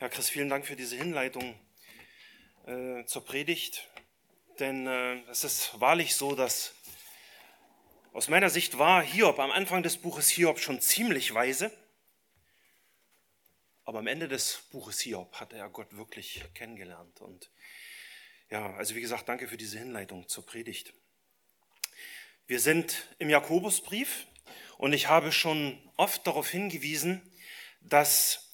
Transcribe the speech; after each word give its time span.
Ja, 0.00 0.08
Chris, 0.08 0.30
vielen 0.30 0.48
Dank 0.48 0.64
für 0.64 0.76
diese 0.76 0.96
Hinleitung 0.96 1.60
äh, 2.64 3.04
zur 3.04 3.22
Predigt. 3.22 3.86
Denn 4.58 4.86
äh, 4.86 5.20
es 5.28 5.44
ist 5.44 5.78
wahrlich 5.78 6.16
so, 6.16 6.34
dass 6.34 6.74
aus 8.14 8.28
meiner 8.28 8.48
Sicht 8.48 8.78
war 8.78 9.02
Hiob 9.02 9.38
am 9.38 9.50
Anfang 9.50 9.82
des 9.82 9.98
Buches 9.98 10.30
Hiob 10.30 10.58
schon 10.58 10.80
ziemlich 10.80 11.34
weise. 11.34 11.70
Aber 13.84 13.98
am 13.98 14.06
Ende 14.06 14.26
des 14.26 14.62
Buches 14.70 15.00
Hiob 15.00 15.34
hat 15.38 15.52
er 15.52 15.68
Gott 15.68 15.94
wirklich 15.94 16.44
kennengelernt. 16.54 17.20
Und 17.20 17.50
ja, 18.48 18.74
also 18.76 18.94
wie 18.94 19.02
gesagt, 19.02 19.28
danke 19.28 19.48
für 19.48 19.58
diese 19.58 19.78
Hinleitung 19.78 20.26
zur 20.28 20.46
Predigt. 20.46 20.94
Wir 22.46 22.60
sind 22.60 23.14
im 23.18 23.28
Jakobusbrief 23.28 24.26
und 24.78 24.94
ich 24.94 25.08
habe 25.08 25.30
schon 25.30 25.78
oft 25.98 26.26
darauf 26.26 26.48
hingewiesen, 26.48 27.20
dass 27.82 28.49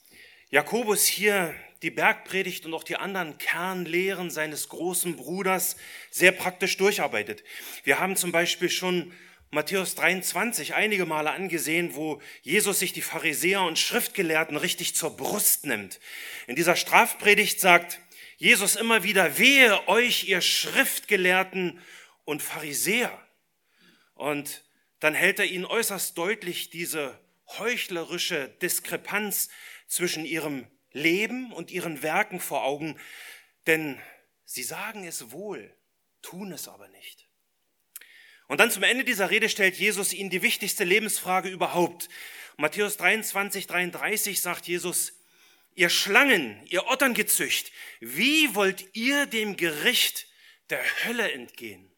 Jakobus 0.50 1.06
hier 1.06 1.54
die 1.82 1.90
Bergpredigt 1.90 2.66
und 2.66 2.74
auch 2.74 2.84
die 2.84 2.96
anderen 2.96 3.37
Kernlehren 3.37 4.30
seines 4.30 4.68
großen 4.68 5.16
Bruders 5.16 5.77
sehr 6.12 6.30
praktisch 6.30 6.77
durcharbeitet. 6.77 7.42
Wir 7.82 7.98
haben 7.98 8.14
zum 8.14 8.30
Beispiel 8.30 8.70
schon 8.70 9.12
Matthäus 9.51 9.96
23 9.96 10.74
einige 10.74 11.04
Male 11.04 11.32
angesehen, 11.32 11.96
wo 11.96 12.23
Jesus 12.42 12.78
sich 12.78 12.92
die 12.92 13.02
Pharisäer 13.02 13.62
und 13.62 13.78
Schriftgelehrten 13.78 14.56
richtig 14.56 14.95
zur 14.95 15.16
Brust 15.16 15.66
nimmt. 15.66 15.98
In 16.46 16.54
dieser 16.54 16.76
Strafpredigt 16.76 17.60
sagt 17.60 17.98
Jesus 18.37 18.76
immer 18.76 19.02
wieder, 19.02 19.38
wehe 19.38 19.88
euch, 19.88 20.28
ihr 20.28 20.42
Schriftgelehrten 20.42 21.80
und 22.24 22.40
Pharisäer. 22.40 23.10
Und 24.15 24.62
dann 25.01 25.15
hält 25.15 25.40
er 25.40 25.46
ihnen 25.46 25.65
äußerst 25.65 26.16
deutlich 26.16 26.70
diese 26.70 27.18
heuchlerische 27.59 28.48
Diskrepanz 28.60 29.48
zwischen 29.86 30.24
ihrem 30.24 30.66
Leben 30.92 31.52
und 31.52 31.70
ihren 31.70 32.02
Werken 32.02 32.40
vor 32.40 32.64
Augen, 32.64 32.98
denn 33.66 34.00
sie 34.45 34.62
sagen 34.62 35.06
es 35.06 35.30
wohl, 35.30 35.76
tun 36.23 36.52
es 36.52 36.68
aber 36.68 36.88
nicht. 36.88 37.28
Und 38.48 38.59
dann 38.59 38.70
zum 38.70 38.84
Ende 38.84 39.04
dieser 39.04 39.30
Rede 39.30 39.48
stellt 39.48 39.76
Jesus 39.76 40.12
ihnen 40.12 40.30
die 40.30 40.43
wichtigste 40.43 40.84
Lebensfrage 40.84 41.48
überhaupt. 41.48 42.09
Matthäus 42.56 42.96
23, 42.96 43.66
33 43.66 44.40
sagt 44.40 44.66
Jesus, 44.66 45.20
ihr 45.74 45.90
Schlangen, 45.90 46.65
ihr 46.66 46.87
Otterngezücht, 46.87 47.73
wie 48.00 48.54
wollt 48.54 48.96
ihr 48.96 49.26
dem 49.26 49.56
Gericht 49.56 50.26
der 50.71 50.82
Hölle 51.04 51.30
entgehen? 51.32 51.93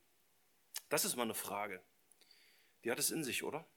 Das 0.89 1.05
ist 1.05 1.17
mal 1.17 1.25
eine 1.25 1.35
Frage. 1.35 1.83
Die 2.85 2.91
hat 2.91 2.99
es 2.99 3.11
in 3.11 3.25
sich, 3.25 3.45
oder? 3.45 3.69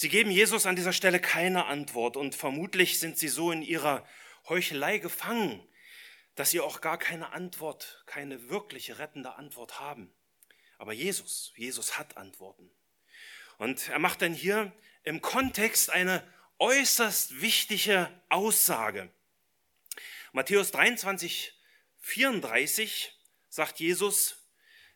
Sie 0.00 0.08
geben 0.08 0.30
Jesus 0.30 0.64
an 0.64 0.76
dieser 0.76 0.94
Stelle 0.94 1.20
keine 1.20 1.66
Antwort 1.66 2.16
und 2.16 2.34
vermutlich 2.34 2.98
sind 2.98 3.18
sie 3.18 3.28
so 3.28 3.52
in 3.52 3.60
ihrer 3.60 4.08
Heuchelei 4.48 4.96
gefangen, 4.96 5.62
dass 6.36 6.48
sie 6.48 6.60
auch 6.60 6.80
gar 6.80 6.96
keine 6.96 7.34
Antwort, 7.34 8.02
keine 8.06 8.48
wirkliche 8.48 8.98
rettende 8.98 9.34
Antwort 9.34 9.78
haben. 9.78 10.10
Aber 10.78 10.94
Jesus, 10.94 11.52
Jesus 11.54 11.98
hat 11.98 12.16
Antworten. 12.16 12.70
Und 13.58 13.90
er 13.90 13.98
macht 13.98 14.22
dann 14.22 14.32
hier 14.32 14.72
im 15.02 15.20
Kontext 15.20 15.90
eine 15.90 16.26
äußerst 16.58 17.42
wichtige 17.42 18.08
Aussage. 18.30 19.10
Matthäus 20.32 20.70
23, 20.70 21.52
34 21.98 23.20
sagt 23.50 23.80
Jesus, 23.80 24.39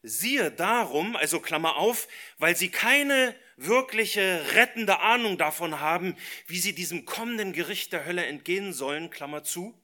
siehe 0.05 0.51
darum, 0.51 1.17
also 1.17 1.41
Klammer 1.41 1.77
auf, 1.77 2.09
weil 2.37 2.55
sie 2.55 2.69
keine 2.69 3.35
wirkliche 3.57 4.45
rettende 4.53 5.01
Ahnung 5.01 5.39
davon 5.39 5.81
haben, 5.81 6.15
wie 6.47 6.59
sie 6.59 6.75
diesem 6.75 7.07
kommenden 7.07 7.55
Gericht 7.55 7.93
der 7.93 8.05
Hölle 8.05 8.27
entgehen 8.27 8.75
sollen, 8.75 9.09
Klammer 9.09 9.45
zu. 9.45 9.81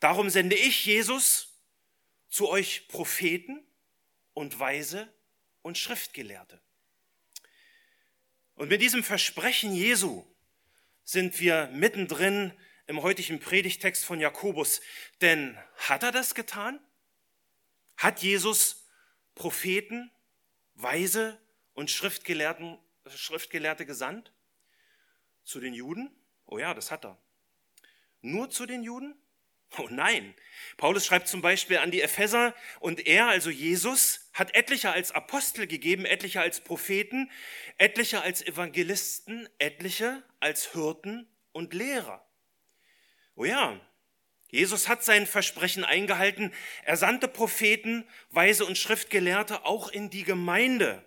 Darum 0.00 0.30
sende 0.30 0.56
ich, 0.56 0.86
Jesus, 0.86 1.60
zu 2.30 2.48
euch 2.48 2.88
Propheten 2.88 3.62
und 4.32 4.58
Weise 4.58 5.12
und 5.60 5.76
Schriftgelehrte. 5.76 6.60
Und 8.54 8.70
mit 8.70 8.80
diesem 8.80 9.04
Versprechen 9.04 9.74
Jesu 9.74 10.24
sind 11.04 11.38
wir 11.38 11.66
mittendrin 11.72 12.52
im 12.86 13.02
heutigen 13.02 13.40
Predigtext 13.40 14.04
von 14.04 14.20
Jakobus. 14.20 14.80
Denn 15.20 15.58
hat 15.76 16.02
er 16.02 16.12
das 16.12 16.34
getan? 16.34 16.80
Hat 17.96 18.22
Jesus 18.22 18.83
Propheten, 19.34 20.10
Weise 20.74 21.40
und 21.74 21.90
Schriftgelehrten 21.90 22.78
Schriftgelehrte 23.08 23.86
gesandt? 23.86 24.32
Zu 25.44 25.60
den 25.60 25.74
Juden? 25.74 26.10
Oh 26.46 26.58
ja, 26.58 26.72
das 26.74 26.90
hat 26.90 27.04
er. 27.04 27.18
Nur 28.22 28.50
zu 28.50 28.64
den 28.64 28.82
Juden? 28.82 29.14
Oh 29.76 29.88
nein. 29.90 30.34
Paulus 30.76 31.04
schreibt 31.04 31.28
zum 31.28 31.42
Beispiel 31.42 31.78
an 31.78 31.90
die 31.90 32.00
Epheser 32.00 32.54
und 32.80 33.06
er, 33.06 33.26
also 33.26 33.50
Jesus, 33.50 34.30
hat 34.32 34.54
etliche 34.54 34.92
als 34.92 35.10
Apostel 35.10 35.66
gegeben, 35.66 36.04
etliche 36.06 36.40
als 36.40 36.62
Propheten, 36.62 37.30
etliche 37.76 38.22
als 38.22 38.40
Evangelisten, 38.40 39.48
etliche 39.58 40.22
als 40.40 40.72
Hirten 40.72 41.28
und 41.52 41.74
Lehrer. 41.74 42.24
Oh 43.34 43.44
ja, 43.44 43.80
Jesus 44.54 44.86
hat 44.86 45.02
sein 45.02 45.26
Versprechen 45.26 45.82
eingehalten. 45.82 46.52
Er 46.84 46.96
sandte 46.96 47.26
Propheten, 47.26 48.08
Weise 48.30 48.64
und 48.64 48.78
Schriftgelehrte 48.78 49.64
auch 49.64 49.88
in 49.88 50.10
die 50.10 50.22
Gemeinde. 50.22 51.04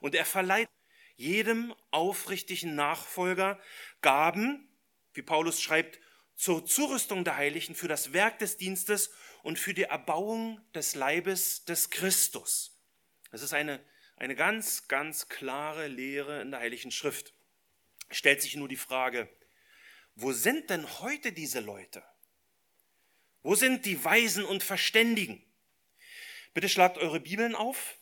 Und 0.00 0.14
er 0.14 0.24
verleiht 0.24 0.68
jedem 1.16 1.74
aufrichtigen 1.90 2.76
Nachfolger 2.76 3.58
Gaben, 4.00 4.68
wie 5.12 5.22
Paulus 5.22 5.60
schreibt, 5.60 5.98
zur 6.36 6.64
Zurüstung 6.66 7.24
der 7.24 7.36
Heiligen 7.36 7.74
für 7.74 7.88
das 7.88 8.12
Werk 8.12 8.38
des 8.38 8.58
Dienstes 8.58 9.10
und 9.42 9.58
für 9.58 9.74
die 9.74 9.82
Erbauung 9.82 10.60
des 10.72 10.94
Leibes 10.94 11.64
des 11.64 11.90
Christus. 11.90 12.80
Das 13.32 13.42
ist 13.42 13.54
eine, 13.54 13.84
eine 14.14 14.36
ganz, 14.36 14.86
ganz 14.86 15.28
klare 15.28 15.88
Lehre 15.88 16.40
in 16.42 16.52
der 16.52 16.60
Heiligen 16.60 16.92
Schrift. 16.92 17.34
Stellt 18.12 18.40
sich 18.40 18.54
nur 18.54 18.68
die 18.68 18.76
Frage, 18.76 19.28
wo 20.14 20.30
sind 20.30 20.70
denn 20.70 21.00
heute 21.00 21.32
diese 21.32 21.58
Leute? 21.58 22.04
Wo 23.44 23.54
sind 23.54 23.86
die 23.86 24.04
Weisen 24.04 24.44
und 24.44 24.64
Verständigen? 24.64 25.40
Bitte 26.54 26.68
schlagt 26.68 26.98
eure 26.98 27.20
Bibeln 27.20 27.54
auf 27.54 27.96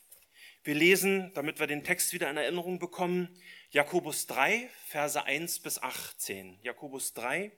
wir 0.65 0.75
lesen, 0.75 1.33
damit 1.33 1.59
wir 1.59 1.67
den 1.67 1.83
Text 1.83 2.13
wieder 2.13 2.29
in 2.29 2.37
Erinnerung 2.37 2.79
bekommen, 2.79 3.27
Jakobus 3.71 4.27
3, 4.27 4.69
Verse 4.87 5.21
1 5.21 5.59
bis 5.59 5.77
18. 5.77 6.57
Jakobus 6.61 7.13
3, 7.13 7.51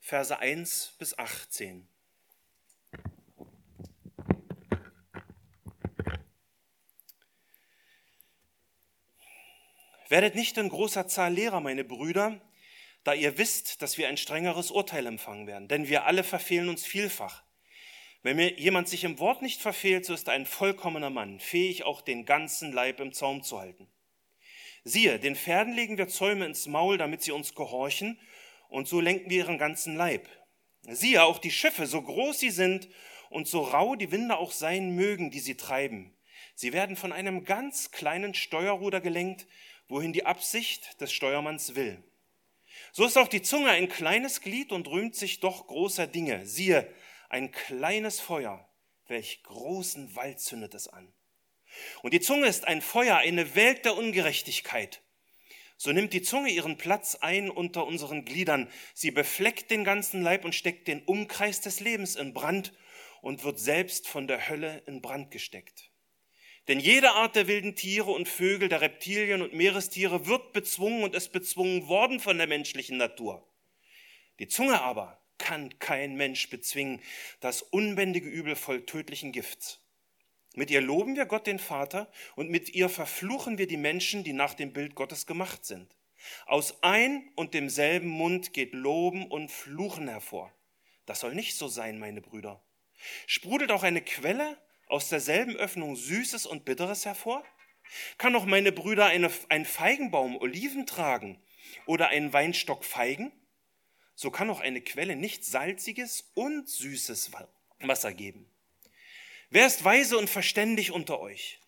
Verse 0.00 0.36
1 0.36 0.96
bis 0.98 1.16
18. 1.16 1.86
Werdet 10.08 10.34
nicht 10.34 10.58
in 10.58 10.68
großer 10.68 11.06
Zahl 11.06 11.32
Lehrer, 11.32 11.60
meine 11.60 11.84
Brüder, 11.84 12.40
da 13.06 13.14
ihr 13.14 13.38
wisst, 13.38 13.82
dass 13.82 13.98
wir 13.98 14.08
ein 14.08 14.16
strengeres 14.16 14.72
Urteil 14.72 15.06
empfangen 15.06 15.46
werden, 15.46 15.68
denn 15.68 15.88
wir 15.88 16.06
alle 16.06 16.24
verfehlen 16.24 16.68
uns 16.68 16.84
vielfach. 16.84 17.44
Wenn 18.22 18.34
mir 18.34 18.58
jemand 18.58 18.88
sich 18.88 19.04
im 19.04 19.20
Wort 19.20 19.42
nicht 19.42 19.62
verfehlt, 19.62 20.04
so 20.04 20.12
ist 20.12 20.26
er 20.26 20.34
ein 20.34 20.44
vollkommener 20.44 21.10
Mann, 21.10 21.38
fähig 21.38 21.84
auch 21.84 22.00
den 22.00 22.24
ganzen 22.24 22.72
Leib 22.72 22.98
im 22.98 23.12
Zaum 23.12 23.44
zu 23.44 23.60
halten. 23.60 23.86
Siehe, 24.82 25.20
den 25.20 25.36
Pferden 25.36 25.72
legen 25.72 25.98
wir 25.98 26.08
Zäume 26.08 26.46
ins 26.46 26.66
Maul, 26.66 26.98
damit 26.98 27.22
sie 27.22 27.30
uns 27.30 27.54
gehorchen, 27.54 28.18
und 28.68 28.88
so 28.88 29.00
lenken 29.00 29.30
wir 29.30 29.38
ihren 29.38 29.58
ganzen 29.58 29.94
Leib. 29.94 30.28
Siehe, 30.82 31.22
auch 31.22 31.38
die 31.38 31.52
Schiffe, 31.52 31.86
so 31.86 32.02
groß 32.02 32.40
sie 32.40 32.50
sind 32.50 32.88
und 33.30 33.46
so 33.46 33.60
rau 33.60 33.94
die 33.94 34.10
Winde 34.10 34.36
auch 34.36 34.50
sein 34.50 34.96
mögen, 34.96 35.30
die 35.30 35.38
sie 35.38 35.56
treiben. 35.56 36.12
Sie 36.56 36.72
werden 36.72 36.96
von 36.96 37.12
einem 37.12 37.44
ganz 37.44 37.92
kleinen 37.92 38.34
Steuerruder 38.34 39.00
gelenkt, 39.00 39.46
wohin 39.86 40.12
die 40.12 40.26
Absicht 40.26 41.00
des 41.00 41.12
Steuermanns 41.12 41.76
will. 41.76 42.02
So 42.96 43.04
ist 43.04 43.18
auch 43.18 43.28
die 43.28 43.42
Zunge 43.42 43.68
ein 43.68 43.90
kleines 43.90 44.40
Glied 44.40 44.72
und 44.72 44.88
rühmt 44.88 45.14
sich 45.14 45.40
doch 45.40 45.66
großer 45.66 46.06
Dinge. 46.06 46.46
Siehe, 46.46 46.90
ein 47.28 47.52
kleines 47.52 48.20
Feuer, 48.20 48.66
welch 49.06 49.42
großen 49.42 50.16
Wald 50.16 50.40
zündet 50.40 50.72
es 50.72 50.88
an. 50.88 51.12
Und 52.00 52.14
die 52.14 52.22
Zunge 52.22 52.46
ist 52.46 52.66
ein 52.66 52.80
Feuer, 52.80 53.18
eine 53.18 53.54
Welt 53.54 53.84
der 53.84 53.98
Ungerechtigkeit. 53.98 55.02
So 55.76 55.92
nimmt 55.92 56.14
die 56.14 56.22
Zunge 56.22 56.48
ihren 56.48 56.78
Platz 56.78 57.16
ein 57.16 57.50
unter 57.50 57.86
unseren 57.86 58.24
Gliedern. 58.24 58.66
Sie 58.94 59.10
befleckt 59.10 59.70
den 59.70 59.84
ganzen 59.84 60.22
Leib 60.22 60.46
und 60.46 60.54
steckt 60.54 60.88
den 60.88 61.02
Umkreis 61.02 61.60
des 61.60 61.80
Lebens 61.80 62.16
in 62.16 62.32
Brand 62.32 62.72
und 63.20 63.44
wird 63.44 63.60
selbst 63.60 64.08
von 64.08 64.26
der 64.26 64.48
Hölle 64.48 64.82
in 64.86 65.02
Brand 65.02 65.30
gesteckt. 65.30 65.90
Denn 66.68 66.80
jede 66.80 67.12
Art 67.12 67.36
der 67.36 67.46
wilden 67.46 67.76
Tiere 67.76 68.10
und 68.10 68.28
Vögel, 68.28 68.68
der 68.68 68.80
Reptilien 68.80 69.42
und 69.42 69.52
Meerestiere 69.52 70.26
wird 70.26 70.52
bezwungen 70.52 71.04
und 71.04 71.14
ist 71.14 71.30
bezwungen 71.30 71.86
worden 71.86 72.18
von 72.18 72.38
der 72.38 72.48
menschlichen 72.48 72.96
Natur. 72.96 73.46
Die 74.40 74.48
Zunge 74.48 74.82
aber 74.82 75.20
kann 75.38 75.78
kein 75.78 76.16
Mensch 76.16 76.50
bezwingen, 76.50 77.00
das 77.40 77.62
unbändige 77.62 78.28
Übel 78.28 78.56
voll 78.56 78.84
tödlichen 78.84 79.32
Gifts. 79.32 79.80
Mit 80.54 80.70
ihr 80.70 80.80
loben 80.80 81.16
wir 81.16 81.26
Gott 81.26 81.46
den 81.46 81.58
Vater 81.58 82.10
und 82.34 82.50
mit 82.50 82.70
ihr 82.70 82.88
verfluchen 82.88 83.58
wir 83.58 83.66
die 83.66 83.76
Menschen, 83.76 84.24
die 84.24 84.32
nach 84.32 84.54
dem 84.54 84.72
Bild 84.72 84.94
Gottes 84.94 85.26
gemacht 85.26 85.64
sind. 85.64 85.94
Aus 86.46 86.82
ein 86.82 87.30
und 87.36 87.54
demselben 87.54 88.08
Mund 88.08 88.52
geht 88.54 88.72
Loben 88.72 89.26
und 89.26 89.50
Fluchen 89.50 90.08
hervor. 90.08 90.52
Das 91.04 91.20
soll 91.20 91.34
nicht 91.34 91.56
so 91.56 91.68
sein, 91.68 91.98
meine 91.98 92.22
Brüder. 92.22 92.62
Sprudelt 93.26 93.70
auch 93.70 93.82
eine 93.82 94.00
Quelle 94.00 94.56
aus 94.86 95.08
derselben 95.08 95.56
Öffnung 95.56 95.96
Süßes 95.96 96.46
und 96.46 96.64
Bitteres 96.64 97.04
hervor? 97.04 97.44
Kann 98.18 98.34
auch 98.34 98.46
meine 98.46 98.72
Brüder 98.72 99.06
eine, 99.06 99.30
ein 99.48 99.64
Feigenbaum 99.64 100.36
Oliven 100.36 100.86
tragen 100.86 101.40
oder 101.86 102.08
einen 102.08 102.32
Weinstock 102.32 102.84
Feigen? 102.84 103.32
So 104.14 104.30
kann 104.30 104.50
auch 104.50 104.60
eine 104.60 104.80
Quelle 104.80 105.14
nicht 105.14 105.44
salziges 105.44 106.30
und 106.34 106.68
süßes 106.68 107.32
Wasser 107.80 108.12
geben. 108.14 108.50
Wer 109.50 109.66
ist 109.66 109.84
weise 109.84 110.18
und 110.18 110.30
verständig 110.30 110.90
unter 110.90 111.20
euch? 111.20 111.60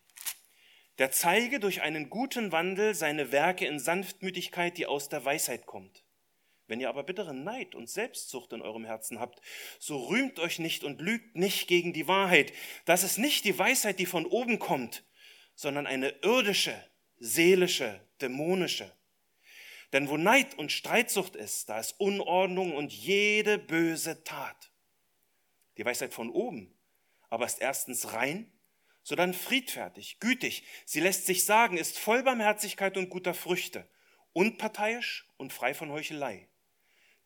Der 0.97 1.11
zeige 1.11 1.61
durch 1.61 1.81
einen 1.81 2.09
guten 2.09 2.51
Wandel 2.51 2.93
seine 2.93 3.31
Werke 3.31 3.65
in 3.65 3.79
Sanftmütigkeit, 3.79 4.77
die 4.77 4.85
aus 4.85 5.07
der 5.07 5.23
Weisheit 5.23 5.65
kommt. 5.65 6.03
Wenn 6.69 6.79
ihr 6.79 6.89
aber 6.89 7.03
bitteren 7.03 7.43
Neid 7.43 7.75
und 7.75 7.89
Selbstsucht 7.89 8.53
in 8.53 8.61
eurem 8.61 8.85
Herzen 8.85 9.19
habt, 9.19 9.41
so 9.79 10.05
rühmt 10.05 10.39
euch 10.39 10.59
nicht 10.59 10.83
und 10.83 11.01
lügt 11.01 11.35
nicht 11.35 11.67
gegen 11.67 11.93
die 11.93 12.07
Wahrheit. 12.07 12.53
Das 12.85 13.03
ist 13.03 13.17
nicht 13.17 13.43
die 13.43 13.57
Weisheit, 13.57 13.99
die 13.99 14.05
von 14.05 14.25
oben 14.25 14.59
kommt, 14.59 15.03
sondern 15.55 15.87
eine 15.87 16.09
irdische, 16.21 16.75
seelische, 17.17 17.99
dämonische. 18.21 18.95
Denn 19.93 20.09
wo 20.09 20.17
Neid 20.17 20.57
und 20.59 20.71
Streitsucht 20.71 21.35
ist, 21.35 21.69
da 21.69 21.79
ist 21.79 21.99
Unordnung 21.99 22.75
und 22.75 22.93
jede 22.93 23.57
böse 23.57 24.23
Tat. 24.23 24.71
Die 25.77 25.85
Weisheit 25.85 26.13
von 26.13 26.29
oben 26.29 26.75
aber 27.29 27.45
ist 27.45 27.61
erstens 27.61 28.13
rein, 28.13 28.51
sodann 29.03 29.33
friedfertig, 29.33 30.19
gütig. 30.19 30.63
Sie 30.85 30.99
lässt 30.99 31.25
sich 31.25 31.45
sagen, 31.45 31.77
ist 31.77 31.97
voll 31.97 32.23
Barmherzigkeit 32.23 32.97
und 32.97 33.09
guter 33.09 33.33
Früchte, 33.33 33.87
unparteiisch 34.33 35.27
und 35.37 35.53
frei 35.53 35.73
von 35.73 35.91
Heuchelei. 35.91 36.48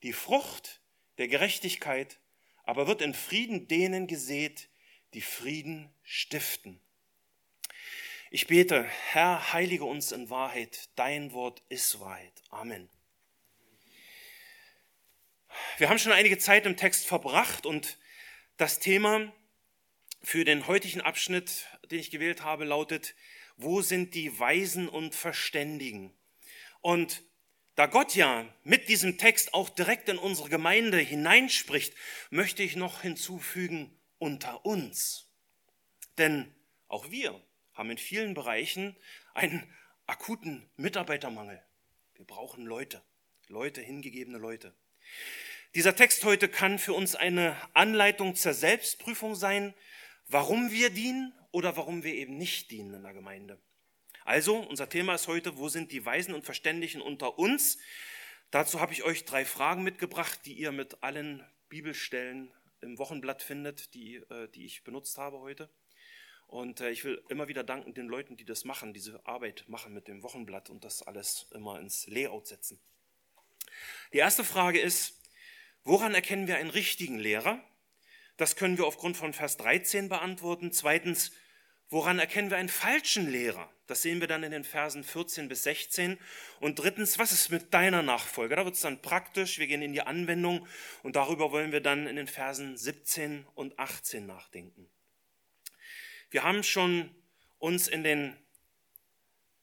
Die 0.04 0.12
Frucht 0.12 0.82
der 1.16 1.28
Gerechtigkeit 1.28 2.20
aber 2.64 2.86
wird 2.86 3.00
in 3.00 3.14
Frieden 3.14 3.68
denen 3.68 4.06
gesät, 4.06 4.68
die 5.14 5.22
Frieden 5.22 5.90
stiften. 6.02 6.78
Ich 8.30 8.46
bete, 8.46 8.84
Herr, 8.84 9.54
heilige 9.54 9.86
uns 9.86 10.12
in 10.12 10.28
Wahrheit, 10.28 10.90
dein 10.96 11.32
Wort 11.32 11.62
ist 11.70 12.00
Wahrheit. 12.00 12.42
Amen. 12.50 12.90
Wir 15.78 15.88
haben 15.88 15.98
schon 15.98 16.12
einige 16.12 16.36
Zeit 16.36 16.66
im 16.66 16.76
Text 16.76 17.06
verbracht 17.06 17.64
und 17.64 17.98
das 18.58 18.80
Thema 18.80 19.32
für 20.22 20.44
den 20.44 20.66
heutigen 20.66 21.00
Abschnitt, 21.00 21.66
den 21.90 22.00
ich 22.00 22.10
gewählt 22.10 22.42
habe, 22.42 22.66
lautet, 22.66 23.14
wo 23.56 23.80
sind 23.80 24.14
die 24.14 24.38
Weisen 24.38 24.86
und 24.86 25.14
Verständigen? 25.14 26.12
Und 26.82 27.22
da 27.74 27.86
Gott 27.86 28.14
ja 28.14 28.46
mit 28.62 28.88
diesem 28.88 29.18
Text 29.18 29.54
auch 29.54 29.68
direkt 29.68 30.08
in 30.08 30.18
unsere 30.18 30.48
Gemeinde 30.48 30.98
hineinspricht, 30.98 31.94
möchte 32.30 32.62
ich 32.62 32.76
noch 32.76 33.02
hinzufügen, 33.02 33.90
unter 34.18 34.64
uns. 34.64 35.28
Denn 36.18 36.54
auch 36.88 37.10
wir 37.10 37.40
haben 37.74 37.90
in 37.90 37.98
vielen 37.98 38.34
Bereichen 38.34 38.96
einen 39.34 39.68
akuten 40.06 40.70
Mitarbeitermangel. 40.76 41.62
Wir 42.14 42.24
brauchen 42.24 42.64
Leute, 42.64 43.02
Leute, 43.48 43.80
hingegebene 43.80 44.38
Leute. 44.38 44.74
Dieser 45.74 45.96
Text 45.96 46.24
heute 46.24 46.48
kann 46.48 46.78
für 46.78 46.92
uns 46.92 47.16
eine 47.16 47.56
Anleitung 47.74 48.36
zur 48.36 48.54
Selbstprüfung 48.54 49.34
sein, 49.34 49.74
warum 50.28 50.70
wir 50.70 50.90
dienen 50.90 51.34
oder 51.50 51.76
warum 51.76 52.04
wir 52.04 52.14
eben 52.14 52.38
nicht 52.38 52.70
dienen 52.70 52.94
in 52.94 53.02
der 53.02 53.12
Gemeinde. 53.12 53.60
Also, 54.24 54.56
unser 54.56 54.88
Thema 54.88 55.14
ist 55.14 55.28
heute, 55.28 55.58
wo 55.58 55.68
sind 55.68 55.92
die 55.92 56.06
Weisen 56.06 56.34
und 56.34 56.46
Verständigen 56.46 57.02
unter 57.02 57.38
uns? 57.38 57.76
Dazu 58.50 58.80
habe 58.80 58.94
ich 58.94 59.02
euch 59.02 59.26
drei 59.26 59.44
Fragen 59.44 59.82
mitgebracht, 59.82 60.40
die 60.46 60.54
ihr 60.54 60.72
mit 60.72 61.02
allen 61.02 61.46
Bibelstellen 61.68 62.50
im 62.80 62.96
Wochenblatt 62.96 63.42
findet, 63.42 63.92
die, 63.92 64.16
äh, 64.16 64.48
die 64.48 64.64
ich 64.64 64.82
benutzt 64.82 65.18
habe 65.18 65.40
heute. 65.40 65.68
Und 66.46 66.80
äh, 66.80 66.88
ich 66.90 67.04
will 67.04 67.22
immer 67.28 67.48
wieder 67.48 67.64
danken 67.64 67.92
den 67.92 68.06
Leuten, 68.06 68.38
die 68.38 68.46
das 68.46 68.64
machen, 68.64 68.94
diese 68.94 69.20
Arbeit 69.26 69.64
machen 69.68 69.92
mit 69.92 70.08
dem 70.08 70.22
Wochenblatt 70.22 70.70
und 70.70 70.84
das 70.84 71.02
alles 71.02 71.46
immer 71.52 71.78
ins 71.78 72.06
Layout 72.06 72.46
setzen. 72.46 72.80
Die 74.14 74.18
erste 74.18 74.42
Frage 74.42 74.80
ist, 74.80 75.20
woran 75.82 76.14
erkennen 76.14 76.46
wir 76.46 76.56
einen 76.56 76.70
richtigen 76.70 77.18
Lehrer? 77.18 77.62
Das 78.38 78.56
können 78.56 78.78
wir 78.78 78.86
aufgrund 78.86 79.18
von 79.18 79.34
Vers 79.34 79.58
13 79.58 80.08
beantworten. 80.08 80.72
Zweitens, 80.72 81.30
woran 81.90 82.18
erkennen 82.18 82.50
wir 82.50 82.56
einen 82.56 82.68
falschen 82.68 83.30
Lehrer? 83.30 83.70
Das 83.86 84.00
sehen 84.00 84.20
wir 84.20 84.28
dann 84.28 84.42
in 84.42 84.50
den 84.50 84.64
Versen 84.64 85.04
14 85.04 85.48
bis 85.48 85.62
16. 85.64 86.18
Und 86.60 86.78
drittens, 86.78 87.18
was 87.18 87.32
ist 87.32 87.50
mit 87.50 87.74
deiner 87.74 88.02
Nachfolge? 88.02 88.56
Da 88.56 88.64
wird 88.64 88.76
es 88.76 88.80
dann 88.80 89.02
praktisch, 89.02 89.58
wir 89.58 89.66
gehen 89.66 89.82
in 89.82 89.92
die 89.92 90.00
Anwendung 90.00 90.66
und 91.02 91.16
darüber 91.16 91.52
wollen 91.52 91.72
wir 91.72 91.80
dann 91.80 92.06
in 92.06 92.16
den 92.16 92.26
Versen 92.26 92.76
17 92.76 93.46
und 93.54 93.78
18 93.78 94.24
nachdenken. 94.24 94.88
Wir 96.30 96.42
haben 96.42 96.62
schon 96.62 97.14
uns 97.58 97.86
in 97.86 98.02
den, 98.02 98.36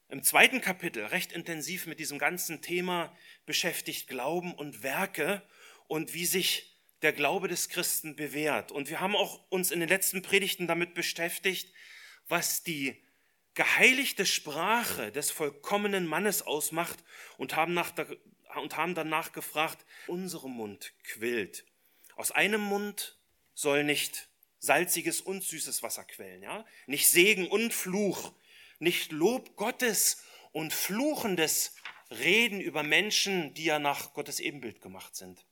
im 0.08 0.24
zweiten 0.24 0.62
Kapitel 0.62 1.04
recht 1.06 1.32
intensiv 1.32 1.88
mit 1.88 2.00
diesem 2.00 2.20
ganzen 2.20 2.62
Thema 2.62 3.16
beschäftigt, 3.46 4.08
Glauben 4.08 4.54
und 4.54 4.84
Werke 4.84 5.42
und 5.88 6.14
wie 6.14 6.26
sich 6.26 6.80
der 7.02 7.14
Glaube 7.14 7.48
des 7.48 7.70
Christen 7.70 8.16
bewährt. 8.16 8.72
Und 8.72 8.90
wir 8.90 9.00
haben 9.00 9.16
auch 9.16 9.50
uns 9.50 9.72
in 9.72 9.80
den 9.80 9.90
letzten 9.90 10.22
Predigten 10.22 10.68
damit 10.68 10.94
beschäftigt, 10.94 11.74
was 12.32 12.64
die 12.64 13.02
geheiligte 13.54 14.26
Sprache 14.26 15.12
des 15.12 15.30
vollkommenen 15.30 16.08
Mannes 16.08 16.42
ausmacht 16.42 17.04
und 17.38 17.56
haben, 17.56 17.74
nach 17.74 17.94
und 18.56 18.78
haben 18.78 18.96
danach 18.96 19.34
gefragt, 19.34 19.86
unsere 20.08 20.50
Mund 20.50 20.94
quillt. 21.04 21.66
Aus 22.16 22.32
einem 22.32 22.62
Mund 22.62 23.18
soll 23.54 23.84
nicht 23.84 24.30
salziges 24.60 25.22
und 25.22 25.44
süßes 25.44 25.84
Wasser 25.84 26.04
quellen, 26.06 26.44
ja? 26.44 26.66
Nicht 26.86 27.10
Segen 27.10 27.48
und 27.48 27.74
Fluch, 27.74 28.34
nicht 28.80 29.12
Lob 29.12 29.56
Gottes 29.56 30.24
und 30.52 30.74
fluchendes 30.74 31.76
Reden 32.10 32.62
über 32.62 32.84
Menschen, 32.84 33.54
die 33.54 33.66
ja 33.66 33.80
nach 33.80 34.14
Gottes 34.14 34.40
Ebenbild 34.40 34.82
gemacht 34.82 35.16
sind. 35.16 35.46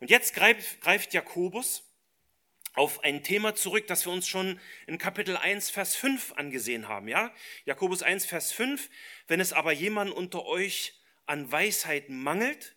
Und 0.00 0.10
jetzt 0.10 0.34
greift, 0.34 0.80
greift 0.80 1.14
Jakobus 1.14 1.89
auf 2.74 3.02
ein 3.02 3.22
Thema 3.22 3.54
zurück, 3.54 3.86
das 3.86 4.06
wir 4.06 4.12
uns 4.12 4.28
schon 4.28 4.60
in 4.86 4.98
Kapitel 4.98 5.36
1, 5.36 5.70
Vers 5.70 5.96
5 5.96 6.32
angesehen 6.32 6.88
haben. 6.88 7.08
Ja? 7.08 7.34
Jakobus 7.64 8.02
1, 8.02 8.26
Vers 8.26 8.52
5. 8.52 8.88
Wenn 9.26 9.40
es 9.40 9.52
aber 9.52 9.72
jemand 9.72 10.12
unter 10.12 10.44
euch 10.46 10.94
an 11.26 11.50
Weisheit 11.50 12.08
mangelt, 12.08 12.76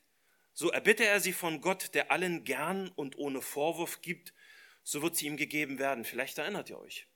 so 0.53 0.69
erbitte 0.69 1.05
er 1.05 1.19
sie 1.19 1.33
von 1.33 1.61
Gott, 1.61 1.93
der 1.93 2.11
allen 2.11 2.43
gern 2.43 2.89
und 2.89 3.17
ohne 3.17 3.41
Vorwurf 3.41 4.01
gibt, 4.01 4.33
so 4.83 5.01
wird 5.01 5.15
sie 5.15 5.27
ihm 5.27 5.37
gegeben 5.37 5.79
werden. 5.79 6.05
Vielleicht 6.05 6.37
erinnert 6.37 6.69
ihr 6.69 6.79
euch. 6.79 7.07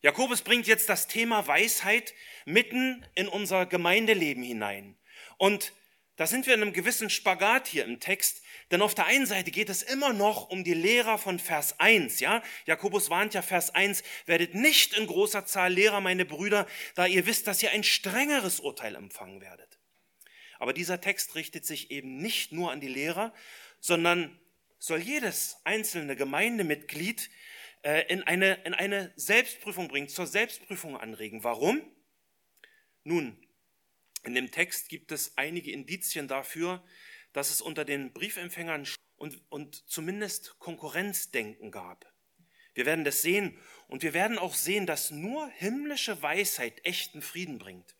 Jakobus 0.00 0.42
bringt 0.42 0.66
jetzt 0.66 0.88
das 0.88 1.06
Thema 1.06 1.46
Weisheit 1.46 2.14
mitten 2.44 3.06
in 3.14 3.28
unser 3.28 3.66
Gemeindeleben 3.66 4.42
hinein. 4.42 4.98
Und 5.38 5.72
da 6.16 6.26
sind 6.26 6.46
wir 6.46 6.54
in 6.54 6.62
einem 6.62 6.72
gewissen 6.72 7.08
Spagat 7.08 7.68
hier 7.68 7.84
im 7.84 8.00
Text, 8.00 8.41
denn 8.72 8.82
auf 8.82 8.94
der 8.94 9.04
einen 9.04 9.26
Seite 9.26 9.50
geht 9.50 9.68
es 9.68 9.82
immer 9.82 10.14
noch 10.14 10.48
um 10.48 10.64
die 10.64 10.74
Lehrer 10.74 11.18
von 11.18 11.38
Vers 11.38 11.78
1, 11.78 12.20
ja? 12.20 12.42
Jakobus 12.64 13.10
warnt 13.10 13.34
ja 13.34 13.42
Vers 13.42 13.70
1, 13.74 14.02
werdet 14.24 14.54
nicht 14.54 14.94
in 14.96 15.06
großer 15.06 15.44
Zahl 15.44 15.74
Lehrer, 15.74 16.00
meine 16.00 16.24
Brüder, 16.24 16.66
da 16.94 17.06
ihr 17.06 17.26
wisst, 17.26 17.46
dass 17.46 17.62
ihr 17.62 17.70
ein 17.70 17.84
strengeres 17.84 18.60
Urteil 18.60 18.94
empfangen 18.94 19.42
werdet. 19.42 19.78
Aber 20.58 20.72
dieser 20.72 21.00
Text 21.02 21.34
richtet 21.34 21.66
sich 21.66 21.90
eben 21.90 22.16
nicht 22.16 22.52
nur 22.52 22.72
an 22.72 22.80
die 22.80 22.88
Lehrer, 22.88 23.34
sondern 23.78 24.40
soll 24.78 25.00
jedes 25.00 25.58
einzelne 25.64 26.16
Gemeindemitglied 26.16 27.30
äh, 27.82 28.06
in 28.08 28.22
eine, 28.22 28.54
in 28.64 28.72
eine 28.72 29.12
Selbstprüfung 29.16 29.88
bringen, 29.88 30.08
zur 30.08 30.26
Selbstprüfung 30.26 30.96
anregen. 30.96 31.44
Warum? 31.44 31.82
Nun, 33.04 33.36
in 34.24 34.34
dem 34.34 34.50
Text 34.50 34.88
gibt 34.88 35.12
es 35.12 35.36
einige 35.36 35.72
Indizien 35.72 36.26
dafür, 36.26 36.82
dass 37.32 37.50
es 37.50 37.60
unter 37.60 37.84
den 37.84 38.12
Briefempfängern 38.12 38.86
und, 39.16 39.40
und 39.50 39.88
zumindest 39.88 40.58
Konkurrenzdenken 40.58 41.70
gab. 41.70 42.12
Wir 42.74 42.86
werden 42.86 43.04
das 43.04 43.22
sehen 43.22 43.58
und 43.88 44.02
wir 44.02 44.14
werden 44.14 44.38
auch 44.38 44.54
sehen, 44.54 44.86
dass 44.86 45.10
nur 45.10 45.48
himmlische 45.48 46.22
Weisheit 46.22 46.84
echten 46.84 47.22
Frieden 47.22 47.58
bringt. 47.58 47.94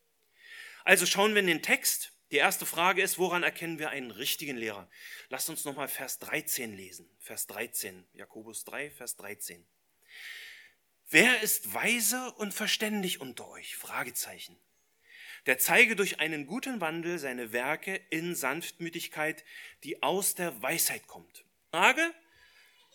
Also 0.85 1.07
schauen 1.07 1.35
wir 1.35 1.41
in 1.41 1.47
den 1.47 1.63
Text. 1.63 2.13
Die 2.31 2.39
erste 2.39 2.65
Frage 2.65 3.03
ist, 3.03 3.19
woran 3.19 3.43
erkennen 3.43 3.79
wir 3.79 3.91
einen 3.91 4.11
richtigen 4.11 4.57
Lehrer? 4.57 4.89
Lasst 5.29 5.51
uns 5.51 5.65
nochmal 5.65 5.89
Vers 5.89 6.19
13 6.19 6.75
lesen. 6.75 7.09
Vers 7.19 7.47
13, 7.47 8.07
Jakobus 8.15 8.65
3, 8.65 8.91
Vers 8.91 9.17
13. 9.17 9.67
Wer 11.11 11.43
ist 11.43 11.75
weise 11.75 12.33
und 12.33 12.55
verständig 12.55 13.21
unter 13.21 13.47
euch? 13.49 13.77
Fragezeichen 13.77 14.59
der 15.47 15.59
zeige 15.59 15.97
durch 15.97 16.21
einen 16.21 16.47
guten 16.47 16.81
Wandel 16.81 17.19
seine 17.19 17.53
Werke 17.53 18.01
in 18.11 18.35
Sanftmütigkeit, 18.35 19.45
die 19.85 20.03
aus 20.03 20.35
der 20.35 20.63
Weisheit 20.63 21.07
kommt. 21.07 21.45
Frage 21.71 22.03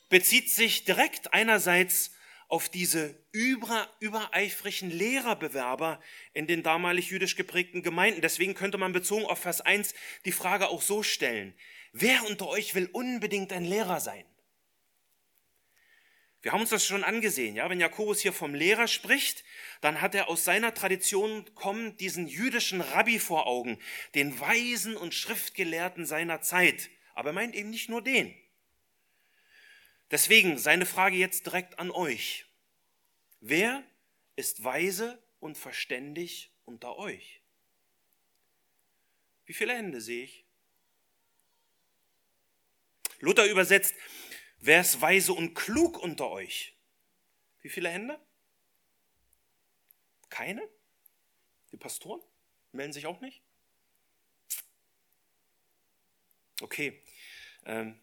bezieht 0.10 0.50
sich 0.50 0.86
direkt 0.86 1.34
einerseits 1.34 2.12
auf 2.48 2.70
diese 2.70 3.14
über, 3.34 3.90
übereifrigen 4.00 4.90
Lehrerbewerber 4.90 6.02
in 6.34 6.48
den 6.48 6.64
damalig 6.64 7.10
jüdisch 7.10 7.36
geprägten 7.36 7.84
Gemeinden. 7.84 8.22
Deswegen 8.22 8.54
könnte 8.54 8.78
man 8.78 8.94
bezogen 8.94 9.26
auf 9.26 9.40
Vers 9.40 9.60
1 9.62 9.94
die 10.24 10.32
Frage 10.32 10.70
auch 10.70 10.82
so 10.82 11.04
stellen. 11.04 11.54
Wer 11.92 12.26
unter 12.26 12.48
euch 12.48 12.74
will 12.76 12.90
unbedingt 12.94 13.52
ein 13.52 13.66
Lehrer 13.66 14.00
sein? 14.00 14.24
Wir 16.48 16.54
haben 16.54 16.62
uns 16.62 16.70
das 16.70 16.86
schon 16.86 17.04
angesehen, 17.04 17.58
ja. 17.58 17.70
Wenn 17.70 17.82
Jakobus 17.82 18.22
hier 18.22 18.32
vom 18.32 18.56
Lehrer 18.56 18.88
spricht, 18.88 19.44
dann 19.82 20.00
hat 20.00 20.16
er 20.16 20.30
aus 20.30 20.46
seiner 20.46 20.74
Tradition 20.74 21.44
kommend 21.56 22.00
diesen 22.00 22.26
jüdischen 22.26 22.80
Rabbi 22.80 23.20
vor 23.20 23.48
Augen, 23.48 23.78
den 24.16 24.40
Weisen 24.40 24.96
und 24.96 25.14
Schriftgelehrten 25.14 26.06
seiner 26.06 26.40
Zeit. 26.40 26.90
Aber 27.16 27.32
er 27.32 27.34
meint 27.34 27.54
eben 27.54 27.70
nicht 27.70 27.90
nur 27.90 28.02
den. 28.02 28.34
Deswegen 30.10 30.58
seine 30.58 30.86
Frage 30.86 31.18
jetzt 31.18 31.48
direkt 31.48 31.80
an 31.80 31.92
euch. 31.92 32.46
Wer 33.42 33.84
ist 34.38 34.64
weise 34.64 35.22
und 35.42 35.58
verständig 35.58 36.54
unter 36.64 36.98
euch? 36.98 37.42
Wie 39.46 39.54
viele 39.54 39.74
Hände 39.74 40.00
sehe 40.00 40.24
ich? 40.24 40.46
Luther 43.20 43.46
übersetzt, 43.48 43.96
wer 44.60 44.82
ist 44.82 45.02
weise 45.02 45.34
und 45.34 45.54
klug 45.54 45.98
unter 45.98 46.30
euch? 46.30 46.76
Wie 47.62 47.70
viele 47.70 47.90
Hände? 47.90 48.20
Keine? 50.30 50.68
Die 51.72 51.78
Pastoren 51.78 52.22
melden 52.72 52.94
sich 52.94 53.06
auch 53.06 53.22
nicht? 53.22 53.42
Okay, 56.62 57.04
ähm, 57.66 58.00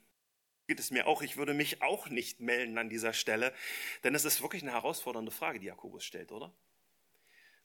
geht 0.67 0.79
es 0.79 0.91
mir 0.91 1.07
auch. 1.07 1.23
Ich 1.23 1.37
würde 1.37 1.55
mich 1.55 1.83
auch 1.83 2.09
nicht 2.09 2.41
melden 2.41 2.79
an 2.79 2.89
dieser 2.89 3.13
Stelle, 3.13 3.53
denn 4.05 4.15
es 4.15 4.25
ist 4.25 4.43
wirklich 4.43 4.63
eine 4.63 4.73
herausfordernde 4.73 5.33
Frage, 5.33 5.59
die 5.59 5.67
Jakobus 5.67 6.05
stellt, 6.05 6.31
oder? 6.31 6.55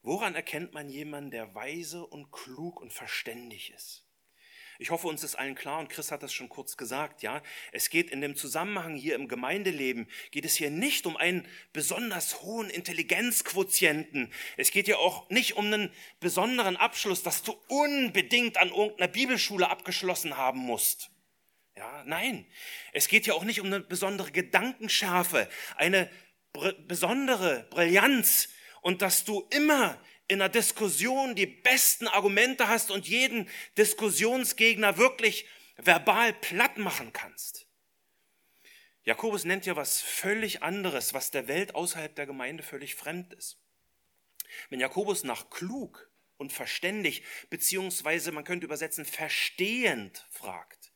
Woran 0.01 0.35
erkennt 0.35 0.73
man 0.73 0.89
jemanden, 0.89 1.31
der 1.31 1.53
weise 1.53 2.05
und 2.05 2.31
klug 2.31 2.79
und 2.79 2.93
verständig 2.93 3.71
ist? 3.71 4.08
Ich 4.81 4.91
hoffe, 4.91 5.09
uns 5.09 5.25
ist 5.25 5.35
allen 5.35 5.55
klar, 5.55 5.79
und 5.79 5.89
Chris 5.89 6.09
hat 6.09 6.23
das 6.23 6.31
schon 6.31 6.47
kurz 6.47 6.77
gesagt, 6.77 7.21
ja. 7.21 7.43
Es 7.73 7.89
geht 7.89 8.09
in 8.11 8.21
dem 8.21 8.37
Zusammenhang 8.37 8.95
hier 8.95 9.15
im 9.15 9.27
Gemeindeleben, 9.27 10.07
geht 10.31 10.45
es 10.45 10.55
hier 10.55 10.69
nicht 10.71 11.05
um 11.05 11.17
einen 11.17 11.45
besonders 11.73 12.41
hohen 12.43 12.69
Intelligenzquotienten. 12.69 14.31
Es 14.55 14.71
geht 14.71 14.85
hier 14.85 14.99
auch 14.99 15.29
nicht 15.29 15.57
um 15.57 15.65
einen 15.65 15.93
besonderen 16.21 16.77
Abschluss, 16.77 17.23
dass 17.23 17.43
du 17.43 17.57
unbedingt 17.67 18.55
an 18.55 18.69
irgendeiner 18.69 19.11
Bibelschule 19.11 19.69
abgeschlossen 19.69 20.37
haben 20.37 20.61
musst. 20.61 21.11
Ja, 21.75 22.03
nein. 22.05 22.45
Es 22.93 23.09
geht 23.09 23.25
hier 23.25 23.35
auch 23.35 23.43
nicht 23.43 23.59
um 23.59 23.67
eine 23.67 23.81
besondere 23.81 24.31
Gedankenschärfe, 24.31 25.49
eine 25.75 26.09
besondere 26.87 27.67
Brillanz 27.69 28.47
und 28.81 29.01
dass 29.01 29.25
du 29.25 29.45
immer 29.49 30.01
in 30.29 30.41
einer 30.41 30.49
Diskussion 30.49 31.35
die 31.35 31.47
besten 31.47 32.07
Argumente 32.07 32.69
hast 32.69 32.91
und 32.91 33.07
jeden 33.07 33.49
Diskussionsgegner 33.77 34.97
wirklich 34.97 35.45
verbal 35.75 36.33
platt 36.33 36.77
machen 36.77 37.11
kannst. 37.11 37.67
Jakobus 39.03 39.43
nennt 39.43 39.65
ja 39.65 39.75
was 39.75 40.01
völlig 40.01 40.61
anderes, 40.61 41.13
was 41.15 41.31
der 41.31 41.47
Welt 41.47 41.73
außerhalb 41.73 42.15
der 42.15 42.27
Gemeinde 42.27 42.63
völlig 42.63 42.93
fremd 42.95 43.33
ist. 43.33 43.59
Wenn 44.69 44.79
Jakobus 44.79 45.23
nach 45.23 45.49
klug 45.49 46.11
und 46.37 46.53
verständig, 46.53 47.23
beziehungsweise 47.49 48.31
man 48.31 48.43
könnte 48.43 48.65
übersetzen 48.65 49.05
verstehend 49.05 50.27
fragt, 50.29 50.91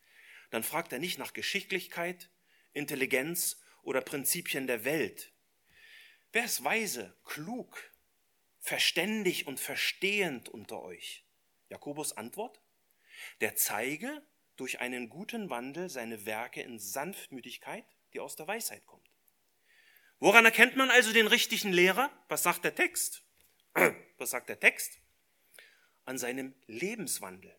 dann 0.52 0.64
fragt 0.64 0.94
er 0.94 1.00
nicht 1.00 1.18
nach 1.18 1.34
Geschicklichkeit, 1.34 2.30
Intelligenz 2.74 3.62
oder 3.82 4.02
Prinzipien 4.02 4.68
der 4.68 4.86
Welt. 4.86 5.34
Wer 6.32 6.46
ist 6.46 6.64
weise, 6.64 7.18
klug, 7.24 7.93
verständig 8.64 9.46
und 9.46 9.60
verstehend 9.60 10.50
unter 10.50 10.82
euch? 10.82 11.24
Jakobus 11.70 12.14
Antwort, 12.14 12.62
der 13.42 13.56
zeige 13.56 14.26
durch 14.56 14.80
einen 14.80 15.10
guten 15.10 15.50
Wandel 15.50 15.90
seine 15.90 16.26
Werke 16.26 16.62
in 16.62 16.80
Sanftmütigkeit, 16.80 17.86
die 18.14 18.20
aus 18.20 18.36
der 18.36 18.48
Weisheit 18.48 18.86
kommt. 18.86 19.08
Woran 20.20 20.46
erkennt 20.46 20.78
man 20.78 20.90
also 20.90 21.12
den 21.12 21.28
richtigen 21.28 21.74
Lehrer? 21.74 22.10
Was 22.30 22.44
sagt 22.44 22.64
der 22.64 22.74
Text? 22.74 23.24
Was 24.18 24.30
sagt 24.30 24.48
der 24.48 24.60
Text? 24.60 25.00
An 26.06 26.18
seinem 26.18 26.54
Lebenswandel, 26.68 27.54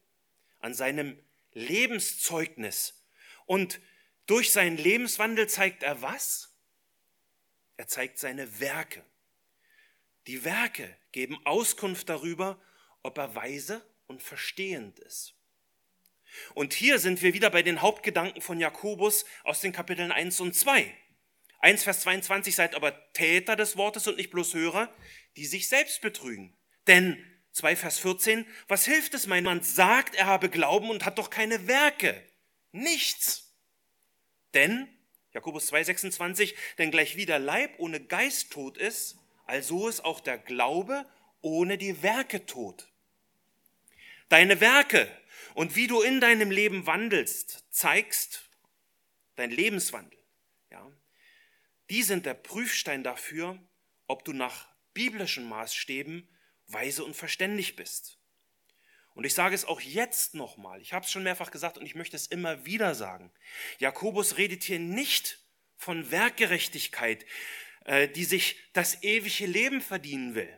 an 0.61 0.75
seinem 0.75 1.19
Lebenszeugnis. 1.53 3.05
Und 3.47 3.81
durch 4.27 4.53
seinen 4.53 4.79
Lebenswandel 4.79 5.49
zeigt 5.49 5.83
er 5.83 6.01
was? 6.01 6.57
Er 7.77 7.89
zeigt 7.89 8.19
seine 8.19 8.61
Werke. 8.61 9.05
Die 10.27 10.45
Werke 10.45 10.97
geben 11.13 11.39
Auskunft 11.45 12.09
darüber, 12.09 12.61
ob 13.03 13.19
er 13.19 13.35
weise 13.35 13.85
und 14.07 14.23
verstehend 14.23 14.99
ist. 15.01 15.35
Und 16.55 16.75
hier 16.75 16.99
sind 16.99 17.23
wir 17.23 17.35
wieder 17.35 17.51
bei 17.51 17.63
den 17.63 17.83
Hauptgedanken 17.83 18.43
von 18.43 18.59
Jakobus 18.59 19.25
aus 19.45 19.61
den 19.61 19.73
Kapiteln 19.73 20.11
1 20.11 20.41
und 20.41 20.55
2. 20.55 20.93
1 21.61 21.83
Vers 21.85 22.01
22 22.01 22.55
seid 22.55 22.75
aber 22.75 23.13
Täter 23.13 23.57
des 23.57 23.77
Wortes 23.77 24.07
und 24.07 24.17
nicht 24.17 24.31
bloß 24.31 24.55
Hörer, 24.55 24.93
die 25.37 25.47
sich 25.47 25.69
selbst 25.69 26.01
betrügen. 26.01 26.57
Denn 26.87 27.25
2 27.53 27.77
Vers 27.77 27.99
14, 28.01 28.47
was 28.69 28.85
hilft 28.85 29.15
es, 29.15 29.27
mein 29.27 29.45
Mann 29.45 29.63
sagt, 29.63 30.15
er 30.15 30.27
habe 30.27 30.51
Glauben 30.51 30.91
und 30.91 31.05
hat 31.05 31.19
doch 31.19 31.31
keine 31.31 31.69
Werke? 31.69 32.21
Nichts. 32.73 33.55
Denn, 34.55 34.89
Jakobus 35.33 35.67
2, 35.67 35.85
26, 35.85 36.55
denn 36.79 36.91
gleich 36.91 37.17
wie 37.17 37.27
der 37.27 37.39
Leib 37.39 37.79
ohne 37.79 38.01
Geist 38.01 38.53
tot 38.53 38.77
ist, 38.77 39.19
also 39.45 39.89
ist 39.89 40.05
auch 40.05 40.21
der 40.21 40.39
Glaube 40.39 41.07
ohne 41.41 41.79
die 41.79 42.03
Werke 42.03 42.47
tot. 42.47 42.89
Deine 44.29 44.61
Werke 44.61 45.11
und 45.55 45.77
wie 45.77 45.87
du 45.87 46.01
in 46.03 46.21
deinem 46.21 46.51
Leben 46.51 46.87
wandelst, 46.87 47.65
zeigst 47.71 48.49
dein 49.37 49.51
Lebenswandel. 49.51 50.19
Ja, 50.71 50.91
die 51.91 52.03
sind 52.03 52.27
der 52.27 52.35
Prüfstein 52.35 53.05
dafür, 53.05 53.59
ob 54.07 54.25
du 54.25 54.33
nach 54.33 54.69
biblischen 54.95 55.49
Maßstäben 55.49 56.29
weise 56.67 57.05
und 57.05 57.15
verständig 57.15 57.77
bist. 57.77 58.19
Und 59.15 59.25
ich 59.25 59.35
sage 59.35 59.55
es 59.55 59.65
auch 59.65 59.81
jetzt 59.81 60.35
nochmal, 60.35 60.81
ich 60.81 60.93
habe 60.93 61.05
es 61.05 61.13
schon 61.13 61.23
mehrfach 61.23 61.51
gesagt 61.51 61.79
und 61.79 61.87
ich 61.87 61.95
möchte 61.95 62.17
es 62.17 62.27
immer 62.27 62.65
wieder 62.65 62.95
sagen. 62.95 63.33
Jakobus 63.79 64.39
redet 64.39 64.65
hier 64.65 64.81
nicht 64.81 65.39
von 65.77 66.11
Werkgerechtigkeit, 66.11 67.25
die 67.87 68.25
sich 68.25 68.57
das 68.73 69.03
ewige 69.03 69.47
Leben 69.47 69.81
verdienen 69.81 70.35
will, 70.35 70.49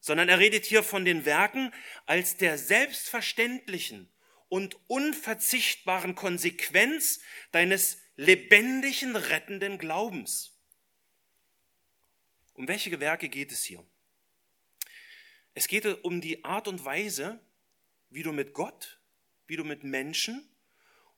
sondern 0.00 0.28
er 0.28 0.38
redet 0.38 0.64
hier 0.64 0.82
von 0.82 1.04
den 1.04 1.24
Werken 1.24 1.72
als 2.06 2.36
der 2.36 2.58
selbstverständlichen 2.58 4.08
und 4.48 4.76
unverzichtbaren 4.86 6.14
Konsequenz 6.14 7.20
deines 7.50 7.98
lebendigen, 8.16 9.16
rettenden 9.16 9.78
Glaubens. 9.78 10.56
Um 12.52 12.68
welche 12.68 13.00
Werke 13.00 13.28
geht 13.28 13.50
es 13.50 13.64
hier? 13.64 13.84
Es 15.54 15.66
geht 15.66 15.86
um 16.04 16.20
die 16.20 16.44
Art 16.44 16.68
und 16.68 16.84
Weise, 16.84 17.40
wie 18.10 18.22
du 18.22 18.32
mit 18.32 18.52
Gott, 18.52 19.00
wie 19.46 19.56
du 19.56 19.64
mit 19.64 19.82
Menschen 19.82 20.48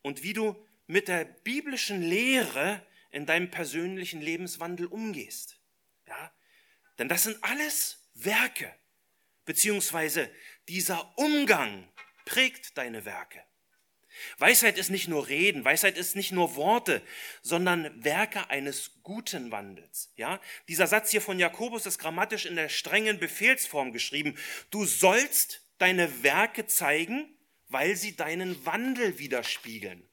und 0.02 0.22
wie 0.22 0.32
du 0.32 0.56
mit 0.86 1.08
der 1.08 1.24
biblischen 1.24 2.02
Lehre 2.02 2.86
in 3.10 3.26
deinem 3.26 3.50
persönlichen 3.50 4.20
Lebenswandel 4.20 4.86
umgehst. 4.86 5.60
Ja? 6.06 6.32
Denn 6.98 7.08
das 7.08 7.24
sind 7.24 7.42
alles 7.42 8.08
Werke, 8.14 8.72
beziehungsweise 9.44 10.30
dieser 10.68 11.16
Umgang 11.18 11.88
prägt 12.24 12.76
deine 12.78 13.04
Werke. 13.04 13.42
Weisheit 14.38 14.78
ist 14.78 14.90
nicht 14.90 15.08
nur 15.08 15.28
Reden, 15.28 15.64
Weisheit 15.64 15.98
ist 15.98 16.16
nicht 16.16 16.32
nur 16.32 16.56
Worte, 16.56 17.02
sondern 17.42 18.02
Werke 18.02 18.48
eines 18.50 19.02
guten 19.02 19.50
Wandels. 19.50 20.12
Ja, 20.16 20.40
dieser 20.68 20.86
Satz 20.86 21.10
hier 21.10 21.20
von 21.20 21.38
Jakobus 21.38 21.86
ist 21.86 21.98
grammatisch 21.98 22.46
in 22.46 22.56
der 22.56 22.68
strengen 22.68 23.18
Befehlsform 23.18 23.92
geschrieben. 23.92 24.36
Du 24.70 24.84
sollst 24.86 25.62
deine 25.78 26.22
Werke 26.22 26.66
zeigen, 26.66 27.36
weil 27.68 27.96
sie 27.96 28.16
deinen 28.16 28.64
Wandel 28.64 29.18
widerspiegeln. 29.18 30.08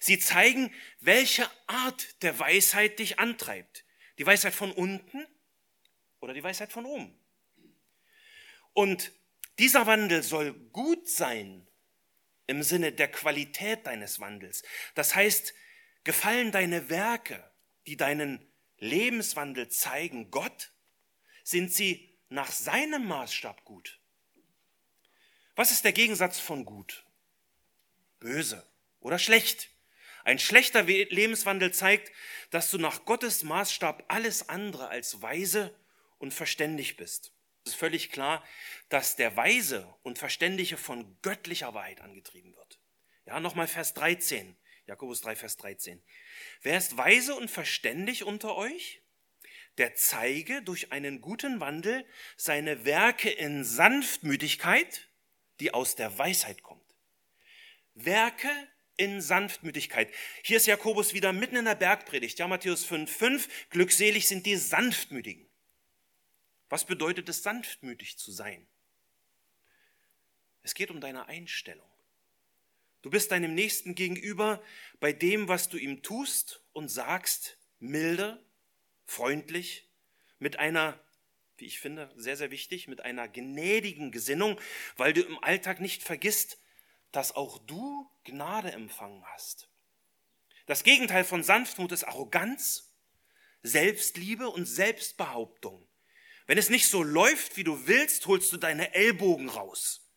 Sie 0.00 0.18
zeigen, 0.18 0.72
welche 1.00 1.48
Art 1.66 2.22
der 2.22 2.38
Weisheit 2.38 2.98
dich 2.98 3.18
antreibt. 3.18 3.84
Die 4.18 4.26
Weisheit 4.26 4.54
von 4.54 4.72
unten 4.72 5.26
oder 6.20 6.34
die 6.34 6.42
Weisheit 6.42 6.72
von 6.72 6.86
oben. 6.86 7.18
Und 8.72 9.12
dieser 9.58 9.86
Wandel 9.86 10.22
soll 10.22 10.52
gut 10.52 11.08
sein 11.08 11.66
im 12.46 12.62
Sinne 12.62 12.92
der 12.92 13.10
Qualität 13.10 13.86
deines 13.86 14.20
Wandels. 14.20 14.62
Das 14.94 15.14
heißt, 15.14 15.54
gefallen 16.02 16.52
deine 16.52 16.90
Werke, 16.90 17.50
die 17.86 17.96
deinen 17.96 18.46
Lebenswandel 18.78 19.68
zeigen, 19.68 20.30
Gott, 20.30 20.72
sind 21.42 21.72
sie 21.72 22.18
nach 22.28 22.50
seinem 22.50 23.06
Maßstab 23.06 23.64
gut. 23.64 24.00
Was 25.54 25.70
ist 25.70 25.84
der 25.84 25.92
Gegensatz 25.92 26.40
von 26.40 26.64
gut? 26.64 27.04
Böse 28.18 28.66
oder 29.04 29.18
schlecht. 29.18 29.68
Ein 30.24 30.38
schlechter 30.38 30.82
Lebenswandel 30.82 31.72
zeigt, 31.72 32.10
dass 32.50 32.70
du 32.70 32.78
nach 32.78 33.04
Gottes 33.04 33.44
Maßstab 33.44 34.04
alles 34.08 34.48
andere 34.48 34.88
als 34.88 35.20
weise 35.22 35.78
und 36.18 36.32
verständig 36.32 36.96
bist. 36.96 37.32
Es 37.64 37.72
ist 37.72 37.78
völlig 37.78 38.10
klar, 38.10 38.42
dass 38.88 39.16
der 39.16 39.36
Weise 39.36 39.94
und 40.02 40.18
Verständige 40.18 40.76
von 40.76 41.16
göttlicher 41.22 41.74
Wahrheit 41.74 42.00
angetrieben 42.00 42.56
wird. 42.56 42.80
Ja, 43.26 43.40
nochmal 43.40 43.66
Vers 43.66 43.94
13. 43.94 44.56
Jakobus 44.86 45.20
3, 45.20 45.36
Vers 45.36 45.56
13. 45.58 46.02
Wer 46.62 46.78
ist 46.78 46.96
weise 46.96 47.34
und 47.34 47.50
verständig 47.50 48.24
unter 48.24 48.56
euch? 48.56 49.02
Der 49.78 49.94
zeige 49.94 50.62
durch 50.62 50.92
einen 50.92 51.20
guten 51.20 51.60
Wandel 51.60 52.06
seine 52.36 52.84
Werke 52.84 53.30
in 53.30 53.64
Sanftmütigkeit, 53.64 55.08
die 55.60 55.74
aus 55.74 55.96
der 55.96 56.16
Weisheit 56.18 56.62
kommt. 56.62 56.84
Werke 57.94 58.50
in 58.96 59.20
Sanftmütigkeit. 59.20 60.12
Hier 60.42 60.56
ist 60.56 60.66
Jakobus 60.66 61.14
wieder 61.14 61.32
mitten 61.32 61.56
in 61.56 61.64
der 61.64 61.74
Bergpredigt. 61.74 62.38
Ja, 62.38 62.46
Matthäus 62.46 62.84
5, 62.84 63.10
5. 63.10 63.48
Glückselig 63.70 64.28
sind 64.28 64.46
die 64.46 64.56
Sanftmütigen. 64.56 65.46
Was 66.68 66.84
bedeutet 66.84 67.28
es, 67.28 67.42
sanftmütig 67.42 68.18
zu 68.18 68.32
sein? 68.32 68.66
Es 70.62 70.74
geht 70.74 70.90
um 70.90 71.00
deine 71.00 71.26
Einstellung. 71.26 71.88
Du 73.02 73.10
bist 73.10 73.30
deinem 73.32 73.54
Nächsten 73.54 73.94
gegenüber 73.94 74.62
bei 74.98 75.12
dem, 75.12 75.46
was 75.46 75.68
du 75.68 75.76
ihm 75.76 76.02
tust 76.02 76.62
und 76.72 76.88
sagst, 76.88 77.58
milde, 77.78 78.42
freundlich, 79.04 79.90
mit 80.38 80.58
einer, 80.58 80.98
wie 81.58 81.66
ich 81.66 81.80
finde, 81.80 82.10
sehr, 82.16 82.36
sehr 82.36 82.50
wichtig, 82.50 82.88
mit 82.88 83.02
einer 83.02 83.28
gnädigen 83.28 84.10
Gesinnung, 84.10 84.58
weil 84.96 85.12
du 85.12 85.20
im 85.20 85.38
Alltag 85.44 85.80
nicht 85.80 86.02
vergisst, 86.02 86.58
dass 87.16 87.36
auch 87.36 87.58
du 87.58 88.10
Gnade 88.24 88.72
empfangen 88.72 89.24
hast. 89.26 89.68
Das 90.66 90.82
Gegenteil 90.82 91.24
von 91.24 91.42
Sanftmut 91.42 91.92
ist 91.92 92.04
Arroganz, 92.04 92.92
Selbstliebe 93.62 94.48
und 94.48 94.66
Selbstbehauptung. 94.66 95.86
Wenn 96.46 96.58
es 96.58 96.70
nicht 96.70 96.88
so 96.88 97.02
läuft, 97.02 97.56
wie 97.56 97.64
du 97.64 97.86
willst, 97.86 98.26
holst 98.26 98.52
du 98.52 98.56
deine 98.56 98.94
Ellbogen 98.94 99.48
raus. 99.48 100.10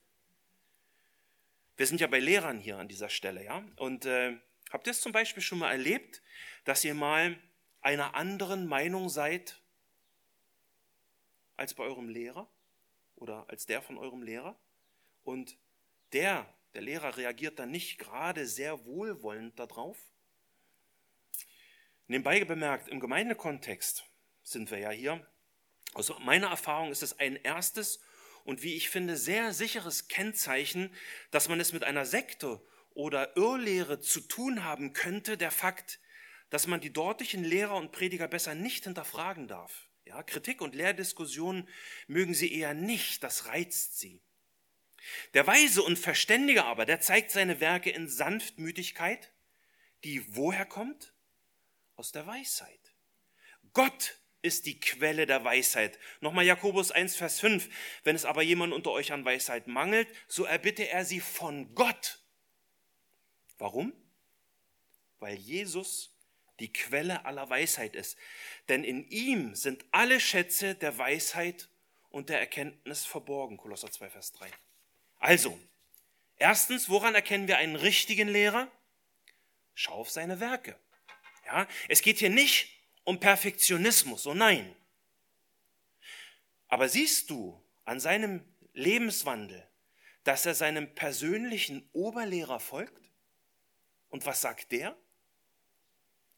Wir 1.75 1.85
sind 1.85 2.01
ja 2.01 2.07
bei 2.07 2.19
Lehrern 2.19 2.59
hier 2.59 2.77
an 2.77 2.87
dieser 2.87 3.09
Stelle, 3.09 3.43
ja? 3.43 3.63
Und 3.75 4.05
äh, 4.05 4.37
habt 4.71 4.87
ihr 4.87 4.91
es 4.91 5.01
zum 5.01 5.11
Beispiel 5.11 5.43
schon 5.43 5.59
mal 5.59 5.71
erlebt, 5.71 6.23
dass 6.63 6.83
ihr 6.83 6.95
mal 6.95 7.39
einer 7.81 8.15
anderen 8.15 8.67
Meinung 8.67 9.09
seid 9.09 9.61
als 11.55 11.75
bei 11.75 11.83
eurem 11.83 12.09
Lehrer 12.09 12.49
oder 13.15 13.47
als 13.49 13.67
der 13.67 13.81
von 13.81 13.97
eurem 13.97 14.23
Lehrer? 14.23 14.57
Und 15.23 15.57
der, 16.13 16.51
der 16.77 16.83
Lehrer 16.83 17.17
reagiert 17.17 17.57
dann 17.57 17.71
nicht 17.71 17.97
gerade 17.97 18.45
sehr 18.45 18.85
wohlwollend 18.85 19.57
darauf? 19.57 19.97
Nebenbei 22.05 22.45
bemerkt, 22.45 22.87
im 22.87 22.99
Gemeindekontext 22.99 24.05
sind 24.43 24.69
wir 24.69 24.77
ja 24.77 24.91
hier. 24.91 25.25
Aus 25.95 26.13
meiner 26.19 26.49
Erfahrung 26.49 26.91
ist 26.91 27.01
es 27.01 27.17
ein 27.17 27.35
erstes 27.35 27.99
und 28.43 28.61
wie 28.61 28.75
ich 28.75 28.91
finde, 28.91 29.17
sehr 29.17 29.53
sicheres 29.53 30.07
Kennzeichen, 30.07 30.93
dass 31.31 31.49
man 31.49 31.59
es 31.59 31.73
mit 31.73 31.83
einer 31.83 32.05
Sekte 32.05 32.63
oder 32.91 33.35
Irrlehre 33.35 33.99
zu 33.99 34.21
tun 34.21 34.63
haben 34.63 34.93
könnte, 34.93 35.35
der 35.35 35.49
Fakt, 35.49 35.99
dass 36.51 36.67
man 36.67 36.79
die 36.79 36.93
dortigen 36.93 37.43
Lehrer 37.43 37.75
und 37.75 37.91
Prediger 37.91 38.27
besser 38.27 38.53
nicht 38.53 38.83
hinterfragen 38.83 39.47
darf. 39.47 39.89
Ja, 40.05 40.21
Kritik 40.21 40.61
und 40.61 40.75
Lehrdiskussionen 40.75 41.67
mögen 42.05 42.35
sie 42.35 42.53
eher 42.53 42.75
nicht, 42.75 43.23
das 43.23 43.47
reizt 43.47 43.97
sie. 43.97 44.21
Der 45.33 45.47
Weise 45.47 45.83
und 45.83 45.97
Verständige 45.97 46.65
aber, 46.65 46.85
der 46.85 46.99
zeigt 46.99 47.31
seine 47.31 47.59
Werke 47.59 47.89
in 47.89 48.07
Sanftmütigkeit, 48.07 49.31
die 50.03 50.35
woher 50.35 50.65
kommt? 50.65 51.13
Aus 51.95 52.11
der 52.11 52.27
Weisheit. 52.27 52.93
Gott 53.73 54.17
ist 54.41 54.65
die 54.65 54.79
Quelle 54.79 55.25
der 55.25 55.43
Weisheit. 55.43 55.99
Nochmal 56.21 56.45
Jakobus 56.45 56.91
1, 56.91 57.15
Vers 57.15 57.39
5. 57.39 57.69
Wenn 58.03 58.15
es 58.15 58.25
aber 58.25 58.41
jemand 58.41 58.73
unter 58.73 58.91
euch 58.91 59.11
an 59.11 59.25
Weisheit 59.25 59.67
mangelt, 59.67 60.07
so 60.27 60.45
erbitte 60.45 60.87
er 60.87 61.05
sie 61.05 61.19
von 61.19 61.73
Gott. 61.75 62.19
Warum? 63.57 63.93
Weil 65.19 65.35
Jesus 65.35 66.13
die 66.59 66.71
Quelle 66.71 67.25
aller 67.25 67.49
Weisheit 67.49 67.95
ist. 67.95 68.17
Denn 68.69 68.83
in 68.83 69.07
ihm 69.09 69.55
sind 69.55 69.85
alle 69.91 70.19
Schätze 70.19 70.75
der 70.75 70.97
Weisheit 70.97 71.69
und 72.09 72.29
der 72.29 72.39
Erkenntnis 72.39 73.05
verborgen. 73.05 73.57
Kolosser 73.57 73.91
2, 73.91 74.09
Vers 74.09 74.31
3. 74.33 74.49
Also, 75.19 75.59
erstens, 76.37 76.89
woran 76.89 77.15
erkennen 77.15 77.47
wir 77.47 77.57
einen 77.57 77.75
richtigen 77.75 78.27
Lehrer? 78.27 78.71
Schau 79.73 79.93
auf 79.93 80.09
seine 80.09 80.39
Werke. 80.39 80.79
Ja, 81.45 81.67
es 81.87 82.01
geht 82.01 82.19
hier 82.19 82.29
nicht 82.29 82.69
um 83.03 83.19
Perfektionismus, 83.19 84.27
oh 84.27 84.33
nein. 84.33 84.75
Aber 86.67 86.89
siehst 86.89 87.29
du 87.29 87.63
an 87.85 87.99
seinem 87.99 88.43
Lebenswandel, 88.73 89.65
dass 90.23 90.45
er 90.45 90.55
seinem 90.55 90.93
persönlichen 90.93 91.89
Oberlehrer 91.93 92.59
folgt? 92.59 93.01
Und 94.09 94.25
was 94.25 94.41
sagt 94.41 94.71
der? 94.71 94.97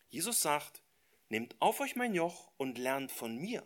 Jesus 0.10 0.42
sagt, 0.42 0.84
nehmt 1.30 1.56
auf 1.60 1.80
euch 1.80 1.96
mein 1.96 2.14
Joch 2.14 2.52
und 2.58 2.78
lernt 2.78 3.12
von 3.12 3.36
mir, 3.36 3.66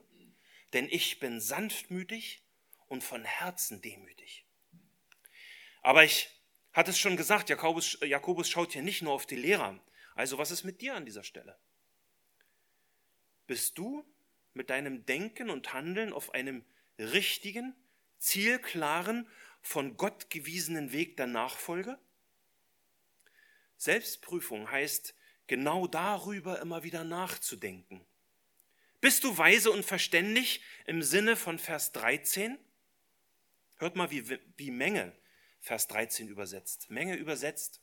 denn 0.71 0.87
ich 0.89 1.19
bin 1.19 1.41
sanftmütig 1.41 2.43
und 2.87 3.03
von 3.03 3.25
Herzen 3.25 3.81
demütig. 3.81 4.45
Aber 5.83 6.03
ich 6.03 6.29
hatte 6.71 6.89
es 6.89 6.97
schon 6.97 7.17
gesagt, 7.17 7.49
Jakobus, 7.49 7.99
Jakobus 8.01 8.49
schaut 8.49 8.71
hier 8.71 8.81
nicht 8.81 9.03
nur 9.03 9.13
auf 9.13 9.27
die 9.27 9.35
Lehrer. 9.35 9.79
Also 10.15 10.37
was 10.37 10.49
ist 10.49 10.63
mit 10.63 10.81
dir 10.81 10.95
an 10.95 11.05
dieser 11.05 11.23
Stelle? 11.23 11.57
Bist 13.45 13.77
du 13.77 14.03
mit 14.53 14.69
deinem 14.69 15.05
Denken 15.05 15.49
und 15.49 15.73
Handeln 15.73 16.13
auf 16.13 16.33
einem 16.33 16.63
richtigen, 16.97 17.75
zielklaren, 18.17 19.27
von 19.61 19.97
Gott 19.97 20.29
gewiesenen 20.29 20.91
Weg 20.91 21.17
der 21.17 21.27
Nachfolge? 21.27 21.99
Selbstprüfung 23.77 24.71
heißt, 24.71 25.13
genau 25.47 25.87
darüber 25.87 26.61
immer 26.61 26.83
wieder 26.83 27.03
nachzudenken. 27.03 28.05
Bist 29.01 29.25
du 29.25 29.37
weise 29.37 29.69
und 29.71 29.83
verständig 29.83 30.61
im 30.85 31.01
Sinne 31.01 31.35
von 31.35 31.59
Vers 31.59 31.91
13? 31.91 32.57
Hört 33.75 33.97
mal, 33.97 34.11
wie, 34.11 34.39
wie 34.55 34.71
Menge 34.71 35.13
Vers 35.63 35.87
13 35.87 36.27
übersetzt. 36.27 36.91
Menge 36.91 37.15
übersetzt. 37.15 37.81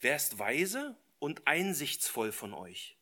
Wer 0.00 0.16
ist 0.16 0.38
weise 0.38 0.96
und 1.18 1.46
einsichtsvoll 1.46 2.32
von 2.32 2.54
euch? 2.54 2.96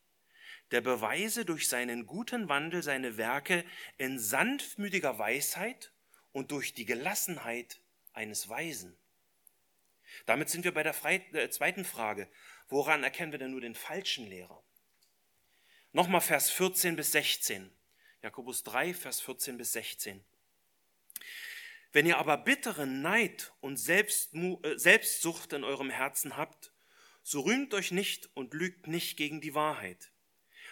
der 0.73 0.81
beweise 0.81 1.45
durch 1.45 1.67
seinen 1.67 2.07
guten 2.07 2.49
Wandel 2.49 2.81
seine 2.81 3.15
Werke 3.15 3.63
in 3.99 4.17
sanftmütiger 4.17 5.19
Weisheit 5.19 5.91
und 6.31 6.49
durch 6.49 6.73
die 6.73 6.85
Gelassenheit 6.85 7.79
eines 8.13 8.49
Weisen. 8.49 8.97
Damit 10.25 10.49
sind 10.49 10.63
wir 10.63 10.73
bei 10.73 10.81
der 10.81 10.95
äh, 11.05 11.49
zweiten 11.51 11.85
Frage. 11.85 12.27
Woran 12.69 13.03
erkennen 13.03 13.31
wir 13.31 13.37
denn 13.37 13.51
nur 13.51 13.61
den 13.61 13.75
falschen 13.75 14.25
Lehrer? 14.27 14.63
Nochmal 15.91 16.21
Vers 16.21 16.49
14 16.49 16.95
bis 16.95 17.11
16. 17.11 17.69
Jakobus 18.23 18.63
3, 18.63 18.95
Vers 18.95 19.21
14 19.21 19.59
bis 19.59 19.73
16. 19.73 20.25
Wenn 21.93 22.07
ihr 22.07 22.17
aber 22.17 22.37
bitteren 22.37 23.01
Neid 23.03 23.53
und 23.61 23.73
äh, 23.87 24.77
Selbstsucht 24.77 25.53
in 25.53 25.63
eurem 25.63 25.91
Herzen 25.91 26.35
habt, 26.35 26.73
so 27.21 27.41
rühmt 27.41 27.73
euch 27.75 27.91
nicht 27.91 28.29
und 28.33 28.53
lügt 28.53 28.87
nicht 28.87 29.15
gegen 29.15 29.39
die 29.39 29.53
Wahrheit. 29.53 30.11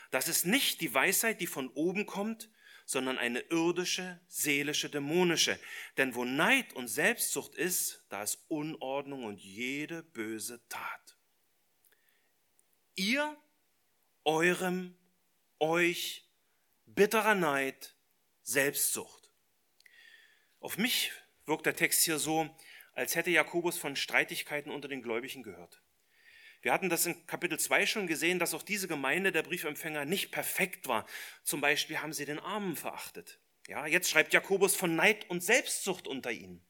Das 0.09 0.27
ist 0.27 0.45
nicht 0.45 0.81
die 0.81 0.93
Weisheit, 0.93 1.39
die 1.39 1.47
von 1.47 1.69
oben 1.69 2.07
kommt, 2.07 2.49
sondern 2.85 3.19
eine 3.19 3.39
irdische, 3.39 4.19
seelische, 4.27 4.89
dämonische. 4.89 5.57
Denn 5.97 6.15
wo 6.15 6.25
Neid 6.25 6.73
und 6.73 6.87
Selbstsucht 6.87 7.55
ist, 7.55 8.03
da 8.09 8.23
ist 8.23 8.43
Unordnung 8.49 9.23
und 9.23 9.39
jede 9.39 10.03
böse 10.03 10.59
Tat. 10.67 11.17
Ihr, 12.95 13.37
eurem, 14.25 14.97
euch, 15.59 16.27
bitterer 16.87 17.35
Neid, 17.35 17.95
Selbstsucht. 18.41 19.20
Auf 20.61 20.77
mich 20.77 21.11
wirkt 21.47 21.65
der 21.65 21.75
Text 21.75 22.03
hier 22.03 22.19
so, 22.19 22.47
als 22.93 23.15
hätte 23.15 23.31
Jakobus 23.31 23.79
von 23.79 23.95
Streitigkeiten 23.95 24.71
unter 24.71 24.87
den 24.87 25.01
Gläubigen 25.01 25.41
gehört. 25.41 25.81
Wir 26.61 26.71
hatten 26.71 26.87
das 26.87 27.07
in 27.07 27.25
Kapitel 27.25 27.59
2 27.59 27.87
schon 27.87 28.05
gesehen, 28.05 28.37
dass 28.37 28.53
auch 28.53 28.61
diese 28.61 28.87
Gemeinde 28.87 29.31
der 29.31 29.41
Briefempfänger 29.41 30.05
nicht 30.05 30.29
perfekt 30.29 30.87
war. 30.87 31.07
Zum 31.43 31.61
Beispiel 31.61 31.99
haben 31.99 32.13
sie 32.13 32.25
den 32.25 32.37
Armen 32.37 32.75
verachtet. 32.75 33.39
Ja, 33.67 33.87
jetzt 33.87 34.11
schreibt 34.11 34.33
Jakobus 34.33 34.75
von 34.75 34.95
Neid 34.95 35.27
und 35.31 35.41
Selbstsucht 35.41 36.07
unter 36.07 36.29
ihnen. 36.29 36.63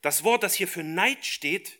Das 0.00 0.24
Wort, 0.24 0.42
das 0.42 0.54
hier 0.54 0.68
für 0.68 0.82
Neid 0.82 1.26
steht, 1.26 1.78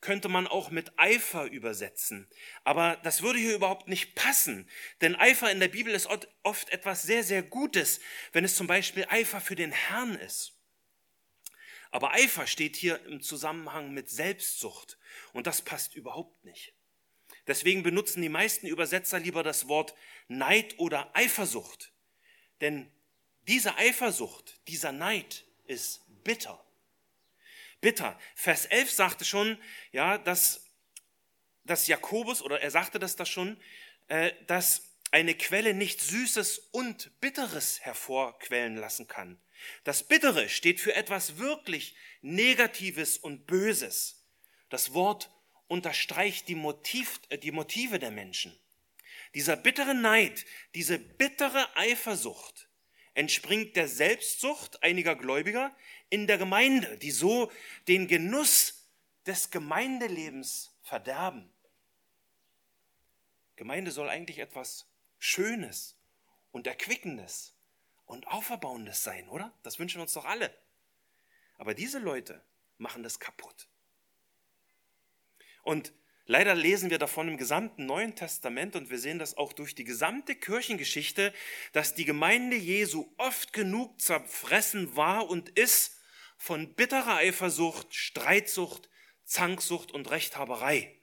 könnte 0.00 0.28
man 0.28 0.46
auch 0.46 0.70
mit 0.70 0.98
Eifer 0.98 1.46
übersetzen. 1.46 2.28
Aber 2.64 2.96
das 3.02 3.22
würde 3.22 3.38
hier 3.38 3.54
überhaupt 3.54 3.88
nicht 3.88 4.14
passen. 4.14 4.68
Denn 5.00 5.16
Eifer 5.16 5.50
in 5.50 5.60
der 5.60 5.68
Bibel 5.68 5.94
ist 5.94 6.08
oft 6.42 6.70
etwas 6.70 7.02
sehr, 7.02 7.24
sehr 7.24 7.42
Gutes, 7.42 8.00
wenn 8.32 8.44
es 8.44 8.56
zum 8.56 8.66
Beispiel 8.66 9.06
Eifer 9.08 9.40
für 9.40 9.56
den 9.56 9.72
Herrn 9.72 10.14
ist. 10.14 10.54
Aber 11.90 12.12
Eifer 12.12 12.46
steht 12.46 12.76
hier 12.76 13.04
im 13.06 13.22
Zusammenhang 13.22 13.92
mit 13.92 14.10
Selbstsucht. 14.10 14.98
Und 15.32 15.46
das 15.46 15.62
passt 15.62 15.94
überhaupt 15.94 16.44
nicht. 16.44 16.74
Deswegen 17.46 17.82
benutzen 17.82 18.20
die 18.20 18.28
meisten 18.28 18.66
Übersetzer 18.66 19.18
lieber 19.18 19.42
das 19.42 19.68
Wort 19.68 19.94
Neid 20.28 20.78
oder 20.78 21.10
Eifersucht. 21.16 21.92
Denn 22.60 22.90
diese 23.48 23.76
Eifersucht, 23.76 24.60
dieser 24.68 24.92
Neid 24.92 25.46
ist 25.66 26.02
bitter. 26.22 26.62
Bitter. 27.80 28.18
Vers 28.34 28.66
11 28.66 28.90
sagte 28.90 29.24
schon, 29.24 29.58
ja, 29.92 30.18
dass, 30.18 30.66
dass 31.64 31.86
Jakobus, 31.86 32.42
oder 32.42 32.60
er 32.60 32.70
sagte 32.70 32.98
das 32.98 33.16
da 33.16 33.24
schon, 33.24 33.60
äh, 34.08 34.32
dass 34.46 34.82
eine 35.10 35.34
Quelle 35.34 35.74
nicht 35.74 36.00
Süßes 36.00 36.58
und 36.72 37.20
Bitteres 37.20 37.80
hervorquellen 37.80 38.76
lassen 38.76 39.06
kann. 39.08 39.40
Das 39.84 40.02
Bittere 40.02 40.48
steht 40.48 40.80
für 40.80 40.94
etwas 40.94 41.38
wirklich 41.38 41.96
Negatives 42.20 43.16
und 43.16 43.46
Böses. 43.46 44.24
Das 44.68 44.92
Wort 44.92 45.30
unterstreicht 45.66 46.48
die, 46.48 46.54
Motiv, 46.54 47.20
äh, 47.28 47.38
die 47.38 47.52
Motive 47.52 47.98
der 47.98 48.10
Menschen. 48.10 48.58
Dieser 49.34 49.56
bittere 49.56 49.94
Neid, 49.94 50.46
diese 50.74 50.98
bittere 50.98 51.76
Eifersucht 51.76 52.67
entspringt 53.18 53.74
der 53.74 53.88
Selbstsucht 53.88 54.80
einiger 54.84 55.16
Gläubiger 55.16 55.74
in 56.08 56.28
der 56.28 56.38
Gemeinde, 56.38 56.96
die 56.98 57.10
so 57.10 57.50
den 57.88 58.06
Genuss 58.06 58.86
des 59.26 59.50
Gemeindelebens 59.50 60.72
verderben. 60.82 61.50
Gemeinde 63.56 63.90
soll 63.90 64.08
eigentlich 64.08 64.38
etwas 64.38 64.86
Schönes 65.18 65.96
und 66.52 66.68
Erquickendes 66.68 67.56
und 68.06 68.28
Auferbauendes 68.28 69.02
sein, 69.02 69.28
oder? 69.28 69.52
Das 69.64 69.80
wünschen 69.80 70.00
uns 70.00 70.12
doch 70.12 70.24
alle. 70.24 70.56
Aber 71.56 71.74
diese 71.74 71.98
Leute 71.98 72.40
machen 72.76 73.02
das 73.02 73.18
kaputt. 73.18 73.66
Und 75.64 75.92
leider 76.28 76.54
lesen 76.54 76.90
wir 76.90 76.98
davon 76.98 77.26
im 77.26 77.36
gesamten 77.36 77.86
Neuen 77.86 78.14
Testament 78.14 78.76
und 78.76 78.90
wir 78.90 78.98
sehen 78.98 79.18
das 79.18 79.36
auch 79.36 79.52
durch 79.52 79.74
die 79.74 79.84
gesamte 79.84 80.36
Kirchengeschichte, 80.36 81.34
dass 81.72 81.94
die 81.94 82.04
Gemeinde 82.04 82.56
Jesu 82.56 83.12
oft 83.16 83.52
genug 83.52 84.00
zerfressen 84.00 84.94
war 84.94 85.28
und 85.28 85.48
ist 85.48 85.96
von 86.36 86.74
bitterer 86.74 87.16
Eifersucht, 87.16 87.94
Streitsucht, 87.94 88.88
Zanksucht 89.24 89.90
und 89.90 90.10
Rechthaberei. 90.10 90.94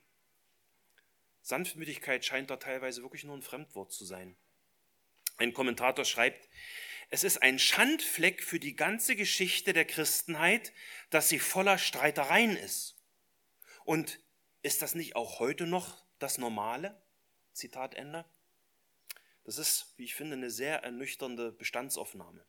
Sanftmütigkeit 1.41 2.23
scheint 2.23 2.49
da 2.49 2.55
teilweise 2.57 3.01
wirklich 3.01 3.23
nur 3.23 3.35
ein 3.35 3.43
Fremdwort 3.43 3.91
zu 3.91 4.05
sein. 4.05 4.38
Ein 5.38 5.53
Kommentator 5.53 6.05
schreibt, 6.05 6.47
es 7.09 7.23
ist 7.23 7.43
ein 7.43 7.59
Schandfleck 7.59 8.43
für 8.43 8.59
die 8.59 8.75
ganze 8.75 9.15
Geschichte 9.15 9.73
der 9.73 9.85
Christenheit, 9.85 10.71
dass 11.09 11.29
sie 11.29 11.39
voller 11.39 11.77
Streitereien 11.77 12.57
ist. 12.57 12.95
Und 13.83 14.19
ist 14.65 14.82
das 14.82 14.95
nicht 14.95 15.15
auch 15.15 15.38
heute 15.38 15.67
noch 15.67 16.04
das 16.17 16.39
Normale? 16.39 16.99
Zitat 17.54 17.93
Ende. 17.93 18.25
Das 19.43 19.60
ist, 19.60 19.93
wie 19.95 20.06
ich 20.06 20.15
finde, 20.15 20.36
eine 20.36 20.49
sehr 20.49 20.84
ernüchternde 20.84 21.51
Bestandsaufnahme. 21.51 22.43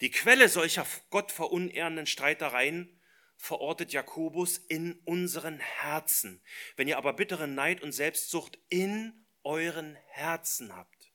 Die 0.00 0.10
Quelle 0.10 0.48
solcher 0.48 0.84
Gott 1.10 1.30
verunehrenden 1.30 2.06
Streitereien 2.06 3.00
verortet 3.36 3.92
Jakobus 3.92 4.58
in 4.58 5.00
unseren 5.04 5.60
Herzen. 5.60 6.42
Wenn 6.74 6.88
ihr 6.88 6.98
aber 6.98 7.12
bittere 7.12 7.46
Neid 7.46 7.80
und 7.80 7.92
Selbstsucht 7.92 8.58
in 8.68 9.24
euren 9.44 9.94
Herzen 10.08 10.74
habt. 10.74 11.12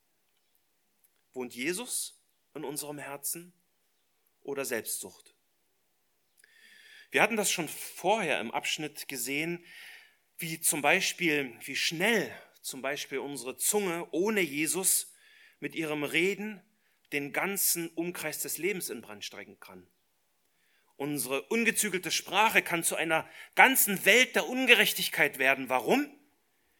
Wohnt 1.33 1.53
Jesus 1.53 2.23
in 2.53 2.63
unserem 2.63 2.99
Herzen 2.99 3.53
oder 4.43 4.63
Selbstsucht? 4.63 5.32
Wir 7.13 7.21
hatten 7.21 7.37
das 7.37 7.51
schon 7.51 7.69
vorher 7.69 8.39
im 8.39 8.49
Abschnitt 8.49 9.07
gesehen, 9.07 9.63
wie 10.39 10.59
zum 10.59 10.81
Beispiel, 10.81 11.53
wie 11.61 11.75
schnell 11.75 12.35
zum 12.63 12.81
Beispiel 12.81 13.19
unsere 13.19 13.55
Zunge 13.55 14.07
ohne 14.09 14.41
Jesus 14.41 15.13
mit 15.59 15.75
ihrem 15.75 16.03
Reden 16.03 16.59
den 17.11 17.31
ganzen 17.31 17.89
Umkreis 17.89 18.39
des 18.39 18.57
Lebens 18.57 18.89
in 18.89 19.01
Brand 19.01 19.23
strecken 19.23 19.59
kann. 19.59 19.87
Unsere 20.95 21.43
ungezügelte 21.43 22.09
Sprache 22.09 22.63
kann 22.63 22.83
zu 22.83 22.95
einer 22.95 23.29
ganzen 23.53 24.05
Welt 24.05 24.35
der 24.35 24.49
Ungerechtigkeit 24.49 25.37
werden. 25.37 25.69
Warum? 25.69 26.09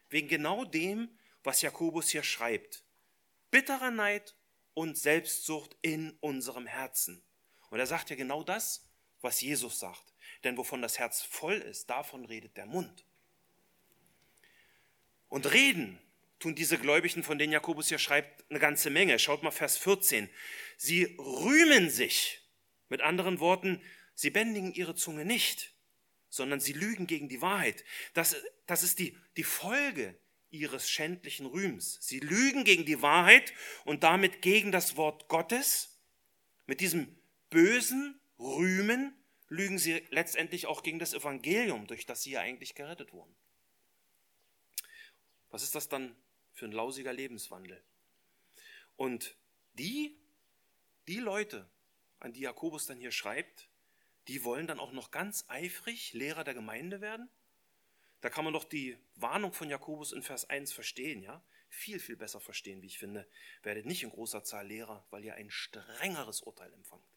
Wegen 0.10 0.30
genau 0.30 0.66
dem, 0.66 1.16
was 1.44 1.62
Jakobus 1.62 2.10
hier 2.10 2.24
schreibt. 2.24 2.84
Bitterer 3.52 3.92
Neid 3.92 4.36
und 4.74 4.98
Selbstsucht 4.98 5.78
in 5.84 6.18
unserem 6.22 6.66
Herzen. 6.66 7.24
Und 7.70 7.78
er 7.78 7.86
sagt 7.86 8.10
ja 8.10 8.16
genau 8.16 8.44
das, 8.44 8.90
was 9.22 9.40
Jesus 9.40 9.78
sagt. 9.78 10.13
Denn 10.44 10.58
wovon 10.58 10.82
das 10.82 11.00
Herz 11.00 11.22
voll 11.22 11.56
ist, 11.56 11.90
davon 11.90 12.26
redet 12.26 12.58
der 12.58 12.66
Mund. 12.66 13.06
Und 15.30 15.52
reden 15.52 16.00
tun 16.40 16.56
diese 16.56 16.78
Gläubigen, 16.78 17.24
von 17.24 17.38
denen 17.38 17.54
Jakobus 17.54 17.90
hier 17.90 18.00
schreibt, 18.00 18.50
eine 18.50 18.60
ganze 18.60 18.90
Menge. 18.90 19.18
Schaut 19.20 19.44
mal 19.44 19.52
Vers 19.52 19.78
14. 19.78 20.30
Sie 20.78 21.16
rühmen 21.18 21.90
sich. 21.90 22.40
Mit 22.90 23.02
anderen 23.02 23.40
Worten, 23.40 23.82
Sie 24.16 24.30
bändigen 24.30 24.74
ihre 24.74 24.96
Zunge 24.96 25.26
nicht, 25.26 25.74
sondern 26.30 26.60
sie 26.60 26.74
lügen 26.74 27.08
gegen 27.08 27.30
die 27.30 27.42
Wahrheit. 27.42 27.84
Das, 28.14 28.36
das 28.66 28.84
ist 28.84 29.00
die, 29.00 29.18
die 29.38 29.44
Folge 29.44 30.18
ihres 30.50 30.90
schändlichen 30.90 31.48
Rühms. 31.48 31.98
Sie 32.02 32.20
lügen 32.20 32.64
gegen 32.64 32.86
die 32.86 33.02
Wahrheit 33.02 33.54
und 33.86 34.04
damit 34.04 34.42
gegen 34.42 34.72
das 34.72 34.98
Wort 34.98 35.28
Gottes. 35.28 36.00
Mit 36.68 36.80
diesem 36.80 37.16
bösen 37.50 38.20
Rühmen 38.40 39.16
lügen 39.54 39.78
sie 39.78 40.04
letztendlich 40.10 40.66
auch 40.66 40.82
gegen 40.82 40.98
das 40.98 41.14
Evangelium, 41.14 41.86
durch 41.86 42.08
das 42.08 42.24
sie 42.24 42.32
ja 42.32 42.42
eigentlich 42.42 42.74
gerettet 42.74 43.14
wurden. 43.14 43.36
Was 45.52 45.62
ist 45.62 45.76
das 45.76 45.88
dann 45.88 46.16
für 46.54 46.66
ein 46.66 46.72
lausiger 46.72 47.14
Lebenswandel? 47.14 47.84
Und 48.98 49.36
die, 49.76 50.18
die 51.08 51.20
Leute, 51.20 51.70
an 52.20 52.34
die 52.34 52.42
Jakobus 52.42 52.88
dann 52.88 52.98
hier 52.98 53.12
schreibt, 53.12 53.70
die 54.28 54.44
wollen 54.44 54.66
dann 54.66 54.80
auch 54.80 54.92
noch 54.92 55.12
ganz 55.12 55.46
eifrig 55.50 56.14
Lehrer 56.14 56.44
der 56.44 56.56
Gemeinde 56.56 57.00
werden? 57.00 57.30
Da 58.22 58.30
kann 58.30 58.46
man 58.46 58.54
doch 58.54 58.64
die 58.64 58.98
Warnung 59.16 59.54
von 59.54 59.70
Jakobus 59.70 60.14
in 60.14 60.24
Vers 60.24 60.50
1 60.50 60.74
verstehen, 60.74 61.22
ja? 61.22 61.44
Viel, 61.70 62.00
viel 62.00 62.16
besser 62.16 62.40
verstehen, 62.40 62.82
wie 62.82 62.88
ich 62.88 62.98
finde. 62.98 63.28
Werdet 63.62 63.86
nicht 63.86 64.02
in 64.02 64.10
großer 64.10 64.44
Zahl 64.44 64.68
Lehrer, 64.68 65.06
weil 65.12 65.24
ihr 65.24 65.36
ein 65.36 65.52
strengeres 65.52 66.42
Urteil 66.42 66.74
empfangt. 66.74 67.13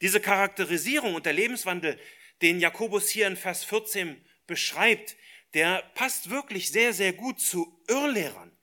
Diese 0.00 0.20
Charakterisierung 0.20 1.14
und 1.14 1.26
der 1.26 1.32
Lebenswandel, 1.32 1.98
den 2.40 2.60
Jakobus 2.60 3.08
hier 3.08 3.26
in 3.26 3.36
Vers 3.36 3.64
14 3.64 4.24
beschreibt, 4.46 5.16
der 5.54 5.82
passt 5.94 6.30
wirklich 6.30 6.70
sehr, 6.70 6.92
sehr 6.92 7.12
gut 7.12 7.40
zu 7.40 7.82
Irrlehrern. 7.88 8.56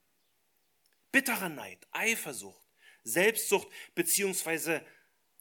Bitterer 1.11 1.49
Neid, 1.49 1.87
Eifersucht, 1.91 2.67
Selbstsucht 3.03 3.67
beziehungsweise 3.95 4.85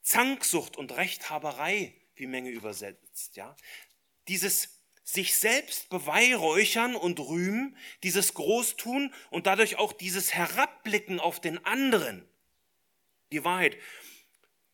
Zanksucht 0.01 0.77
und 0.77 0.91
Rechthaberei, 0.95 1.93
wie 2.15 2.27
Menge 2.27 2.49
übersetzt, 2.49 3.35
ja. 3.35 3.55
Dieses 4.27 4.79
sich 5.03 5.37
selbst 5.37 5.89
beweihräuchern 5.89 6.95
und 6.95 7.19
rühmen, 7.19 7.75
dieses 8.03 8.35
Großtun 8.35 9.11
und 9.31 9.47
dadurch 9.47 9.77
auch 9.77 9.91
dieses 9.91 10.35
Herabblicken 10.35 11.19
auf 11.19 11.39
den 11.39 11.65
anderen. 11.65 12.27
Die 13.31 13.43
Wahrheit. 13.43 13.77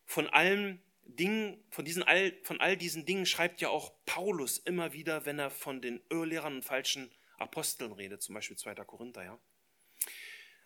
Von 0.04 0.30
allen 0.30 0.82
Dingen, 1.06 1.64
von 1.70 1.86
diesen 1.86 2.04
all, 2.04 2.34
von 2.44 2.60
all 2.60 2.78
diesen 2.78 3.06
Dingen 3.06 3.26
schreibt 3.26 3.62
ja 3.62 3.70
auch 3.70 3.94
Paulus 4.06 4.58
immer 4.58 4.94
wieder, 4.94 5.26
wenn 5.26 5.40
er 5.40 5.50
von 5.50 5.82
den 5.82 6.02
Irrlehrern 6.10 6.56
und 6.56 6.66
falschen 6.66 7.12
Aposteln 7.38 7.92
redet, 7.92 8.22
zum 8.22 8.36
Beispiel 8.36 8.58
2. 8.58 8.76
Korinther, 8.76 9.24
ja. 9.24 9.40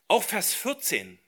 Auch 0.07 0.23
Vers 0.23 0.53
14 0.53 1.19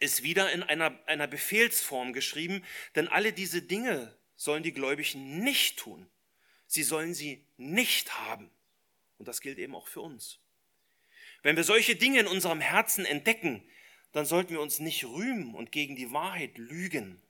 ist 0.00 0.22
wieder 0.22 0.50
in 0.52 0.62
einer, 0.62 0.98
einer 1.06 1.26
Befehlsform 1.26 2.12
geschrieben, 2.12 2.64
denn 2.94 3.08
alle 3.08 3.32
diese 3.32 3.60
Dinge 3.60 4.16
sollen 4.36 4.62
die 4.62 4.72
Gläubigen 4.72 5.40
nicht 5.42 5.78
tun. 5.78 6.08
Sie 6.66 6.82
sollen 6.82 7.14
sie 7.14 7.44
nicht 7.56 8.18
haben. 8.18 8.50
Und 9.18 9.26
das 9.26 9.40
gilt 9.40 9.58
eben 9.58 9.74
auch 9.74 9.88
für 9.88 10.00
uns. 10.00 10.38
Wenn 11.42 11.56
wir 11.56 11.64
solche 11.64 11.96
Dinge 11.96 12.20
in 12.20 12.26
unserem 12.26 12.60
Herzen 12.60 13.04
entdecken, 13.04 13.62
dann 14.12 14.24
sollten 14.24 14.50
wir 14.50 14.60
uns 14.60 14.78
nicht 14.78 15.04
rühmen 15.04 15.54
und 15.54 15.72
gegen 15.72 15.96
die 15.96 16.12
Wahrheit 16.12 16.56
lügen. 16.56 17.20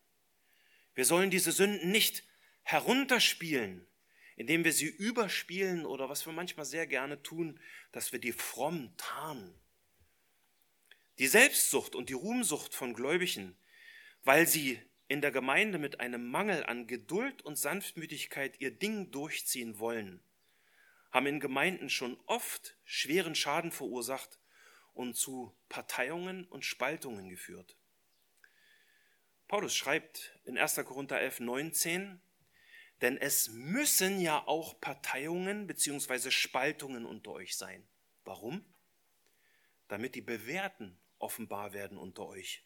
Wir 0.98 1.04
sollen 1.04 1.30
diese 1.30 1.52
Sünden 1.52 1.92
nicht 1.92 2.24
herunterspielen, 2.64 3.86
indem 4.34 4.64
wir 4.64 4.72
sie 4.72 4.88
überspielen 4.88 5.86
oder 5.86 6.08
was 6.08 6.26
wir 6.26 6.32
manchmal 6.32 6.66
sehr 6.66 6.88
gerne 6.88 7.22
tun, 7.22 7.60
dass 7.92 8.10
wir 8.10 8.18
die 8.18 8.32
fromm 8.32 8.92
tarnen. 8.96 9.54
Die 11.20 11.28
Selbstsucht 11.28 11.94
und 11.94 12.08
die 12.08 12.14
Ruhmsucht 12.14 12.74
von 12.74 12.94
Gläubigen, 12.94 13.56
weil 14.24 14.48
sie 14.48 14.82
in 15.06 15.20
der 15.20 15.30
Gemeinde 15.30 15.78
mit 15.78 16.00
einem 16.00 16.32
Mangel 16.32 16.64
an 16.64 16.88
Geduld 16.88 17.42
und 17.42 17.54
Sanftmütigkeit 17.54 18.60
ihr 18.60 18.72
Ding 18.72 19.12
durchziehen 19.12 19.78
wollen, 19.78 20.20
haben 21.12 21.26
in 21.26 21.38
Gemeinden 21.38 21.90
schon 21.90 22.18
oft 22.26 22.76
schweren 22.84 23.36
Schaden 23.36 23.70
verursacht 23.70 24.40
und 24.94 25.14
zu 25.14 25.56
Parteiungen 25.68 26.44
und 26.48 26.64
Spaltungen 26.64 27.28
geführt. 27.28 27.77
Paulus 29.48 29.74
schreibt 29.74 30.38
in 30.44 30.58
1. 30.58 30.76
Korinther 30.84 31.20
11, 31.20 31.40
19, 31.40 32.20
Denn 33.00 33.16
es 33.16 33.48
müssen 33.48 34.20
ja 34.20 34.46
auch 34.46 34.78
Parteiungen 34.78 35.66
bzw. 35.66 36.30
Spaltungen 36.30 37.06
unter 37.06 37.32
euch 37.32 37.56
sein. 37.56 37.88
Warum? 38.24 38.62
Damit 39.88 40.14
die 40.14 40.20
Bewährten 40.20 40.98
offenbar 41.18 41.72
werden 41.72 41.96
unter 41.96 42.26
euch. 42.26 42.62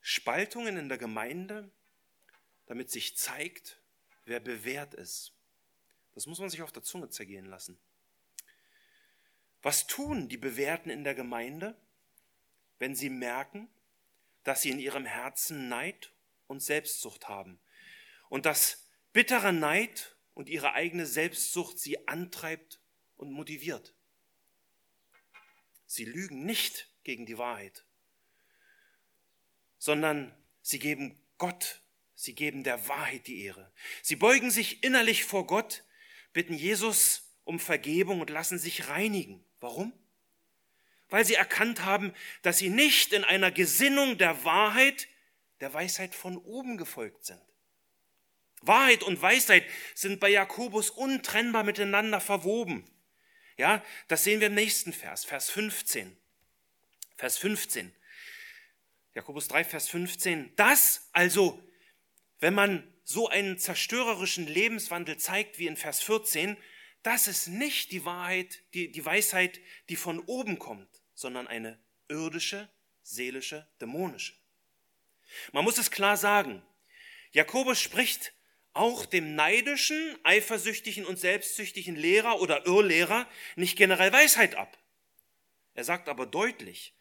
Spaltungen 0.00 0.76
in 0.76 0.88
der 0.88 0.98
Gemeinde, 0.98 1.68
damit 2.66 2.90
sich 2.90 3.16
zeigt, 3.16 3.80
wer 4.24 4.38
bewährt 4.38 4.94
ist. 4.94 5.32
Das 6.14 6.26
muss 6.26 6.38
man 6.38 6.48
sich 6.48 6.62
auf 6.62 6.72
der 6.72 6.84
Zunge 6.84 7.08
zergehen 7.08 7.46
lassen. 7.46 7.76
Was 9.62 9.88
tun 9.88 10.28
die 10.28 10.36
Bewährten 10.36 10.90
in 10.90 11.02
der 11.02 11.14
Gemeinde, 11.14 11.76
wenn 12.78 12.94
sie 12.94 13.10
merken, 13.10 13.68
dass 14.44 14.62
sie 14.62 14.70
in 14.70 14.78
ihrem 14.78 15.06
Herzen 15.06 15.68
Neid 15.68 16.12
und 16.46 16.60
Selbstsucht 16.60 17.28
haben 17.28 17.60
und 18.28 18.46
dass 18.46 18.88
bitterer 19.12 19.52
Neid 19.52 20.16
und 20.34 20.48
ihre 20.48 20.72
eigene 20.72 21.06
Selbstsucht 21.06 21.78
sie 21.78 22.08
antreibt 22.08 22.80
und 23.16 23.32
motiviert? 23.32 23.94
Sie 25.86 26.04
lügen 26.04 26.44
nicht 26.44 26.90
gegen 27.04 27.26
die 27.26 27.38
Wahrheit, 27.38 27.84
sondern 29.78 30.34
sie 30.62 30.78
geben 30.78 31.20
Gott, 31.38 31.82
sie 32.14 32.34
geben 32.34 32.64
der 32.64 32.88
Wahrheit 32.88 33.26
die 33.26 33.44
Ehre. 33.44 33.72
Sie 34.02 34.16
beugen 34.16 34.50
sich 34.50 34.82
innerlich 34.84 35.24
vor 35.24 35.46
Gott, 35.46 35.84
bitten 36.32 36.54
Jesus 36.54 37.36
um 37.44 37.58
Vergebung 37.58 38.20
und 38.20 38.30
lassen 38.30 38.58
sich 38.58 38.88
reinigen. 38.88 39.44
Warum? 39.60 39.92
Weil 41.12 41.26
sie 41.26 41.34
erkannt 41.34 41.84
haben, 41.84 42.14
dass 42.40 42.56
sie 42.56 42.70
nicht 42.70 43.12
in 43.12 43.22
einer 43.22 43.50
Gesinnung 43.50 44.16
der 44.16 44.46
Wahrheit, 44.46 45.08
der 45.60 45.74
Weisheit 45.74 46.14
von 46.14 46.38
oben 46.38 46.78
gefolgt 46.78 47.26
sind. 47.26 47.42
Wahrheit 48.62 49.02
und 49.02 49.20
Weisheit 49.20 49.66
sind 49.94 50.20
bei 50.20 50.30
Jakobus 50.30 50.88
untrennbar 50.88 51.64
miteinander 51.64 52.18
verwoben. 52.18 52.90
Ja, 53.58 53.84
das 54.08 54.24
sehen 54.24 54.40
wir 54.40 54.46
im 54.46 54.54
nächsten 54.54 54.94
Vers, 54.94 55.26
Vers 55.26 55.50
15. 55.50 56.16
Vers 57.18 57.36
15. 57.36 57.94
Jakobus 59.14 59.48
3, 59.48 59.64
Vers 59.64 59.90
15. 59.90 60.56
Das 60.56 61.10
also, 61.12 61.62
wenn 62.38 62.54
man 62.54 62.90
so 63.04 63.28
einen 63.28 63.58
zerstörerischen 63.58 64.46
Lebenswandel 64.46 65.18
zeigt 65.18 65.58
wie 65.58 65.66
in 65.66 65.76
Vers 65.76 66.00
14, 66.00 66.56
das 67.02 67.26
ist 67.26 67.48
nicht 67.48 67.92
die 67.92 68.06
Wahrheit, 68.06 68.62
die, 68.72 68.90
die 68.90 69.04
Weisheit, 69.04 69.60
die 69.90 69.96
von 69.96 70.18
oben 70.20 70.58
kommt, 70.58 70.88
sondern 71.22 71.46
eine 71.48 71.78
irdische, 72.08 72.68
seelische, 73.02 73.66
dämonische. 73.80 74.34
Man 75.52 75.64
muss 75.64 75.78
es 75.78 75.90
klar 75.90 76.18
sagen. 76.18 76.62
Jakobus 77.32 77.80
spricht 77.80 78.34
auch 78.74 79.06
dem 79.06 79.34
neidischen, 79.34 80.18
eifersüchtigen 80.24 81.06
und 81.06 81.18
selbstsüchtigen 81.18 81.96
Lehrer 81.96 82.40
oder 82.40 82.66
Irrlehrer 82.66 83.28
nicht 83.56 83.76
generell 83.76 84.12
Weisheit 84.12 84.54
ab. 84.54 84.78
Er 85.74 85.84
sagt 85.84 86.08
aber 86.08 86.26
deutlich, 86.26 86.94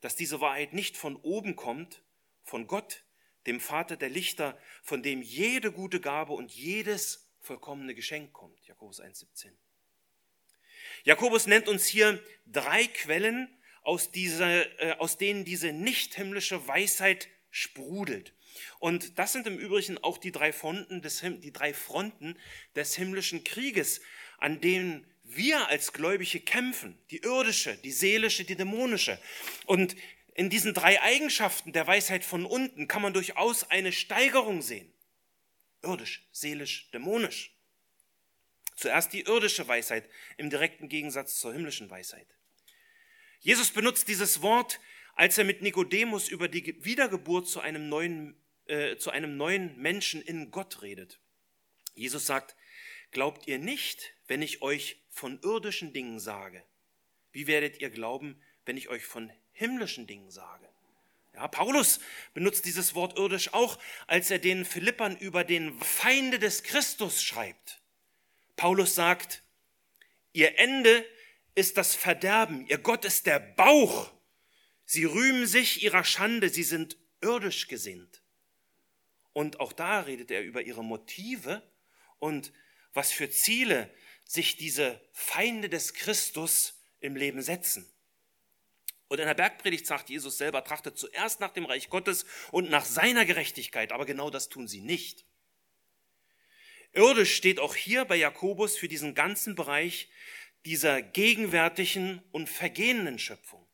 dass 0.00 0.16
diese 0.16 0.40
Wahrheit 0.40 0.72
nicht 0.72 0.96
von 0.96 1.16
oben 1.16 1.56
kommt, 1.56 2.02
von 2.42 2.66
Gott, 2.66 3.04
dem 3.46 3.60
Vater 3.60 3.96
der 3.96 4.08
Lichter, 4.08 4.58
von 4.82 5.02
dem 5.02 5.22
jede 5.22 5.72
gute 5.72 6.00
Gabe 6.00 6.32
und 6.32 6.52
jedes 6.52 7.30
vollkommene 7.40 7.94
Geschenk 7.94 8.32
kommt. 8.32 8.66
Jakobus 8.66 9.00
1,17. 9.02 9.50
Jakobus 11.04 11.46
nennt 11.46 11.68
uns 11.68 11.86
hier 11.86 12.22
drei 12.46 12.86
Quellen, 12.86 13.54
aus, 13.84 14.10
dieser, 14.10 14.80
äh, 14.80 14.92
aus 14.98 15.16
denen 15.16 15.44
diese 15.44 15.72
nicht 15.72 16.14
himmlische 16.14 16.66
Weisheit 16.66 17.28
sprudelt. 17.50 18.34
Und 18.78 19.18
das 19.18 19.32
sind 19.32 19.46
im 19.46 19.58
Übrigen 19.58 19.98
auch 19.98 20.18
die 20.18 20.32
drei 20.32 20.52
Fronten 20.52 21.02
des, 21.02 21.20
die 21.22 21.52
drei 21.52 21.72
Fronten 21.72 22.36
des 22.74 22.96
himmlischen 22.96 23.44
Krieges, 23.44 24.00
an 24.38 24.60
denen 24.60 25.06
wir 25.22 25.68
als 25.68 25.92
Gläubige 25.92 26.40
kämpfen. 26.40 26.98
Die 27.10 27.18
irdische, 27.18 27.76
die 27.76 27.92
seelische, 27.92 28.44
die 28.44 28.56
dämonische. 28.56 29.18
Und 29.66 29.96
in 30.34 30.50
diesen 30.50 30.74
drei 30.74 31.00
Eigenschaften 31.00 31.72
der 31.72 31.86
Weisheit 31.86 32.24
von 32.24 32.44
unten 32.44 32.88
kann 32.88 33.02
man 33.02 33.14
durchaus 33.14 33.70
eine 33.70 33.92
Steigerung 33.92 34.62
sehen. 34.62 34.92
Irdisch, 35.82 36.26
seelisch, 36.32 36.90
dämonisch. 36.92 37.52
Zuerst 38.76 39.12
die 39.12 39.22
irdische 39.22 39.68
Weisheit 39.68 40.08
im 40.36 40.50
direkten 40.50 40.88
Gegensatz 40.88 41.38
zur 41.38 41.52
himmlischen 41.52 41.90
Weisheit. 41.90 42.26
Jesus 43.44 43.72
benutzt 43.72 44.08
dieses 44.08 44.40
Wort, 44.40 44.80
als 45.16 45.36
er 45.36 45.44
mit 45.44 45.60
Nikodemus 45.60 46.28
über 46.28 46.48
die 46.48 46.82
Wiedergeburt 46.82 47.46
zu 47.46 47.60
einem 47.60 47.90
neuen, 47.90 48.34
äh, 48.64 48.96
zu 48.96 49.10
einem 49.10 49.36
neuen 49.36 49.76
Menschen 49.76 50.22
in 50.22 50.50
Gott 50.50 50.80
redet. 50.80 51.20
Jesus 51.94 52.24
sagt, 52.24 52.56
glaubt 53.10 53.46
ihr 53.46 53.58
nicht, 53.58 54.14
wenn 54.28 54.40
ich 54.40 54.62
euch 54.62 54.96
von 55.10 55.38
irdischen 55.42 55.92
Dingen 55.92 56.20
sage? 56.20 56.64
Wie 57.32 57.46
werdet 57.46 57.82
ihr 57.82 57.90
glauben, 57.90 58.40
wenn 58.64 58.78
ich 58.78 58.88
euch 58.88 59.04
von 59.04 59.30
himmlischen 59.52 60.06
Dingen 60.06 60.30
sage? 60.30 60.66
Ja, 61.34 61.46
Paulus 61.46 62.00
benutzt 62.32 62.64
dieses 62.64 62.94
Wort 62.94 63.18
irdisch 63.18 63.52
auch, 63.52 63.78
als 64.06 64.30
er 64.30 64.38
den 64.38 64.64
Philippern 64.64 65.18
über 65.18 65.44
den 65.44 65.78
Feinde 65.80 66.38
des 66.38 66.62
Christus 66.62 67.22
schreibt. 67.22 67.82
Paulus 68.56 68.94
sagt, 68.94 69.42
ihr 70.32 70.58
Ende 70.58 71.04
ist 71.54 71.76
das 71.76 71.94
Verderben, 71.94 72.66
ihr 72.66 72.78
Gott 72.78 73.04
ist 73.04 73.26
der 73.26 73.38
Bauch. 73.38 74.12
Sie 74.84 75.04
rühmen 75.04 75.46
sich 75.46 75.82
ihrer 75.82 76.04
Schande, 76.04 76.48
sie 76.48 76.62
sind 76.62 76.98
irdisch 77.20 77.68
gesinnt. 77.68 78.22
Und 79.32 79.60
auch 79.60 79.72
da 79.72 80.00
redet 80.00 80.30
er 80.30 80.42
über 80.42 80.62
ihre 80.62 80.84
Motive 80.84 81.62
und 82.18 82.52
was 82.92 83.10
für 83.12 83.30
Ziele 83.30 83.92
sich 84.24 84.56
diese 84.56 85.00
Feinde 85.12 85.68
des 85.68 85.94
Christus 85.94 86.80
im 87.00 87.16
Leben 87.16 87.42
setzen. 87.42 87.90
Und 89.08 89.20
in 89.20 89.26
der 89.26 89.34
Bergpredigt 89.34 89.86
sagt 89.86 90.08
Jesus 90.08 90.38
selber, 90.38 90.64
trachtet 90.64 90.98
zuerst 90.98 91.40
nach 91.40 91.52
dem 91.52 91.66
Reich 91.66 91.88
Gottes 91.88 92.24
und 92.50 92.70
nach 92.70 92.84
seiner 92.84 93.24
Gerechtigkeit, 93.24 93.92
aber 93.92 94.06
genau 94.06 94.30
das 94.30 94.48
tun 94.48 94.66
sie 94.66 94.80
nicht. 94.80 95.24
Irdisch 96.92 97.34
steht 97.34 97.58
auch 97.58 97.74
hier 97.74 98.04
bei 98.04 98.16
Jakobus 98.16 98.76
für 98.76 98.88
diesen 98.88 99.14
ganzen 99.14 99.56
Bereich 99.56 100.08
dieser 100.64 101.02
gegenwärtigen 101.02 102.22
und 102.32 102.48
vergehenden 102.48 103.18
Schöpfung. 103.18 103.66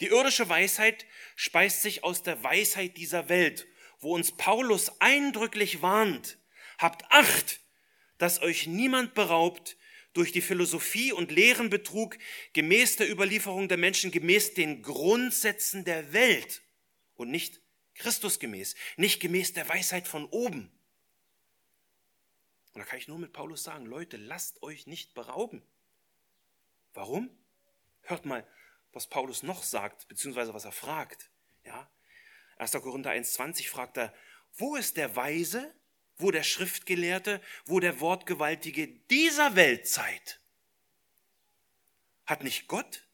Die 0.00 0.08
irdische 0.08 0.48
Weisheit 0.48 1.06
speist 1.36 1.82
sich 1.82 2.04
aus 2.04 2.22
der 2.22 2.42
Weisheit 2.42 2.96
dieser 2.96 3.28
Welt, 3.28 3.66
wo 3.98 4.14
uns 4.14 4.32
Paulus 4.32 5.00
eindrücklich 5.00 5.82
warnt, 5.82 6.38
habt 6.78 7.04
Acht, 7.10 7.60
dass 8.18 8.40
euch 8.42 8.66
niemand 8.66 9.14
beraubt 9.14 9.76
durch 10.12 10.32
die 10.32 10.40
Philosophie 10.40 11.12
und 11.12 11.30
Lehrenbetrug 11.30 12.18
gemäß 12.52 12.96
der 12.96 13.10
Überlieferung 13.10 13.68
der 13.68 13.78
Menschen, 13.78 14.10
gemäß 14.10 14.54
den 14.54 14.82
Grundsätzen 14.82 15.84
der 15.84 16.12
Welt 16.12 16.62
und 17.14 17.30
nicht 17.30 17.60
Christus 17.94 18.38
gemäß, 18.38 18.74
nicht 18.96 19.20
gemäß 19.20 19.52
der 19.52 19.68
Weisheit 19.68 20.08
von 20.08 20.26
oben. 20.26 20.70
Und 22.74 22.80
da 22.80 22.84
kann 22.84 22.98
ich 22.98 23.08
nur 23.08 23.18
mit 23.18 23.32
Paulus 23.32 23.62
sagen, 23.62 23.86
Leute, 23.86 24.16
lasst 24.16 24.62
euch 24.62 24.86
nicht 24.86 25.14
berauben. 25.14 25.62
Warum? 26.94 27.30
Hört 28.02 28.24
mal, 28.26 28.46
was 28.92 29.06
Paulus 29.06 29.42
noch 29.42 29.62
sagt, 29.62 30.08
beziehungsweise 30.08 30.54
was 30.54 30.64
er 30.64 30.72
fragt. 30.72 31.30
Ja? 31.64 31.90
1. 32.58 32.72
Korinther 32.72 33.10
1,20 33.10 33.68
fragt 33.68 33.96
er, 33.96 34.14
wo 34.54 34.76
ist 34.76 34.96
der 34.96 35.16
Weise, 35.16 35.74
wo 36.16 36.30
der 36.30 36.42
Schriftgelehrte, 36.42 37.40
wo 37.64 37.80
der 37.80 38.00
Wortgewaltige 38.00 38.88
dieser 38.88 39.56
Weltzeit? 39.56 40.40
Hat 42.26 42.44
nicht 42.44 42.68
Gott 42.68 43.06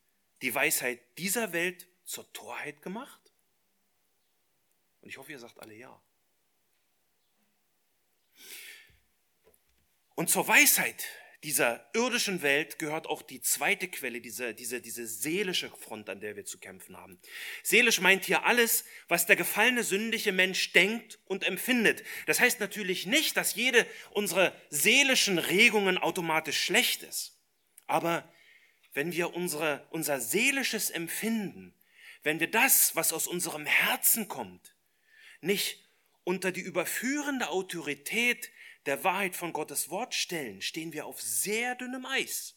die 0.43 0.55
Weisheit 0.55 1.01
dieser 1.17 1.53
Welt 1.53 1.87
zur 2.05 2.31
Torheit 2.33 2.83
gemacht? 2.83 3.21
Und 5.01 5.09
ich 5.09 5.17
hoffe, 5.17 5.33
ihr 5.33 5.39
sagt 5.39 5.61
alle 5.61 5.75
ja. 5.75 6.03
Und 10.15 10.29
zur 10.29 10.49
Weisheit 10.49 11.07
dieser 11.45 11.89
irdischen 11.95 12.43
Welt 12.43 12.79
gehört 12.81 13.07
auch 13.07 13.23
die 13.23 13.41
zweite 13.41 13.87
Quelle, 13.87 14.21
diese, 14.21 14.55
diese, 14.55 14.81
diese 14.81 15.07
seelische 15.07 15.71
Front, 15.71 16.09
an 16.09 16.21
der 16.21 16.35
wir 16.35 16.45
zu 16.45 16.59
kämpfen 16.59 16.97
haben. 16.97 17.21
Seelisch 17.63 18.01
meint 18.01 18.25
hier 18.25 18.45
alles, 18.45 18.85
was 19.07 19.27
der 19.27 19.37
gefallene, 19.37 19.85
sündige 19.85 20.33
Mensch 20.33 20.73
denkt 20.73 21.21
und 21.27 21.45
empfindet. 21.45 22.03
Das 22.27 22.41
heißt 22.41 22.59
natürlich 22.59 23.07
nicht, 23.07 23.37
dass 23.37 23.55
jede 23.55 23.87
unserer 24.11 24.53
seelischen 24.71 25.39
Regungen 25.39 25.97
automatisch 25.97 26.61
schlecht 26.61 27.05
ist. 27.05 27.39
Aber 27.87 28.33
wenn 28.93 29.13
wir 29.13 29.35
unsere, 29.35 29.87
unser 29.91 30.21
seelisches 30.21 30.91
Empfinden, 30.91 31.73
wenn 32.25 32.41
wir 32.41 32.51
das, 32.51 32.97
was 32.97 33.13
aus 33.13 33.29
unserem 33.29 33.65
Herzen 33.65 34.27
kommt, 34.27 34.75
nicht 35.41 35.89
unter 36.25 36.51
die 36.51 36.61
überführende 36.61 37.49
Autorität 37.49 38.51
der 38.89 39.05
Wahrheit 39.05 39.37
von 39.37 39.53
Gottes 39.53 39.91
Wort 39.91 40.15
stellen, 40.15 40.63
stehen 40.63 40.95
wir 40.95 41.05
auf 41.05 41.21
sehr 41.21 41.75
dünnem 41.75 42.07
Eis. 42.07 42.57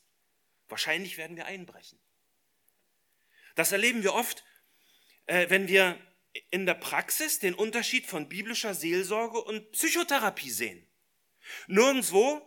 Wahrscheinlich 0.70 1.18
werden 1.18 1.36
wir 1.36 1.46
einbrechen. 1.46 2.00
Das 3.56 3.74
erleben 3.74 4.02
wir 4.02 4.14
oft, 4.14 4.46
äh, 5.26 5.50
wenn 5.50 5.68
wir 5.68 6.00
in 6.50 6.66
der 6.66 6.76
Praxis 6.76 7.40
den 7.40 7.54
Unterschied 7.54 8.06
von 8.06 8.30
biblischer 8.30 8.74
Seelsorge 8.74 9.44
und 9.44 9.74
Psychotherapie 9.74 10.52
sehen. 10.52 10.88
Nirgendwo, 11.68 12.42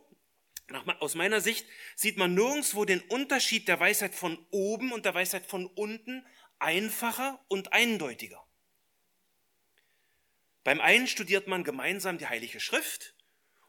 aus 1.01 1.14
meiner 1.14 1.42
Sicht, 1.42 1.66
sieht 1.94 2.16
man 2.16 2.33
nirgendwo 2.33 2.87
den 2.87 3.03
Unterschied 3.03 3.68
der 3.68 3.79
Weisheit 3.81 4.14
von 4.14 4.38
oben 4.51 4.92
und 4.92 5.05
der 5.05 5.14
Weisheit 5.14 5.44
von 5.44 5.66
unten 5.66 6.27
einfacher 6.59 7.44
und 7.49 7.75
eindeutiger. 7.75 8.42
Beim 10.62 10.81
einen 10.81 11.07
studiert 11.07 11.49
man 11.49 11.64
gemeinsam 11.64 12.16
die 12.16 12.27
Heilige 12.27 12.61
Schrift 12.61 13.13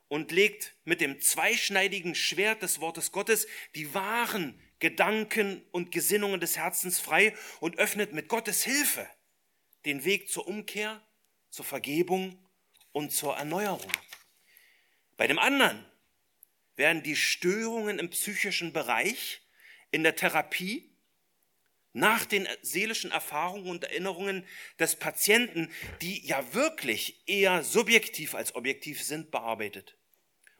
und 0.07 0.31
legt 0.31 0.75
mit 0.83 1.01
dem 1.01 1.19
zweischneidigen 1.19 2.15
Schwert 2.15 2.61
des 2.61 2.79
Wortes 2.79 3.11
Gottes 3.11 3.47
die 3.75 3.93
wahren 3.93 4.59
Gedanken 4.79 5.63
und 5.71 5.91
Gesinnungen 5.91 6.39
des 6.39 6.57
Herzens 6.57 6.99
frei 6.99 7.35
und 7.59 7.77
öffnet 7.77 8.13
mit 8.13 8.27
Gottes 8.27 8.63
Hilfe 8.63 9.07
den 9.85 10.03
Weg 10.03 10.29
zur 10.29 10.47
Umkehr, 10.47 11.01
zur 11.49 11.65
Vergebung 11.65 12.37
und 12.91 13.11
zur 13.11 13.37
Erneuerung. 13.37 13.91
Bei 15.17 15.27
dem 15.27 15.39
anderen 15.39 15.85
werden 16.75 17.03
die 17.03 17.15
Störungen 17.15 17.99
im 17.99 18.09
psychischen 18.09 18.73
Bereich 18.73 19.41
in 19.91 20.03
der 20.03 20.15
Therapie 20.15 20.94
nach 21.95 22.25
den 22.25 22.45
seelischen 22.61 23.11
Erfahrungen 23.11 23.69
und 23.69 23.85
Erinnerungen 23.85 24.45
des 24.77 24.97
Patienten, 24.97 25.71
die 26.01 26.25
ja 26.25 26.53
wirklich 26.53 27.23
eher 27.25 27.63
subjektiv 27.63 28.35
als 28.35 28.53
objektiv 28.53 29.01
sind, 29.01 29.31
bearbeitet. 29.31 29.97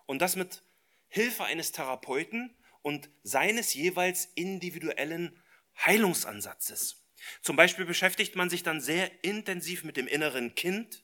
Und 0.06 0.20
das 0.22 0.38
mit 0.38 0.64
Hilfe 1.10 1.44
eines 1.44 1.74
Therapeuten 1.74 2.56
und 2.82 3.10
seines 3.24 3.74
jeweils 3.74 4.26
individuellen 4.36 5.44
Heilungsansatzes. 5.86 7.06
Zum 7.42 7.58
Beispiel 7.58 7.86
beschäftigt 7.86 8.38
man 8.38 8.50
sich 8.50 8.64
dann 8.64 8.80
sehr 8.80 9.12
intensiv 9.24 9.84
mit 9.84 9.98
dem 9.98 10.08
inneren 10.08 10.56
Kind, 10.56 11.04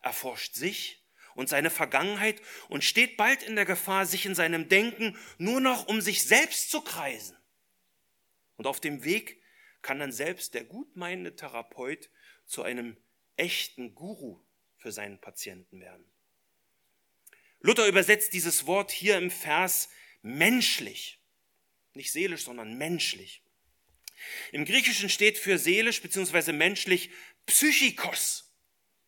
erforscht 0.00 0.54
sich 0.54 1.04
und 1.34 1.50
seine 1.50 1.68
Vergangenheit 1.68 2.40
und 2.70 2.84
steht 2.84 3.18
bald 3.18 3.42
in 3.42 3.54
der 3.54 3.66
Gefahr, 3.66 4.06
sich 4.06 4.24
in 4.24 4.34
seinem 4.34 4.70
Denken 4.70 5.18
nur 5.36 5.60
noch 5.60 5.88
um 5.88 6.00
sich 6.00 6.22
selbst 6.24 6.70
zu 6.70 6.80
kreisen. 6.80 7.36
Und 8.56 8.66
auf 8.66 8.80
dem 8.80 9.04
Weg 9.04 9.37
kann 9.88 10.00
dann 10.00 10.12
selbst 10.12 10.52
der 10.52 10.64
gutmeinende 10.64 11.34
Therapeut 11.34 12.10
zu 12.44 12.62
einem 12.62 12.98
echten 13.36 13.94
Guru 13.94 14.38
für 14.76 14.92
seinen 14.92 15.18
Patienten 15.18 15.80
werden. 15.80 16.04
Luther 17.60 17.86
übersetzt 17.86 18.34
dieses 18.34 18.66
Wort 18.66 18.90
hier 18.90 19.16
im 19.16 19.30
Vers 19.30 19.88
menschlich. 20.20 21.22
Nicht 21.94 22.12
seelisch, 22.12 22.44
sondern 22.44 22.76
menschlich. 22.76 23.42
Im 24.52 24.66
Griechischen 24.66 25.08
steht 25.08 25.38
für 25.38 25.56
seelisch 25.56 26.02
bzw. 26.02 26.52
menschlich 26.52 27.08
Psychikos. 27.46 28.52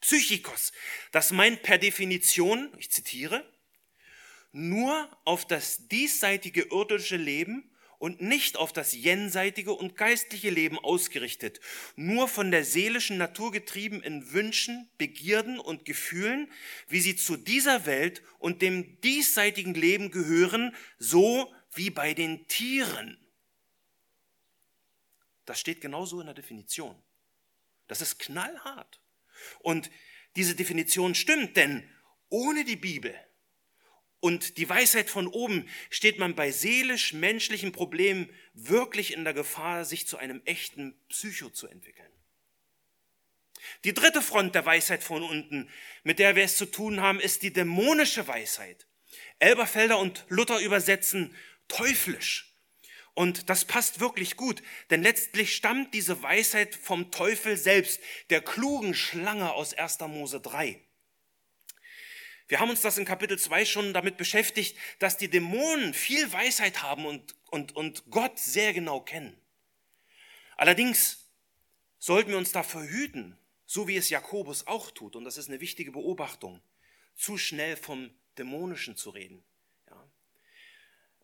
Psychikos. 0.01 0.73
Das 1.12 1.31
meint 1.31 1.62
per 1.62 1.77
Definition, 1.77 2.73
ich 2.79 2.90
zitiere, 2.90 3.47
nur 4.51 5.14
auf 5.27 5.47
das 5.47 5.88
diesseitige 5.88 6.62
irdische 6.71 7.19
Leben 7.19 7.70
und 8.01 8.23
nicht 8.23 8.57
auf 8.57 8.73
das 8.73 8.95
jenseitige 8.95 9.75
und 9.75 9.95
geistliche 9.95 10.49
Leben 10.49 10.79
ausgerichtet, 10.79 11.61
nur 11.97 12.29
von 12.29 12.51
der 12.51 12.65
seelischen 12.65 13.19
Natur 13.19 13.53
getrieben 13.53 14.03
in 14.03 14.33
Wünschen, 14.33 14.89
Begierden 14.97 15.61
und 15.61 15.85
Gefühlen, 15.85 16.51
wie 16.89 17.01
sie 17.01 17.15
zu 17.15 17.37
dieser 17.37 17.85
Welt 17.85 18.23
und 18.39 18.63
dem 18.63 18.99
diesseitigen 19.03 19.75
Leben 19.75 20.11
gehören, 20.11 20.75
so 20.99 21.55
wie 21.75 21.91
bei 21.91 22.15
den 22.15 22.49
Tieren. 22.49 23.19
Das 25.45 25.61
steht 25.61 25.83
genauso 25.83 26.21
in 26.21 26.27
der 26.27 26.35
Definition. 26.35 26.97
Das 27.87 28.01
ist 28.01 28.19
knallhart. 28.19 29.03
Und 29.59 29.91
diese 30.37 30.55
Definition 30.55 31.15
stimmt, 31.15 31.55
denn 31.59 31.87
ohne 32.31 32.65
die 32.65 32.77
Bibel 32.77 33.15
und 34.21 34.59
die 34.59 34.69
Weisheit 34.69 35.09
von 35.09 35.27
oben 35.27 35.69
steht 35.89 36.19
man 36.19 36.35
bei 36.35 36.51
seelisch-menschlichen 36.51 37.73
Problemen 37.73 38.31
wirklich 38.53 39.15
in 39.15 39.25
der 39.25 39.33
Gefahr, 39.33 39.85
sich 39.85 40.07
zu 40.07 40.19
einem 40.19 40.43
echten 40.45 40.95
Psycho 41.09 41.49
zu 41.49 41.67
entwickeln. 41.67 42.07
Die 43.85 43.95
dritte 43.95 44.21
Front 44.21 44.55
der 44.55 44.67
Weisheit 44.67 45.03
von 45.03 45.23
unten, 45.23 45.71
mit 46.03 46.19
der 46.19 46.37
wir 46.37 46.45
es 46.45 46.57
zu 46.57 46.67
tun 46.67 47.01
haben, 47.01 47.21
ist 47.21 47.43
die 47.43 47.53
dämonische 47.53 48.27
Weisheit. 48.27 48.87
Elberfelder 49.39 49.99
und 49.99 50.27
Luther 50.29 50.61
übersetzen 50.61 51.35
teuflisch. 51.69 52.55
Und 53.15 53.51
das 53.51 53.65
passt 53.65 54.01
wirklich 54.01 54.37
gut, 54.37 54.63
denn 54.91 55.03
letztlich 55.03 55.57
stammt 55.57 55.95
diese 55.95 56.23
Weisheit 56.23 56.75
vom 56.75 57.11
Teufel 57.11 57.57
selbst, 57.57 58.01
der 58.31 58.41
klugen 58.41 58.95
Schlange 58.95 59.53
aus 59.53 59.75
1. 59.75 60.01
Mose 60.01 60.41
3. 60.41 60.81
Wir 62.51 62.59
haben 62.59 62.71
uns 62.71 62.81
das 62.81 62.99
in 62.99 63.05
Kapitel 63.05 63.39
2 63.39 63.65
schon 63.65 63.95
damit 63.95 64.17
beschäftigt, 64.17 64.77
dass 64.99 65.17
die 65.17 65.31
Dämonen 65.31 65.95
viel 65.95 66.33
Weisheit 66.33 66.83
haben 66.83 67.07
und, 67.07 67.37
und, 67.49 67.77
und 67.77 68.11
Gott 68.11 68.41
sehr 68.41 68.73
genau 68.73 69.01
kennen. 69.01 69.41
Allerdings 70.57 71.31
sollten 72.01 72.31
wir 72.31 72.39
uns 72.39 72.51
davor 72.51 72.83
hüten, 72.83 73.39
so 73.67 73.87
wie 73.87 73.97
es 73.97 74.11
Jakobus 74.11 74.67
auch 74.67 74.91
tut, 74.91 75.15
und 75.15 75.25
das 75.25 75.37
ist 75.37 75.49
eine 75.49 75.61
wichtige 75.61 75.93
Beobachtung, 75.93 76.61
zu 77.15 77.39
schnell 77.39 77.77
vom 77.77 78.11
Dämonischen 78.37 78.97
zu 78.97 79.11
reden. 79.11 79.45
Ja. 79.89 80.11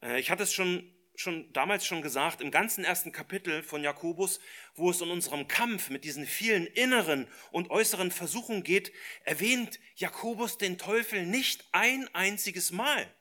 Äh, 0.03 0.21
ich 0.21 0.31
hatte 0.31 0.45
es 0.45 0.53
schon 0.53 0.96
schon 1.16 1.52
damals 1.52 1.87
schon 1.87 2.02
gesagt, 2.02 2.40
im 2.40 2.50
ganzen 2.50 2.85
ersten 2.85 3.12
Kapitel 3.12 3.62
von 3.62 3.83
Jakobus, 3.83 4.40
wo 4.74 4.90
es 4.90 5.00
in 5.00 5.11
unserem 5.11 5.48
Kampf 5.48 5.90
mit 5.90 6.05
diesen 6.05 6.26
vielen 6.26 6.66
inneren 6.66 7.26
und 7.50 7.70
äußeren 7.70 8.11
Versuchungen 8.11 8.62
geht, 8.62 8.92
erwähnt 9.24 9.81
Jakobus 9.96 10.59
den 10.59 10.79
Teufel 10.79 11.26
nicht 11.26 11.64
ein 11.72 12.09
einziges 12.14 12.70
Mal. 12.70 13.12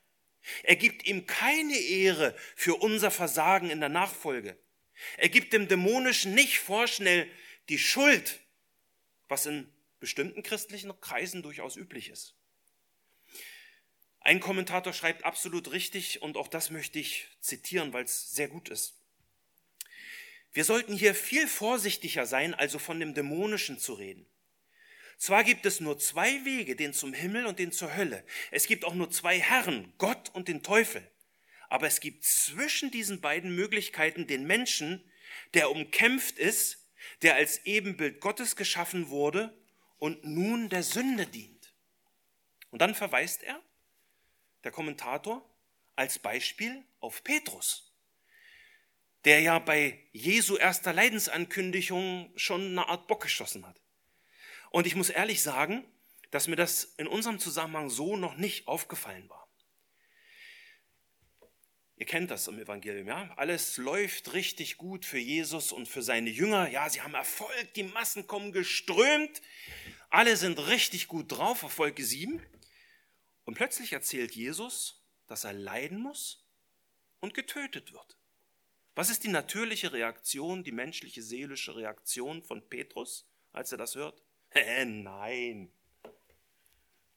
Er 0.63 0.75
gibt 0.75 1.08
ihm 1.08 1.25
keine 1.25 1.77
Ehre 1.77 2.36
für 2.55 2.75
unser 2.75 3.12
Versagen 3.12 3.69
in 3.69 3.79
der 3.79 3.89
Nachfolge. 3.89 4.58
Er 5.17 5.29
gibt 5.29 5.53
dem 5.53 5.67
Dämonischen 5.67 6.34
nicht 6.34 6.60
vorschnell 6.60 7.29
die 7.69 7.79
Schuld, 7.79 8.39
was 9.27 9.45
in 9.45 9.71
bestimmten 9.99 10.43
christlichen 10.43 10.99
Kreisen 11.01 11.41
durchaus 11.41 11.75
üblich 11.75 12.10
ist. 12.10 12.36
Ein 14.26 14.40
Kommentator 14.40 14.92
schreibt 14.92 15.24
absolut 15.24 15.72
richtig 15.72 16.24
und 16.24 16.36
auch 16.36 16.48
das 16.48 16.72
möchte 16.72 16.98
ich 16.98 17.28
zitieren, 17.42 17.94
weil 17.94 18.06
es 18.06 18.32
sehr 18.32 18.48
gut 18.48 18.70
ist. 18.70 18.96
Wir 20.52 20.64
sollten 20.66 20.96
hier 20.96 21.14
viel 21.14 21.48
vorsichtiger 21.48 22.26
sein, 22.26 22.56
also 22.56 22.80
von 22.80 23.00
dem 23.00 23.14
Dämonischen 23.14 23.78
zu 23.78 23.94
reden. 23.94 24.26
Zwar 25.20 25.44
gibt 25.44 25.68
es 25.68 25.80
nur 25.80 26.00
zwei 26.00 26.44
Wege, 26.44 26.76
den 26.76 26.92
zum 26.92 27.14
Himmel 27.14 27.46
und 27.46 27.60
den 27.60 27.72
zur 27.72 27.96
Hölle. 27.96 28.26
Es 28.50 28.66
gibt 28.66 28.84
auch 28.84 28.96
nur 28.96 29.12
zwei 29.12 29.40
Herren, 29.40 29.94
Gott 30.00 30.32
und 30.34 30.48
den 30.48 30.64
Teufel. 30.64 31.08
Aber 31.70 31.86
es 31.86 32.00
gibt 32.00 32.24
zwischen 32.24 32.90
diesen 32.90 33.22
beiden 33.22 33.56
Möglichkeiten 33.56 34.26
den 34.26 34.48
Menschen, 34.48 35.04
der 35.54 35.70
umkämpft 35.70 36.40
ist, 36.40 36.90
der 37.22 37.36
als 37.36 37.64
Ebenbild 37.66 38.22
Gottes 38.22 38.56
geschaffen 38.56 39.10
wurde 39.10 39.56
und 40.00 40.26
nun 40.26 40.70
der 40.70 40.82
Sünde 40.82 41.28
dient. 41.28 41.76
Und 42.72 42.82
dann 42.82 42.96
verweist 42.96 43.44
er 43.44 43.62
der 44.65 44.71
Kommentator, 44.71 45.47
als 45.95 46.19
Beispiel 46.19 46.84
auf 46.99 47.23
Petrus, 47.23 47.93
der 49.23 49.39
ja 49.39 49.60
bei 49.60 49.97
Jesu 50.12 50.58
erster 50.58 50.91
Leidensankündigung 50.91 52.34
schon 52.36 52.71
eine 52.71 52.89
Art 52.89 53.08
Bock 53.08 53.21
geschossen 53.23 53.65
hat. 53.65 53.80
Und 54.71 54.88
ich 54.88 54.95
muss 54.95 55.10
ehrlich 55.10 55.41
sagen, 55.41 55.86
dass 56.32 56.47
mir 56.47 56.58
das 56.58 56.84
in 56.97 57.08
unserem 57.08 57.39
Zusammenhang 57.39 57.89
so 57.89 58.17
noch 58.17 58.36
nicht 58.36 58.67
aufgefallen 58.67 59.30
war. 59.30 59.47
Ihr 61.97 62.06
kennt 62.06 62.30
das 62.30 62.47
im 62.47 62.60
Evangelium, 62.60 63.08
ja? 63.08 63.34
Alles 63.38 63.78
läuft 63.78 64.34
richtig 64.34 64.75
gut 64.75 65.06
für 65.06 65.17
Jesus 65.17 65.71
und 65.71 65.88
für 65.88 66.01
seine 66.01 66.30
Jünger. 66.30 66.67
Ja, 66.67 66.89
sie 66.89 67.01
haben 67.01 67.13
Erfolg, 67.13 67.73
die 67.75 67.84
Massen 67.84 68.28
kommen 68.28 68.51
geströmt. 68.51 69.41
Alle 70.10 70.36
sind 70.36 70.60
richtig 70.67 71.08
gut 71.08 71.32
drauf 71.32 71.63
auf 71.63 71.71
Folge 71.71 72.04
7. 72.04 72.41
Und 73.45 73.55
plötzlich 73.55 73.93
erzählt 73.93 74.36
Jesus, 74.36 75.01
dass 75.27 75.43
er 75.43 75.53
leiden 75.53 75.99
muss 75.99 76.43
und 77.19 77.34
getötet 77.34 77.93
wird. 77.93 78.17
Was 78.95 79.10
ist 79.10 79.23
die 79.23 79.29
natürliche 79.29 79.91
Reaktion, 79.93 80.63
die 80.63 80.71
menschliche, 80.71 81.21
seelische 81.21 81.75
Reaktion 81.75 82.43
von 82.43 82.67
Petrus, 82.67 83.27
als 83.51 83.71
er 83.71 83.77
das 83.77 83.95
hört? 83.95 84.21
Äh, 84.55 84.86
nein. 84.86 85.69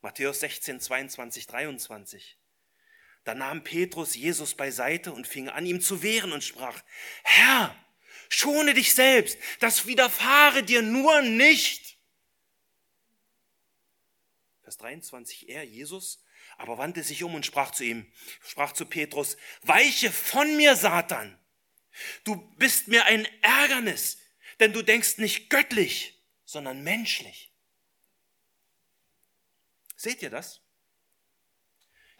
Matthäus 0.00 0.40
16, 0.40 0.80
22, 0.80 1.46
23. 1.46 2.36
Da 3.22 3.34
nahm 3.34 3.62
Petrus 3.62 4.16
Jesus 4.16 4.54
beiseite 4.54 5.12
und 5.12 5.28
fing 5.28 5.48
an, 5.48 5.66
ihm 5.66 5.80
zu 5.80 6.02
wehren 6.02 6.32
und 6.32 6.42
sprach, 6.42 6.82
Herr, 7.22 7.76
schone 8.28 8.74
dich 8.74 8.92
selbst, 8.94 9.38
das 9.60 9.86
widerfahre 9.86 10.64
dir 10.64 10.82
nur 10.82 11.22
nicht. 11.22 11.87
Vers 14.68 14.76
23, 14.76 15.48
er, 15.48 15.64
Jesus, 15.64 16.22
aber 16.58 16.76
wandte 16.76 17.02
sich 17.02 17.22
um 17.22 17.34
und 17.34 17.46
sprach 17.46 17.70
zu 17.70 17.84
ihm, 17.84 18.06
sprach 18.46 18.72
zu 18.72 18.84
Petrus, 18.84 19.38
weiche 19.62 20.12
von 20.12 20.58
mir, 20.58 20.76
Satan. 20.76 21.38
Du 22.24 22.36
bist 22.58 22.86
mir 22.86 23.06
ein 23.06 23.26
Ärgernis, 23.40 24.18
denn 24.60 24.74
du 24.74 24.82
denkst 24.82 25.16
nicht 25.16 25.48
göttlich, 25.48 26.22
sondern 26.44 26.82
menschlich. 26.82 27.50
Seht 29.96 30.20
ihr 30.20 30.28
das? 30.28 30.60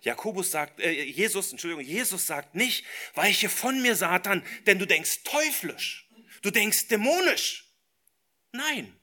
Jakobus 0.00 0.50
sagt, 0.50 0.80
äh, 0.80 1.02
Jesus, 1.02 1.52
Entschuldigung, 1.52 1.84
Jesus 1.84 2.26
sagt 2.26 2.54
nicht, 2.54 2.86
weiche 3.12 3.50
von 3.50 3.82
mir, 3.82 3.94
Satan, 3.94 4.42
denn 4.64 4.78
du 4.78 4.86
denkst 4.86 5.22
teuflisch, 5.24 6.08
du 6.40 6.50
denkst 6.50 6.88
dämonisch. 6.88 7.70
Nein. 8.52 8.98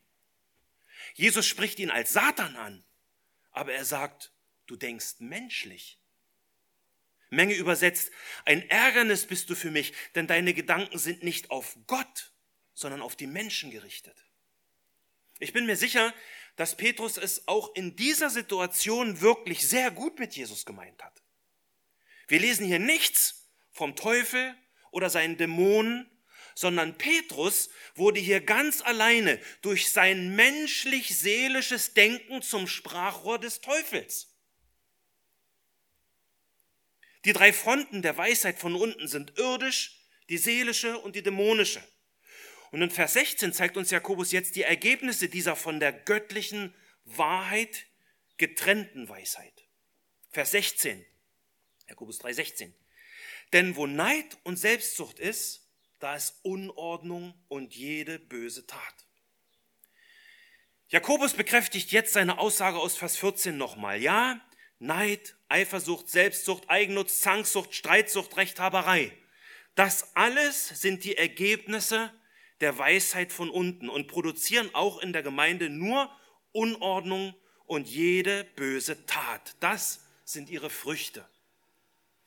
Jesus 1.14 1.46
spricht 1.46 1.78
ihn 1.78 1.92
als 1.92 2.12
Satan 2.12 2.56
an, 2.56 2.85
aber 3.56 3.74
er 3.74 3.86
sagt, 3.86 4.32
du 4.68 4.76
denkst 4.76 5.16
menschlich. 5.20 6.00
Menge 7.30 7.56
übersetzt, 7.56 8.12
ein 8.46 8.70
Ärgernis 8.70 9.26
bist 9.26 9.50
du 9.50 9.56
für 9.56 9.72
mich, 9.72 9.94
denn 10.14 10.28
deine 10.28 10.54
Gedanken 10.54 10.98
sind 10.98 11.24
nicht 11.24 11.52
auf 11.52 11.78
Gott, 11.88 12.32
sondern 12.74 13.02
auf 13.02 13.16
die 13.16 13.28
Menschen 13.28 13.72
gerichtet. 13.72 14.26
Ich 15.40 15.54
bin 15.54 15.66
mir 15.66 15.76
sicher, 15.76 16.14
dass 16.56 16.78
Petrus 16.78 17.18
es 17.18 17.48
auch 17.48 17.76
in 17.76 17.96
dieser 17.96 18.30
Situation 18.30 19.22
wirklich 19.22 19.68
sehr 19.68 19.92
gut 19.92 20.20
mit 20.20 20.36
Jesus 20.36 20.66
gemeint 20.66 21.04
hat. 21.04 21.24
Wir 22.28 22.40
lesen 22.40 22.66
hier 22.66 22.80
nichts 22.80 23.50
vom 23.72 23.96
Teufel 23.96 24.56
oder 24.92 25.10
seinen 25.10 25.38
Dämonen, 25.38 26.10
sondern 26.56 26.98
Petrus 26.98 27.70
wurde 27.96 28.20
hier 28.20 28.40
ganz 28.40 28.82
alleine 28.82 29.40
durch 29.62 29.92
sein 29.92 30.36
menschlich-seelisches 30.36 31.94
Denken 31.94 32.42
zum 32.42 32.68
Sprachrohr 32.68 33.38
des 33.38 33.62
Teufels. 33.62 34.32
Die 37.26 37.34
drei 37.34 37.52
Fronten 37.52 38.02
der 38.02 38.18
Weisheit 38.18 38.58
von 38.58 38.76
unten 38.76 39.08
sind 39.08 39.38
irdisch, 39.38 40.00
die 40.30 40.38
seelische 40.38 40.98
und 41.00 41.16
die 41.16 41.24
dämonische. 41.24 41.84
Und 42.72 42.82
in 42.82 42.92
Vers 42.92 43.14
16 43.14 43.54
zeigt 43.54 43.78
uns 43.78 43.92
Jakobus 43.92 44.32
jetzt 44.32 44.56
die 44.56 44.64
Ergebnisse 44.64 45.28
dieser 45.28 45.56
von 45.56 45.80
der 45.80 45.92
göttlichen 45.92 46.74
Wahrheit 47.04 47.86
getrennten 48.38 49.08
Weisheit. 49.10 49.66
Vers 50.30 50.52
16, 50.52 51.06
Jakobus 51.88 52.20
3, 52.20 52.34
16. 52.34 52.76
Denn 53.54 53.76
wo 53.76 53.88
Neid 53.88 54.38
und 54.44 54.58
Selbstsucht 54.58 55.20
ist, 55.20 55.65
da 56.00 56.16
ist 56.16 56.40
Unordnung 56.44 57.34
und 57.48 57.76
jede 57.76 58.20
böse 58.20 58.66
Tat. 58.68 59.06
Jakobus 60.88 61.34
bekräftigt 61.34 61.92
jetzt 61.92 62.14
seine 62.14 62.38
Aussage 62.38 62.78
aus 62.78 62.96
Vers 62.96 63.18
14 63.18 63.58
nochmal. 63.58 64.02
Ja, 64.02 64.40
Neid, 64.80 65.36
Eifersucht, 65.50 66.10
Selbstsucht, 66.10 66.70
Eigennutz, 66.70 67.22
Zanksucht, 67.22 67.74
Streitsucht, 67.74 68.38
Rechthaberei. 68.38 69.12
Das 69.74 70.16
alles 70.16 70.68
sind 70.68 71.04
die 71.04 71.18
Ergebnisse 71.18 72.14
der 72.62 72.78
Weisheit 72.78 73.34
von 73.34 73.50
unten 73.50 73.90
und 73.90 74.08
produzieren 74.08 74.70
auch 74.74 75.00
in 75.00 75.12
der 75.12 75.24
Gemeinde 75.24 75.70
nur 75.70 76.10
Unordnung 76.52 77.36
und 77.66 77.88
jede 77.88 78.44
böse 78.56 79.06
Tat. 79.06 79.56
Das 79.60 80.06
sind 80.24 80.50
ihre 80.50 80.70
Früchte. 80.70 81.28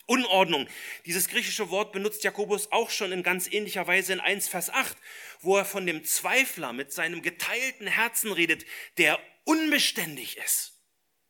Unordnung. 0.09 0.67
Dieses 1.05 1.29
griechische 1.29 1.69
Wort 1.71 1.93
benutzt 1.93 2.25
Jakobus 2.25 2.73
auch 2.73 2.89
schon 2.89 3.13
in 3.13 3.23
ganz 3.23 3.47
ähnlicher 3.47 3.87
Weise 3.87 4.15
in 4.15 4.21
1 4.21 4.49
Vers 4.49 4.71
8, 4.71 4.97
wo 5.41 5.59
er 5.59 5.67
von 5.67 5.87
dem 5.87 6.03
Zweifler 6.05 6.73
mit 6.73 6.93
seinem 6.93 7.21
geteilten 7.21 7.87
Herzen 7.87 8.33
redet, 8.33 8.65
der 8.97 9.21
unbeständig 9.45 10.39
ist 10.39 10.73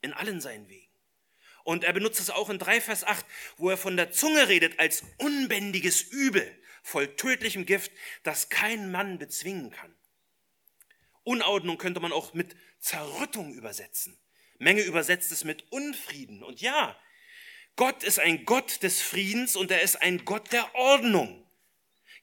in 0.01 0.13
allen 0.13 0.41
seinen 0.41 0.69
Wegen. 0.69 0.87
Und 1.65 1.83
er 1.83 1.93
benutzt 1.93 2.21
es 2.21 2.31
auch 2.31 2.51
in 2.51 2.61
3 2.61 2.81
Vers 2.81 3.03
8, 3.03 3.27
wo 3.57 3.69
er 3.69 3.77
von 3.77 3.97
der 3.97 4.13
Zunge 4.13 4.49
redet 4.49 4.79
als 4.79 5.03
unbändiges 5.19 6.01
Übel 6.01 6.49
voll 6.85 7.09
tödlichem 7.17 7.67
Gift, 7.67 7.91
das 8.23 8.49
kein 8.49 8.93
Mann 8.93 9.19
bezwingen 9.19 9.71
kann. 9.71 9.95
Unordnung 11.25 11.79
könnte 11.79 12.01
man 12.01 12.13
auch 12.13 12.33
mit 12.33 12.57
Zerrüttung 12.79 13.53
übersetzen. 13.53 14.17
Menge 14.59 14.83
übersetzt 14.83 15.33
es 15.33 15.45
mit 15.45 15.71
Unfrieden. 15.73 16.43
Und 16.43 16.61
ja, 16.61 16.97
Gott 17.79 18.03
ist 18.03 18.19
ein 18.19 18.45
Gott 18.45 18.83
des 18.83 19.01
Friedens 19.01 19.55
und 19.55 19.71
er 19.71 19.83
ist 19.83 20.03
ein 20.03 20.25
Gott 20.25 20.53
der 20.53 20.75
Ordnung. 20.75 21.47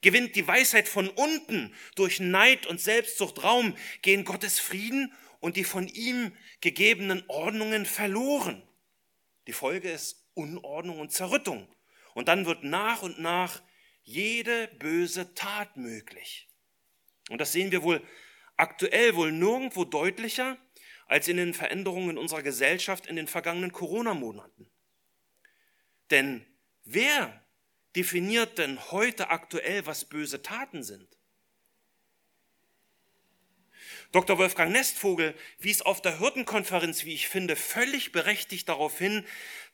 Gewinnt 0.02 0.36
die 0.36 0.46
Weisheit 0.46 0.90
von 0.90 1.08
unten 1.08 1.74
durch 1.96 2.20
Neid 2.20 2.68
und 2.68 2.82
Selbstsucht 2.82 3.42
Raum, 3.42 3.78
gehen 4.02 4.26
Gottes 4.26 4.60
Frieden 4.60 5.14
und 5.40 5.56
die 5.56 5.64
von 5.64 5.88
ihm 5.88 6.36
gegebenen 6.60 7.24
Ordnungen 7.30 7.86
verloren. 7.86 8.68
Die 9.48 9.54
Folge 9.54 9.90
ist 9.90 10.28
Unordnung 10.34 11.00
und 11.00 11.14
Zerrüttung. 11.14 11.74
Und 12.16 12.28
dann 12.28 12.46
wird 12.46 12.66
nach 12.66 13.02
und 13.02 13.20
nach 13.20 13.64
jede 14.04 14.68
böse 14.78 15.36
Tat 15.36 15.78
möglich. 15.78 16.50
Und 17.30 17.40
das 17.40 17.54
sehen 17.54 17.72
wir 17.72 17.82
wohl 17.82 18.06
aktuell 18.58 19.16
wohl 19.16 19.32
nirgendwo 19.32 19.86
deutlicher 19.86 20.58
als 21.08 21.30
in 21.30 21.38
den 21.38 21.54
Veränderungen 21.54 22.18
unserer 22.18 22.44
Gesellschaft 22.44 23.08
in 23.08 23.16
den 23.16 23.28
vergangenen 23.28 23.72
Corona-Monaten. 23.72 24.70
Denn 26.12 26.46
wer 26.84 27.42
definiert 27.96 28.58
denn 28.58 28.92
heute 28.92 29.30
aktuell, 29.30 29.86
was 29.86 30.06
böse 30.06 30.42
Taten 30.42 30.84
sind? 30.84 31.08
Dr. 34.12 34.38
Wolfgang 34.38 34.72
Nestvogel 34.72 35.36
wies 35.60 35.82
auf 35.82 36.02
der 36.02 36.20
Hürdenkonferenz, 36.20 37.04
wie 37.04 37.14
ich 37.14 37.28
finde, 37.28 37.56
völlig 37.56 38.12
berechtigt 38.12 38.70
darauf 38.70 38.98
hin, 38.98 39.26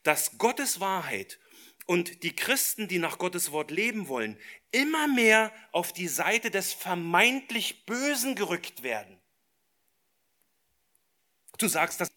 dass 0.02 0.38
Gottes 0.38 0.80
Wahrheit 0.80 1.38
und 1.86 2.22
die 2.22 2.34
Christen, 2.34 2.88
die 2.88 2.98
nach 2.98 3.18
Gottes 3.18 3.52
Wort 3.52 3.70
leben 3.70 4.08
wollen, 4.08 4.38
immer 4.70 5.08
mehr 5.08 5.52
auf 5.72 5.92
die 5.92 6.08
Seite 6.08 6.50
des 6.50 6.72
vermeintlich 6.72 7.86
Bösen 7.86 8.34
gerückt 8.34 8.82
werden. 8.82 9.18
Du 11.58 11.68
sagst 11.68 12.00
das, 12.00 12.10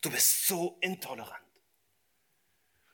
du 0.00 0.10
bist 0.10 0.46
so 0.46 0.78
intolerant. 0.80 1.45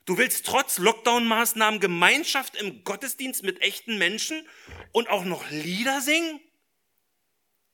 Du 0.05 0.17
willst 0.17 0.45
trotz 0.45 0.79
Lockdown-Maßnahmen 0.79 1.79
Gemeinschaft 1.79 2.55
im 2.55 2.83
Gottesdienst 2.83 3.43
mit 3.43 3.61
echten 3.61 3.97
Menschen 3.97 4.45
und 4.91 5.09
auch 5.09 5.23
noch 5.23 5.49
Lieder 5.49 6.01
singen? 6.01 6.41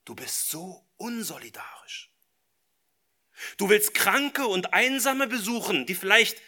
Du 0.05 0.13
bist 0.13 0.49
so 0.49 0.85
unsolidarisch. 0.97 2.11
Du 3.57 3.69
willst 3.69 3.93
Kranke 3.93 4.45
und 4.45 4.73
Einsame 4.73 5.27
besuchen, 5.27 5.85
die 5.85 5.95
vielleicht 5.95 6.41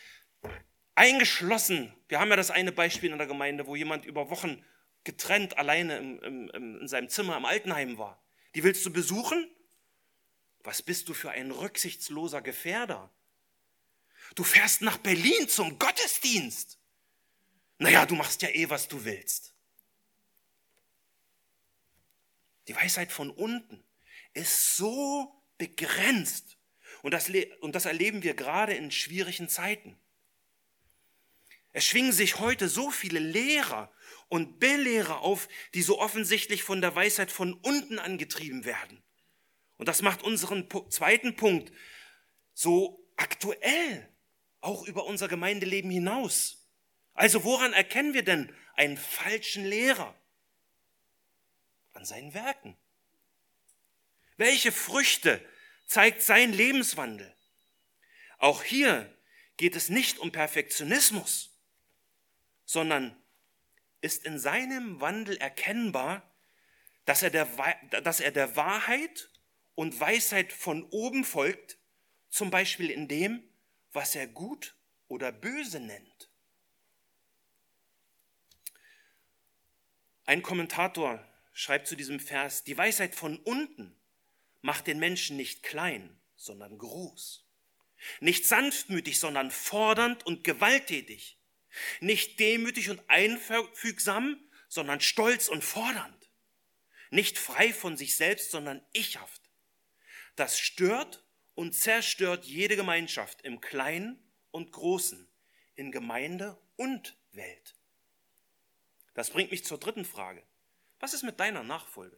eingeschlossen. 0.94 1.94
Wir 2.10 2.20
haben 2.20 2.30
ja 2.30 2.36
das 2.36 2.52
eine 2.52 2.72
Beispiel 2.72 3.12
in 3.12 3.18
der 3.18 3.28
Gemeinde, 3.28 3.66
wo 3.66 3.76
jemand 3.76 4.06
über 4.06 4.30
Wochen 4.30 4.64
getrennt 5.04 5.58
alleine 5.58 5.98
im, 5.98 6.20
im, 6.20 6.80
in 6.82 6.88
seinem 6.88 7.10
Zimmer 7.10 7.38
im 7.38 7.46
Altenheim 7.46 7.98
war. 7.98 8.22
Die 8.54 8.64
willst 8.64 8.86
du 8.86 8.94
besuchen? 8.94 9.50
Was 10.60 10.84
bist 10.84 11.10
du 11.10 11.16
für 11.16 11.32
ein 11.32 11.50
rücksichtsloser 11.50 12.42
Gefährder? 12.42 13.12
Du 14.36 14.44
fährst 14.44 14.82
nach 14.82 14.98
Berlin 14.98 15.50
zum 15.50 15.78
Gottesdienst. 15.78 16.80
Naja, 17.78 18.06
du 18.06 18.16
machst 18.16 18.42
ja 18.42 18.50
eh, 18.50 18.70
was 18.70 18.88
du 18.88 19.04
willst. 19.04 19.54
Die 22.68 22.76
Weisheit 22.76 23.12
von 23.12 23.30
unten 23.32 23.84
ist 24.34 24.76
so 24.76 25.44
begrenzt. 25.58 26.58
Und 27.02 27.12
das, 27.12 27.30
und 27.62 27.76
das 27.76 27.86
erleben 27.86 28.24
wir 28.24 28.34
gerade 28.34 28.74
in 28.74 28.92
schwierigen 28.92 29.50
Zeiten. 29.50 29.98
Es 31.74 31.86
schwingen 31.86 32.12
sich 32.12 32.40
heute 32.40 32.70
so 32.70 32.92
viele 32.92 33.20
Lehrer 33.20 33.92
und 34.28 34.60
Belehrer 34.60 35.22
auf, 35.22 35.48
die 35.74 35.82
so 35.82 36.00
offensichtlich 36.00 36.64
von 36.64 36.82
der 36.82 36.96
Weisheit 36.96 37.32
von 37.32 37.54
unten 37.54 37.98
angetrieben 37.98 38.66
werden. 38.66 39.02
Und 39.78 39.88
das 39.88 40.02
macht 40.02 40.22
unseren 40.22 40.68
zweiten 40.90 41.36
Punkt 41.36 41.72
so 42.54 43.04
aktuell, 43.16 44.08
auch 44.62 44.88
über 44.88 45.06
unser 45.06 45.28
Gemeindeleben 45.28 45.92
hinaus. 45.92 46.68
Also 47.14 47.44
woran 47.44 47.74
erkennen 47.74 48.14
wir 48.14 48.24
denn 48.24 48.56
einen 48.76 48.98
falschen 48.98 49.66
Lehrer? 49.66 50.16
An 51.94 52.06
seinen 52.06 52.34
Werken. 52.34 52.78
Welche 54.38 54.72
Früchte 54.72 55.46
zeigt 55.88 56.22
sein 56.22 56.54
Lebenswandel? 56.54 57.36
Auch 58.38 58.64
hier 58.64 59.14
geht 59.58 59.76
es 59.76 59.90
nicht 59.90 60.20
um 60.20 60.32
Perfektionismus 60.32 61.52
sondern 62.72 63.22
ist 64.00 64.26
in 64.26 64.40
seinem 64.40 65.02
Wandel 65.02 65.36
erkennbar, 65.36 66.34
dass 67.04 67.22
er 67.22 67.30
der, 67.30 67.46
dass 68.02 68.22
er 68.22 68.32
der 68.32 68.56
Wahrheit 68.56 69.30
und 69.76 70.00
Weisheit 70.00 70.54
von 70.54 70.84
oben 70.86 71.26
folgt, 71.26 71.78
zum 72.30 72.50
Beispiel 72.50 72.90
in 72.90 73.10
dem, 73.10 73.44
was 73.94 74.16
er 74.16 74.28
gut 74.28 74.76
oder 75.08 75.32
böse 75.32 75.80
nennt. 75.80 76.30
Ein 80.26 80.42
Kommentator 80.42 81.26
schreibt 81.54 81.88
zu 81.88 81.96
diesem 81.96 82.20
Vers, 82.20 82.64
die 82.64 82.78
Weisheit 82.78 83.16
von 83.16 83.38
unten 83.38 84.00
macht 84.62 84.88
den 84.88 85.00
Menschen 85.00 85.36
nicht 85.36 85.64
klein, 85.64 86.22
sondern 86.36 86.78
groß. 86.78 87.46
Nicht 88.20 88.48
sanftmütig, 88.48 89.20
sondern 89.20 89.52
fordernd 89.52 90.26
und 90.26 90.44
gewalttätig. 90.44 91.38
Nicht 92.00 92.40
demütig 92.40 92.90
und 92.90 93.02
einfügsam, 93.10 94.40
sondern 94.68 95.02
stolz 95.02 95.48
und 95.50 95.64
fordernd. 95.64 96.30
Nicht 97.10 97.38
frei 97.38 97.74
von 97.74 97.98
sich 97.98 98.16
selbst, 98.16 98.52
sondern 98.52 98.82
ichhaft. 98.94 99.42
Das 100.36 100.58
stört 100.58 101.24
und 101.56 101.74
zerstört 101.74 102.46
jede 102.46 102.76
Gemeinschaft 102.76 103.42
im 103.42 103.62
Kleinen 103.62 104.20
und 104.52 104.72
Großen, 104.72 105.28
in 105.76 105.92
Gemeinde 105.92 106.58
und 106.76 107.18
Welt. 107.32 107.76
Das 109.14 109.30
bringt 109.30 109.52
mich 109.52 109.66
zur 109.66 109.80
dritten 109.80 110.06
Frage. 110.06 110.44
Was 111.00 111.14
ist 111.14 111.24
mit 111.24 111.40
deiner 111.40 111.64
Nachfolge? 111.64 112.18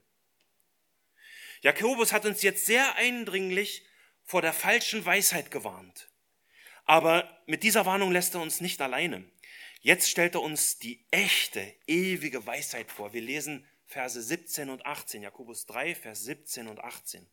Jakobus 1.62 2.12
hat 2.12 2.26
uns 2.26 2.42
jetzt 2.42 2.66
sehr 2.66 2.96
eindringlich 2.96 3.86
vor 4.24 4.42
der 4.42 4.54
falschen 4.54 5.06
Weisheit 5.06 5.52
gewarnt. 5.52 6.10
Aber 6.86 7.42
mit 7.46 7.64
dieser 7.64 7.86
Warnung 7.86 8.12
lässt 8.12 8.36
er 8.36 8.42
uns 8.42 8.60
nicht 8.60 8.82
alleine. 8.82 9.24
Jetzt 9.82 10.10
stellt 10.10 10.36
er 10.36 10.42
uns 10.42 10.80
die 10.80 11.06
echte, 11.12 11.74
ewige 11.88 12.46
Weisheit 12.46 12.92
vor. 12.92 13.14
Wir 13.14 13.22
lesen 13.22 13.66
Verse 13.86 14.22
17 14.22 14.70
und 14.70 14.86
18, 14.86 15.22
Jakobus 15.24 15.66
3, 15.66 15.96
Vers 15.96 16.24
17 16.24 16.68
und 16.68 16.80
18. 16.80 17.28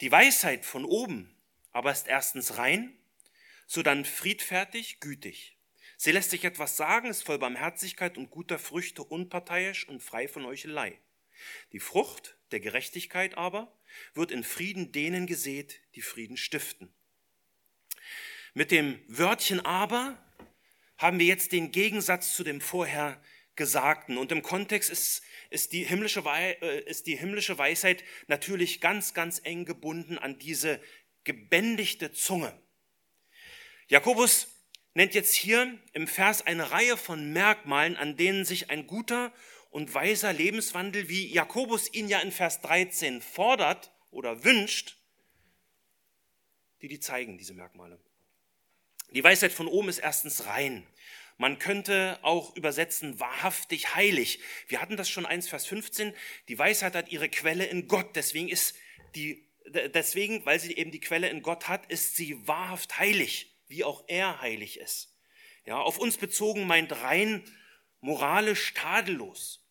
Die 0.00 0.12
Weisheit 0.12 0.64
von 0.64 0.84
oben 0.84 1.34
aber 1.72 1.92
ist 1.92 2.08
erstens 2.08 2.56
rein, 2.56 2.96
sodann 3.66 4.04
friedfertig, 4.04 5.00
gütig. 5.00 5.56
Sie 5.96 6.12
lässt 6.12 6.30
sich 6.30 6.44
etwas 6.44 6.76
sagen, 6.76 7.08
ist 7.08 7.24
voll 7.24 7.38
Barmherzigkeit 7.38 8.16
und 8.16 8.30
guter 8.30 8.58
Früchte, 8.58 9.02
unparteiisch 9.02 9.88
und 9.88 10.02
frei 10.02 10.28
von 10.28 10.46
Heuchelei. 10.46 10.98
Die 11.72 11.80
Frucht 11.80 12.36
der 12.52 12.60
Gerechtigkeit 12.60 13.36
aber 13.36 13.76
wird 14.14 14.30
in 14.30 14.44
Frieden 14.44 14.92
denen 14.92 15.26
gesät, 15.26 15.80
die 15.94 16.02
Frieden 16.02 16.36
stiften. 16.36 16.92
Mit 18.54 18.70
dem 18.70 19.00
Wörtchen 19.08 19.64
aber 19.64 20.16
haben 20.96 21.18
wir 21.18 21.26
jetzt 21.26 21.52
den 21.52 21.70
Gegensatz 21.70 22.34
zu 22.34 22.44
dem 22.44 22.60
vorher 22.60 23.20
Gesagten. 23.58 24.16
Und 24.16 24.32
im 24.32 24.42
Kontext 24.42 24.88
ist, 24.88 25.22
ist, 25.50 25.72
die 25.74 25.84
himmlische, 25.84 26.22
äh, 26.26 26.80
ist 26.84 27.06
die 27.06 27.16
himmlische 27.16 27.58
Weisheit 27.58 28.02
natürlich 28.28 28.80
ganz, 28.80 29.12
ganz 29.12 29.42
eng 29.44 29.66
gebunden 29.66 30.16
an 30.16 30.38
diese 30.38 30.80
gebändigte 31.24 32.10
Zunge. 32.12 32.58
Jakobus 33.88 34.48
nennt 34.94 35.14
jetzt 35.14 35.34
hier 35.34 35.78
im 35.92 36.06
Vers 36.06 36.46
eine 36.46 36.70
Reihe 36.70 36.96
von 36.96 37.32
Merkmalen, 37.32 37.96
an 37.96 38.16
denen 38.16 38.46
sich 38.46 38.70
ein 38.70 38.86
guter 38.86 39.34
und 39.70 39.92
weiser 39.92 40.32
Lebenswandel, 40.32 41.10
wie 41.10 41.26
Jakobus 41.26 41.92
ihn 41.92 42.08
ja 42.08 42.20
in 42.20 42.32
Vers 42.32 42.62
13 42.62 43.20
fordert 43.20 43.92
oder 44.10 44.44
wünscht, 44.44 44.96
die 46.80 46.88
die 46.88 47.00
zeigen, 47.00 47.36
diese 47.36 47.54
Merkmale. 47.54 48.00
Die 49.10 49.24
Weisheit 49.24 49.52
von 49.52 49.68
oben 49.68 49.88
ist 49.88 49.98
erstens 49.98 50.46
rein. 50.46 50.86
Man 51.38 51.60
könnte 51.60 52.18
auch 52.22 52.54
übersetzen 52.56 53.20
wahrhaftig 53.20 53.94
heilig. 53.94 54.40
Wir 54.66 54.80
hatten 54.80 54.96
das 54.96 55.08
schon 55.08 55.24
1 55.24 55.48
Vers 55.48 55.66
15. 55.66 56.12
Die 56.48 56.58
Weisheit 56.58 56.96
hat 56.96 57.10
ihre 57.10 57.28
Quelle 57.28 57.64
in 57.64 57.86
Gott. 57.86 58.16
Deswegen 58.16 58.48
ist 58.48 58.74
die, 59.14 59.48
deswegen, 59.94 60.44
weil 60.44 60.58
sie 60.58 60.76
eben 60.76 60.90
die 60.90 60.98
Quelle 60.98 61.28
in 61.28 61.42
Gott 61.42 61.68
hat, 61.68 61.86
ist 61.90 62.16
sie 62.16 62.46
wahrhaft 62.48 62.98
heilig, 62.98 63.54
wie 63.68 63.84
auch 63.84 64.02
er 64.08 64.40
heilig 64.40 64.80
ist. 64.80 65.14
Ja, 65.64 65.78
auf 65.78 65.98
uns 65.98 66.16
bezogen 66.16 66.66
meint 66.66 66.90
rein 67.02 67.44
moralisch 68.00 68.74
tadellos. 68.74 69.64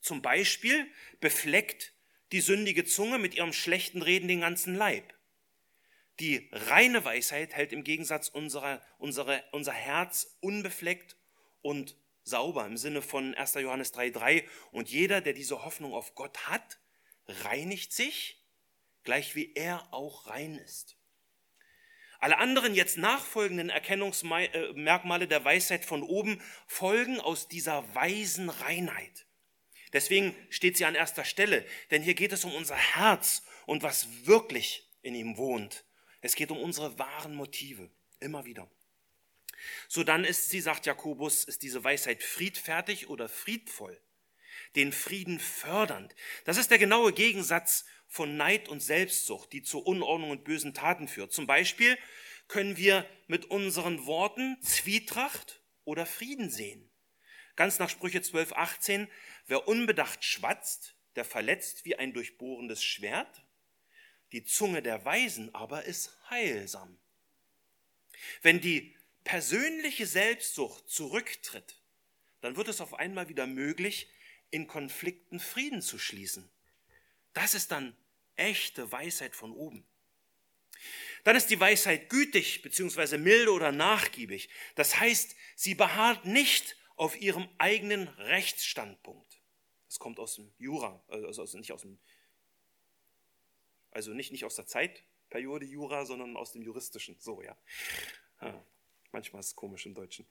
Zum 0.00 0.20
Beispiel 0.20 0.84
befleckt 1.20 1.92
die 2.32 2.40
sündige 2.40 2.84
Zunge 2.84 3.18
mit 3.18 3.36
ihrem 3.36 3.52
schlechten 3.52 4.02
Reden 4.02 4.26
den 4.26 4.40
ganzen 4.40 4.74
Leib. 4.74 5.13
Die 6.20 6.48
reine 6.52 7.04
Weisheit 7.04 7.54
hält 7.54 7.72
im 7.72 7.82
Gegensatz 7.82 8.28
unsere, 8.28 8.80
unsere, 8.98 9.42
unser 9.50 9.72
Herz 9.72 10.36
unbefleckt 10.40 11.16
und 11.60 11.96
sauber 12.22 12.64
im 12.66 12.76
Sinne 12.76 13.02
von 13.02 13.34
1. 13.34 13.54
Johannes 13.54 13.92
3.3. 13.94 14.44
Und 14.70 14.90
jeder, 14.90 15.20
der 15.20 15.32
diese 15.32 15.64
Hoffnung 15.64 15.92
auf 15.92 16.14
Gott 16.14 16.46
hat, 16.46 16.78
reinigt 17.26 17.92
sich, 17.92 18.42
gleich 19.02 19.34
wie 19.34 19.54
er 19.54 19.92
auch 19.92 20.28
rein 20.28 20.56
ist. 20.56 20.96
Alle 22.20 22.38
anderen 22.38 22.74
jetzt 22.74 22.96
nachfolgenden 22.96 23.68
Erkennungsmerkmale 23.68 25.28
der 25.28 25.44
Weisheit 25.44 25.84
von 25.84 26.02
oben 26.02 26.40
folgen 26.66 27.20
aus 27.20 27.48
dieser 27.48 27.94
weisen 27.94 28.48
Reinheit. 28.48 29.26
Deswegen 29.92 30.34
steht 30.48 30.76
sie 30.76 30.86
an 30.86 30.94
erster 30.94 31.24
Stelle, 31.24 31.66
denn 31.90 32.02
hier 32.02 32.14
geht 32.14 32.32
es 32.32 32.44
um 32.44 32.54
unser 32.54 32.76
Herz 32.76 33.42
und 33.66 33.82
was 33.82 34.26
wirklich 34.26 34.88
in 35.02 35.14
ihm 35.14 35.36
wohnt. 35.36 35.84
Es 36.24 36.36
geht 36.36 36.50
um 36.50 36.58
unsere 36.58 36.98
wahren 36.98 37.34
Motive, 37.34 37.90
immer 38.18 38.46
wieder. 38.46 38.66
So 39.88 40.04
dann 40.04 40.24
ist 40.24 40.48
sie, 40.48 40.62
sagt 40.62 40.86
Jakobus, 40.86 41.44
ist 41.44 41.62
diese 41.62 41.84
Weisheit 41.84 42.22
friedfertig 42.22 43.10
oder 43.10 43.28
friedvoll, 43.28 44.00
den 44.74 44.90
Frieden 44.90 45.38
fördernd. 45.38 46.14
Das 46.46 46.56
ist 46.56 46.70
der 46.70 46.78
genaue 46.78 47.12
Gegensatz 47.12 47.84
von 48.06 48.38
Neid 48.38 48.70
und 48.70 48.80
Selbstsucht, 48.80 49.52
die 49.52 49.62
zu 49.62 49.80
Unordnung 49.80 50.30
und 50.30 50.44
bösen 50.44 50.72
Taten 50.72 51.08
führt. 51.08 51.34
Zum 51.34 51.46
Beispiel 51.46 51.98
können 52.48 52.78
wir 52.78 53.06
mit 53.26 53.44
unseren 53.50 54.06
Worten 54.06 54.56
Zwietracht 54.62 55.60
oder 55.84 56.06
Frieden 56.06 56.48
sehen. 56.48 56.90
Ganz 57.54 57.78
nach 57.78 57.90
Sprüche 57.90 58.22
12, 58.22 58.54
18, 58.54 59.08
wer 59.46 59.68
unbedacht 59.68 60.24
schwatzt, 60.24 60.96
der 61.16 61.26
verletzt 61.26 61.84
wie 61.84 61.96
ein 61.96 62.14
durchbohrendes 62.14 62.82
Schwert, 62.82 63.43
die 64.32 64.44
Zunge 64.44 64.82
der 64.82 65.04
Weisen 65.04 65.54
aber 65.54 65.84
ist 65.84 66.10
heilsam. 66.30 66.98
Wenn 68.42 68.60
die 68.60 68.94
persönliche 69.24 70.06
Selbstsucht 70.06 70.88
zurücktritt, 70.88 71.80
dann 72.40 72.56
wird 72.56 72.68
es 72.68 72.80
auf 72.80 72.94
einmal 72.94 73.28
wieder 73.28 73.46
möglich, 73.46 74.08
in 74.50 74.66
Konflikten 74.66 75.40
Frieden 75.40 75.82
zu 75.82 75.98
schließen. 75.98 76.48
Das 77.32 77.54
ist 77.54 77.72
dann 77.72 77.96
echte 78.36 78.90
Weisheit 78.92 79.34
von 79.34 79.52
oben. 79.52 79.86
Dann 81.24 81.36
ist 81.36 81.48
die 81.48 81.58
Weisheit 81.58 82.10
gütig 82.10 82.62
bzw. 82.62 83.18
milde 83.18 83.52
oder 83.52 83.72
nachgiebig. 83.72 84.48
Das 84.74 85.00
heißt, 85.00 85.34
sie 85.56 85.74
beharrt 85.74 86.26
nicht 86.26 86.76
auf 86.96 87.20
ihrem 87.20 87.48
eigenen 87.58 88.08
Rechtsstandpunkt. 88.08 89.40
Das 89.88 89.98
kommt 89.98 90.18
aus 90.18 90.36
dem 90.36 90.52
Jura, 90.58 91.02
also 91.08 91.44
nicht 91.56 91.72
aus 91.72 91.82
dem 91.82 91.98
also 93.94 94.12
nicht, 94.12 94.32
nicht 94.32 94.44
aus 94.44 94.56
der 94.56 94.66
Zeitperiode 94.66 95.64
Jura, 95.64 96.04
sondern 96.04 96.36
aus 96.36 96.52
dem 96.52 96.62
juristischen. 96.62 97.16
So, 97.18 97.40
ja. 97.42 97.56
ja 98.42 98.64
manchmal 99.12 99.40
ist 99.40 99.48
es 99.48 99.56
komisch 99.56 99.86
im 99.86 99.94
Deutschen. 99.94 100.26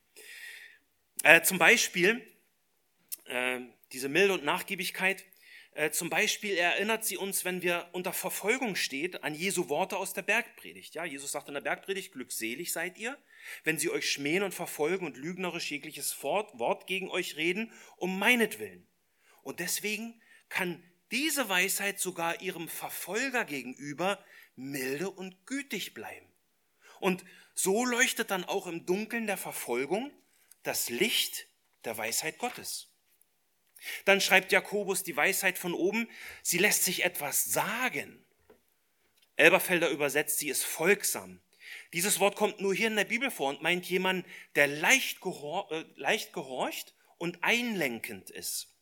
Äh, 1.24 1.42
zum 1.42 1.58
Beispiel 1.58 2.22
äh, 3.26 3.62
diese 3.92 4.10
Milde 4.10 4.34
und 4.34 4.44
Nachgiebigkeit. 4.44 5.24
Äh, 5.76 5.92
zum 5.92 6.10
Beispiel 6.10 6.56
erinnert 6.56 7.06
sie 7.06 7.18
uns, 7.18 7.46
wenn 7.46 7.64
wir 7.64 7.90
unter 7.94 8.14
Verfolgung 8.14 8.76
steht, 8.76 9.24
an 9.24 9.34
Jesu 9.34 9.70
Worte 9.70 9.98
aus 9.98 10.14
der 10.14 10.22
Bergpredigt. 10.22 10.94
Ja, 10.94 11.06
Jesus 11.06 11.32
sagt 11.32 11.48
in 11.48 11.56
der 11.56 11.62
Bergpredigt, 11.62 12.12
glückselig 12.12 12.72
seid 12.74 12.98
ihr, 12.98 13.18
wenn 13.64 13.80
sie 13.80 13.90
euch 13.90 14.12
schmähen 14.12 14.44
und 14.44 14.54
verfolgen 14.54 15.06
und 15.06 15.18
lügnerisch 15.18 15.72
jegliches 15.72 16.22
Wort 16.22 16.86
gegen 16.86 17.10
euch 17.10 17.38
reden, 17.38 17.72
um 17.96 18.20
meinetwillen. 18.20 18.86
Und 19.42 19.60
deswegen 19.60 20.22
kann 20.50 20.84
diese 21.14 21.48
Weisheit 21.48 22.00
sogar 22.00 22.42
ihrem 22.42 22.68
Verfolger 22.68 23.46
gegenüber 23.46 24.18
milde 24.56 25.12
und 25.12 25.46
gütig 25.46 25.94
bleiben. 25.94 26.28
Und 27.00 27.24
so 27.54 27.86
leuchtet 27.86 28.32
dann 28.32 28.44
auch 28.44 28.66
im 28.66 28.88
Dunkeln 28.88 29.28
der 29.28 29.38
Verfolgung 29.38 30.12
das 30.64 30.90
Licht 30.90 31.48
der 31.86 31.98
Weisheit 31.98 32.40
Gottes. 32.40 32.90
Dann 34.06 34.22
schreibt 34.22 34.52
Jakobus 34.52 35.04
die 35.04 35.16
Weisheit 35.16 35.60
von 35.60 35.76
oben, 35.76 36.10
sie 36.42 36.58
lässt 36.58 36.84
sich 36.84 37.04
etwas 37.04 37.46
sagen. 37.46 38.26
Elberfelder 39.36 39.90
übersetzt, 39.90 40.40
sie 40.40 40.50
ist 40.50 40.64
folgsam. 40.64 41.42
Dieses 41.92 42.20
Wort 42.20 42.36
kommt 42.36 42.60
nur 42.60 42.74
hier 42.74 42.88
in 42.88 42.96
der 42.96 43.06
Bibel 43.06 43.30
vor 43.30 43.50
und 43.50 43.62
meint 43.62 43.86
jemand, 43.88 44.26
der 44.56 44.68
leicht, 44.68 45.22
gehor 45.22 45.72
äh, 45.72 45.86
leicht 45.96 46.34
gehorcht 46.34 46.96
und 47.20 47.44
einlenkend 47.44 48.32
ist. 48.32 48.73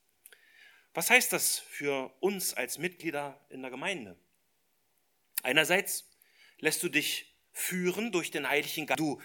Was 0.94 1.10
heißt 1.10 1.32
das 1.32 1.60
für 1.60 2.14
uns 2.20 2.54
als 2.54 2.78
Mitglieder 2.78 3.40
in 3.50 3.62
der 3.62 3.72
Gemeinde? 3.72 4.18
Einerseits 5.42 6.10
lässt 6.60 6.84
du 6.84 6.90
dich 6.90 7.34
führen 7.54 8.12
durch 8.12 8.32
den 8.32 8.48
Heiligen 8.48 8.88
Geist, 8.88 9.00
du 9.00 9.22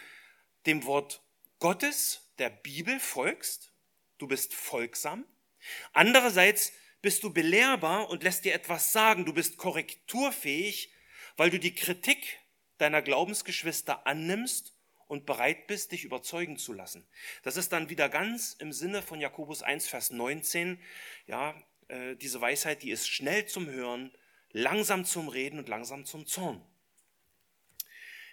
dem 0.66 0.84
Wort 0.84 1.22
Gottes, 1.58 2.32
der 2.38 2.50
Bibel 2.50 3.00
folgst, 3.00 3.72
du 4.18 4.28
bist 4.28 4.54
folgsam. 4.54 5.24
Andererseits 5.92 6.72
bist 7.02 7.22
du 7.22 7.32
belehrbar 7.32 8.10
und 8.10 8.22
lässt 8.22 8.44
dir 8.44 8.54
etwas 8.54 8.92
sagen, 8.92 9.24
du 9.24 9.32
bist 9.32 9.56
korrekturfähig, 9.56 10.92
weil 11.36 11.50
du 11.50 11.58
die 11.58 11.74
Kritik 11.74 12.38
deiner 12.78 13.02
Glaubensgeschwister 13.02 14.06
annimmst 14.06 14.75
und 15.06 15.26
bereit 15.26 15.66
bist, 15.66 15.92
dich 15.92 16.04
überzeugen 16.04 16.58
zu 16.58 16.72
lassen. 16.72 17.06
Das 17.42 17.56
ist 17.56 17.72
dann 17.72 17.88
wieder 17.90 18.08
ganz 18.08 18.54
im 18.54 18.72
Sinne 18.72 19.02
von 19.02 19.20
Jakobus 19.20 19.62
1, 19.62 19.86
Vers 19.86 20.10
19. 20.10 20.80
Ja, 21.26 21.54
äh, 21.88 22.16
diese 22.16 22.40
Weisheit, 22.40 22.82
die 22.82 22.90
ist 22.90 23.08
schnell 23.08 23.46
zum 23.46 23.68
Hören, 23.68 24.12
langsam 24.50 25.04
zum 25.04 25.28
Reden 25.28 25.58
und 25.58 25.68
langsam 25.68 26.04
zum 26.04 26.26
Zorn. 26.26 26.64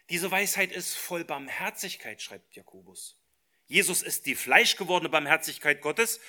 Diese 0.09 0.31
Weisheit 0.31 0.71
ist 0.71 0.95
voll 0.95 1.23
Barmherzigkeit, 1.23 2.21
schreibt 2.21 2.55
Jakobus. 2.55 3.17
Jesus 3.67 4.01
ist 4.01 4.25
die 4.25 4.35
fleischgewordene 4.35 5.09
Barmherzigkeit 5.09 5.81
Gottes. 5.81 6.19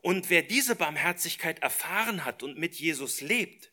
Und 0.00 0.30
wer 0.30 0.42
diese 0.42 0.76
Barmherzigkeit 0.76 1.60
erfahren 1.60 2.24
hat 2.24 2.42
und 2.42 2.58
mit 2.58 2.74
Jesus 2.74 3.20
lebt, 3.20 3.72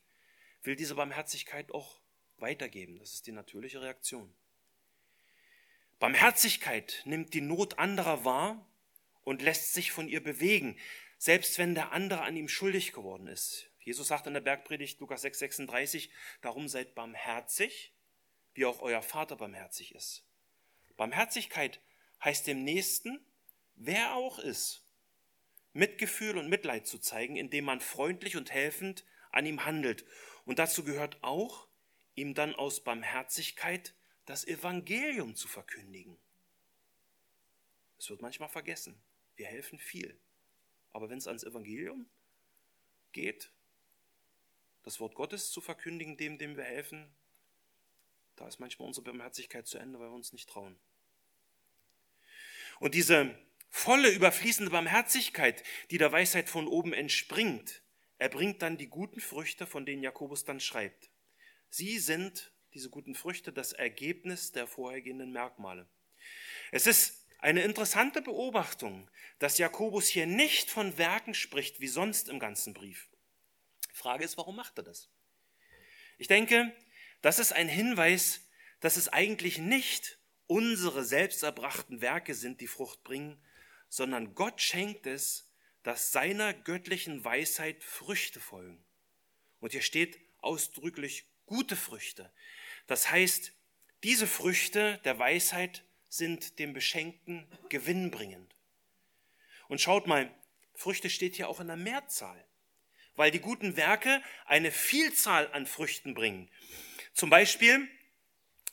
will 0.64 0.76
diese 0.76 0.96
Barmherzigkeit 0.96 1.72
auch 1.72 2.00
weitergeben. 2.38 3.00
Das 3.00 3.14
ist 3.14 3.28
die 3.28 3.32
natürliche 3.32 3.82
Reaktion. 3.82 4.34
Barmherzigkeit 6.02 7.04
nimmt 7.06 7.36
die 7.36 7.42
Not 7.42 7.78
anderer 7.78 8.26
wahr 8.26 8.68
und 9.24 9.44
lässt 9.44 9.76
sich 9.76 9.92
von 9.92 10.08
ihr 10.08 10.24
bewegen, 10.24 10.76
selbst 11.20 11.60
wenn 11.60 11.76
der 11.76 11.92
andere 11.92 12.24
an 12.24 12.36
ihm 12.36 12.48
schuldig 12.48 12.92
geworden 12.92 13.28
ist. 13.28 13.70
Jesus 13.82 14.08
sagt 14.08 14.26
in 14.26 14.34
der 14.34 14.42
Bergpredigt 14.42 15.00
Lukas 15.00 15.22
6, 15.22 15.38
36, 15.38 16.10
darum 16.42 16.68
seid 16.68 16.96
barmherzig, 16.96 17.94
wie 18.56 18.66
auch 18.66 18.82
euer 18.82 19.04
Vater 19.04 19.36
barmherzig 19.36 19.94
ist. 19.94 20.26
Barmherzigkeit 20.98 21.80
heißt 22.24 22.48
dem 22.48 22.64
Nächsten, 22.64 23.24
wer 23.76 24.16
auch 24.16 24.40
ist, 24.40 24.84
Mitgefühl 25.72 26.40
und 26.40 26.50
Mitleid 26.50 26.88
zu 26.88 26.98
zeigen, 26.98 27.36
indem 27.36 27.66
man 27.66 27.80
freundlich 27.80 28.38
und 28.38 28.50
helfend 28.50 29.06
an 29.30 29.46
ihm 29.46 29.66
handelt. 29.66 30.04
Und 30.46 30.58
dazu 30.58 30.84
gehört 30.84 31.24
auch, 31.24 31.68
ihm 32.16 32.34
dann 32.34 32.56
aus 32.56 32.84
Barmherzigkeit 32.84 33.94
das 34.32 34.48
Evangelium 34.48 35.36
zu 35.36 35.50
verkündigen. 35.50 36.18
Es 38.00 38.10
wird 38.10 38.22
manchmal 38.22 38.48
vergessen. 38.48 38.96
Wir 39.36 39.46
helfen 39.46 39.78
viel. 39.78 40.18
Aber 40.94 41.10
wenn 41.10 41.18
es 41.18 41.28
ans 41.28 41.44
Evangelium 41.44 42.10
geht, 43.12 43.52
das 44.84 45.02
Wort 45.02 45.16
Gottes 45.16 45.52
zu 45.52 45.60
verkündigen, 45.60 46.16
dem, 46.16 46.38
dem 46.38 46.56
wir 46.56 46.64
helfen, 46.64 47.14
da 48.38 48.48
ist 48.48 48.62
manchmal 48.62 48.88
unsere 48.88 49.04
Barmherzigkeit 49.04 49.68
zu 49.68 49.78
Ende, 49.78 50.00
weil 50.00 50.08
wir 50.08 50.16
uns 50.16 50.32
nicht 50.32 50.48
trauen. 50.48 50.80
Und 52.80 52.96
diese 52.96 53.38
volle, 53.70 54.12
überfließende 54.12 54.72
Barmherzigkeit, 54.72 55.62
die 55.90 55.98
der 55.98 56.14
Weisheit 56.14 56.48
von 56.48 56.70
oben 56.70 56.94
entspringt, 56.94 57.84
erbringt 58.18 58.62
dann 58.62 58.78
die 58.78 58.88
guten 58.88 59.20
Früchte, 59.20 59.68
von 59.68 59.86
denen 59.86 60.04
Jakobus 60.04 60.46
dann 60.46 60.62
schreibt. 60.62 61.12
Sie 61.70 62.00
sind, 62.00 62.54
diese 62.74 62.90
guten 62.90 63.16
Früchte, 63.16 63.52
das 63.52 63.74
Ergebnis 63.74 64.52
der 64.52 64.68
vorhergehenden 64.68 65.32
Merkmale. 65.32 65.88
Es 66.72 66.88
ist 66.88 67.26
eine 67.40 67.64
interessante 67.64 68.22
Beobachtung, 68.22 69.10
dass 69.40 69.58
Jakobus 69.58 70.08
hier 70.08 70.26
nicht 70.26 70.70
von 70.70 70.98
Werken 70.98 71.34
spricht, 71.34 71.80
wie 71.80 71.88
sonst 71.88 72.30
im 72.30 72.40
ganzen 72.40 72.74
Brief. 72.74 73.10
Die 73.92 73.98
Frage 73.98 74.24
ist, 74.24 74.38
warum 74.38 74.56
macht 74.56 74.78
er 74.78 74.84
das? 74.84 75.10
Ich 76.18 76.28
denke, 76.28 76.72
das 77.22 77.40
ist 77.40 77.52
ein 77.52 77.68
Hinweis, 77.68 78.48
dass 78.80 78.96
es 78.96 79.10
eigentlich 79.10 79.58
nicht 79.58 80.20
unsere 80.48 81.04
selbsterbrachten 81.04 82.02
Werke 82.02 82.36
sind, 82.36 82.62
die 82.62 82.68
Frucht 82.68 83.04
bringen, 83.04 83.42
sondern 83.90 84.36
Gott 84.36 84.62
schenkt 84.62 85.08
es, 85.08 85.50
dass 85.84 86.12
seiner 86.12 86.54
göttlichen 86.54 87.24
Weisheit 87.26 87.84
Früchte 87.84 88.40
folgen. 88.40 88.84
Und 89.60 89.72
hier 89.72 89.82
steht 89.82 90.20
ausdrücklich 90.40 91.26
gute 91.46 91.76
Früchte. 91.76 92.32
Das 92.88 93.12
heißt, 93.12 93.54
diese 94.04 94.28
Früchte 94.28 95.00
der 95.04 95.20
Weisheit 95.20 95.84
sind 96.10 96.60
dem 96.60 96.74
Beschenkten 96.74 97.48
gewinnbringend. 97.70 98.56
Und 99.68 99.80
schaut 99.80 100.08
mal, 100.08 100.34
Früchte 100.74 101.10
steht 101.10 101.36
hier 101.36 101.48
auch 101.48 101.60
in 101.60 101.68
der 101.68 101.78
Mehrzahl, 101.78 102.46
weil 103.16 103.32
die 103.32 103.40
guten 103.40 103.78
Werke 103.78 104.22
eine 104.46 104.72
Vielzahl 104.72 105.52
an 105.54 105.66
Früchten 105.66 106.14
bringen. 106.14 106.50
Zum 107.14 107.30
Beispiel 107.30 107.88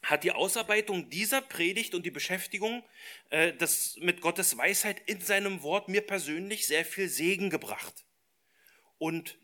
hat 0.02 0.24
die 0.24 0.32
Ausarbeitung 0.32 1.10
dieser 1.10 1.40
Predigt 1.40 1.94
und 1.94 2.04
die 2.04 2.10
Beschäftigung 2.10 2.84
äh, 3.30 3.52
das, 3.52 3.96
mit 3.98 4.20
Gottes 4.20 4.56
Weisheit 4.56 5.00
in 5.06 5.20
seinem 5.20 5.62
Wort 5.62 5.88
mir 5.88 6.00
persönlich 6.00 6.66
sehr 6.66 6.84
viel 6.84 7.08
Segen 7.08 7.50
gebracht. 7.50 8.04
Und 8.98 9.38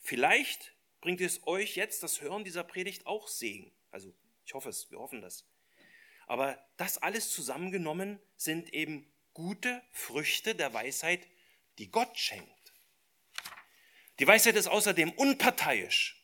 vielleicht 0.00 0.74
bringt 1.00 1.20
es 1.20 1.46
euch 1.46 1.76
jetzt 1.76 2.02
das 2.02 2.20
Hören 2.20 2.44
dieser 2.44 2.64
Predigt 2.64 3.06
auch 3.06 3.28
Segen. 3.28 3.75
Also 3.96 4.12
ich 4.44 4.52
hoffe 4.52 4.68
es, 4.68 4.90
wir 4.90 4.98
hoffen 4.98 5.22
das. 5.22 5.46
Aber 6.26 6.62
das 6.76 6.98
alles 6.98 7.30
zusammengenommen 7.30 8.20
sind 8.36 8.74
eben 8.74 9.10
gute 9.32 9.82
Früchte 9.90 10.54
der 10.54 10.74
Weisheit, 10.74 11.26
die 11.78 11.90
Gott 11.90 12.18
schenkt. 12.18 12.74
Die 14.18 14.26
Weisheit 14.26 14.54
ist 14.56 14.66
außerdem 14.66 15.12
unparteiisch. 15.12 16.22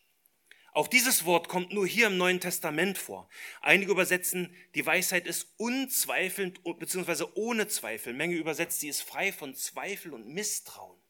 Auch 0.74 0.86
dieses 0.86 1.24
Wort 1.24 1.48
kommt 1.48 1.72
nur 1.72 1.86
hier 1.86 2.08
im 2.08 2.18
Neuen 2.18 2.40
Testament 2.40 2.98
vor. 2.98 3.30
Einige 3.62 3.92
übersetzen, 3.92 4.54
die 4.74 4.84
Weisheit 4.84 5.26
ist 5.26 5.54
unzweifelnd 5.56 6.62
bzw. 6.64 7.24
ohne 7.36 7.68
Zweifel. 7.68 8.12
Menge 8.12 8.34
übersetzt, 8.34 8.80
sie 8.80 8.88
ist 8.88 9.00
frei 9.00 9.32
von 9.32 9.54
Zweifel 9.54 10.12
und 10.12 10.28
Misstrauen. 10.28 11.00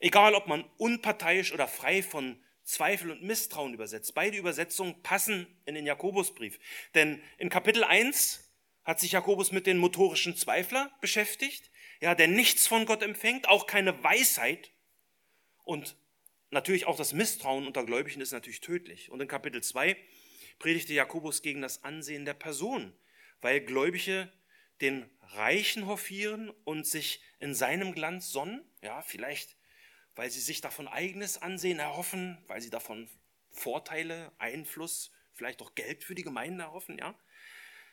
Egal, 0.00 0.34
ob 0.34 0.46
man 0.46 0.64
unparteiisch 0.78 1.52
oder 1.52 1.68
frei 1.68 2.02
von 2.02 2.42
Zweifel 2.66 3.12
und 3.12 3.22
Misstrauen 3.22 3.72
übersetzt. 3.72 4.14
Beide 4.14 4.36
Übersetzungen 4.36 5.00
passen 5.02 5.46
in 5.64 5.76
den 5.76 5.86
Jakobusbrief. 5.86 6.58
Denn 6.94 7.22
in 7.38 7.48
Kapitel 7.48 7.84
1 7.84 8.42
hat 8.84 9.00
sich 9.00 9.12
Jakobus 9.12 9.52
mit 9.52 9.66
den 9.66 9.78
motorischen 9.78 10.36
Zweifler 10.36 10.92
beschäftigt, 11.00 11.70
ja, 12.00 12.14
der 12.14 12.28
nichts 12.28 12.66
von 12.66 12.84
Gott 12.84 13.02
empfängt, 13.02 13.48
auch 13.48 13.66
keine 13.66 14.02
Weisheit. 14.02 14.72
Und 15.64 15.96
natürlich 16.50 16.86
auch 16.86 16.96
das 16.96 17.12
Misstrauen 17.12 17.66
unter 17.66 17.84
Gläubigen 17.84 18.20
ist 18.20 18.32
natürlich 18.32 18.60
tödlich. 18.60 19.10
Und 19.10 19.20
in 19.20 19.28
Kapitel 19.28 19.62
2 19.62 19.96
predigte 20.58 20.92
Jakobus 20.92 21.42
gegen 21.42 21.62
das 21.62 21.84
Ansehen 21.84 22.24
der 22.24 22.34
Person, 22.34 22.92
weil 23.40 23.60
Gläubige 23.60 24.30
den 24.80 25.08
Reichen 25.20 25.86
hofieren 25.86 26.50
und 26.64 26.86
sich 26.86 27.20
in 27.38 27.54
seinem 27.54 27.92
Glanz 27.92 28.30
sonnen, 28.30 28.64
ja, 28.82 29.02
vielleicht 29.02 29.55
weil 30.16 30.30
sie 30.30 30.40
sich 30.40 30.60
davon 30.60 30.88
eigenes 30.88 31.40
Ansehen 31.40 31.78
erhoffen, 31.78 32.38
weil 32.48 32.60
sie 32.60 32.70
davon 32.70 33.08
Vorteile, 33.52 34.32
Einfluss, 34.38 35.12
vielleicht 35.32 35.62
auch 35.62 35.74
Geld 35.74 36.02
für 36.02 36.14
die 36.14 36.24
Gemeinde 36.24 36.64
erhoffen, 36.64 36.98
ja. 36.98 37.14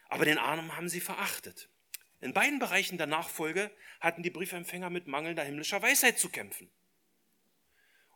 Aber 0.10 0.26
den 0.26 0.38
Armen 0.38 0.76
haben 0.76 0.90
sie 0.90 1.02
verachtet. 1.02 1.70
In 2.22 2.34
beiden 2.34 2.60
Bereichen 2.60 2.98
der 2.98 3.08
Nachfolge 3.08 3.70
hatten 4.00 4.24
die 4.24 4.30
Briefempfänger 4.30 4.90
mit 4.90 5.08
mangelnder 5.08 5.44
himmlischer 5.44 5.82
Weisheit 5.82 6.18
zu 6.18 6.30
kämpfen. 6.30 6.72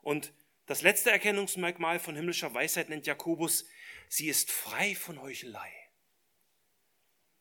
Und 0.01 0.31
das 0.65 0.81
letzte 0.81 1.11
Erkennungsmerkmal 1.11 1.99
von 1.99 2.15
himmlischer 2.15 2.53
Weisheit 2.53 2.87
nennt 2.87 3.07
Jakobus, 3.07 3.65
sie 4.07 4.29
ist 4.29 4.51
frei 4.51 4.95
von 4.95 5.21
Heuchelei. 5.21 5.73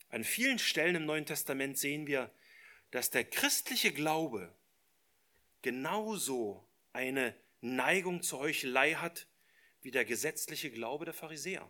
An 0.08 0.24
vielen 0.24 0.58
Stellen 0.58 0.96
im 0.96 1.06
Neuen 1.06 1.26
Testament 1.26 1.78
sehen 1.78 2.06
wir, 2.06 2.32
dass 2.90 3.10
der 3.10 3.24
christliche 3.24 3.92
Glaube 3.92 4.55
genauso 5.66 6.64
eine 6.92 7.34
Neigung 7.60 8.22
zur 8.22 8.38
Heuchelei 8.38 8.92
hat 8.92 9.26
wie 9.80 9.90
der 9.90 10.04
gesetzliche 10.04 10.70
Glaube 10.70 11.06
der 11.06 11.12
Pharisäer. 11.12 11.68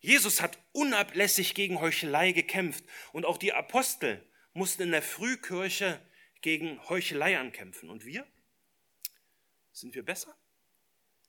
Jesus 0.00 0.42
hat 0.42 0.58
unablässig 0.72 1.54
gegen 1.54 1.80
Heuchelei 1.80 2.32
gekämpft 2.32 2.84
und 3.12 3.24
auch 3.24 3.38
die 3.38 3.52
Apostel 3.52 4.20
mussten 4.52 4.82
in 4.82 4.90
der 4.90 5.00
Frühkirche 5.00 6.04
gegen 6.40 6.82
Heuchelei 6.88 7.38
ankämpfen. 7.38 7.88
Und 7.88 8.04
wir? 8.04 8.26
Sind 9.70 9.94
wir 9.94 10.02
besser? 10.02 10.36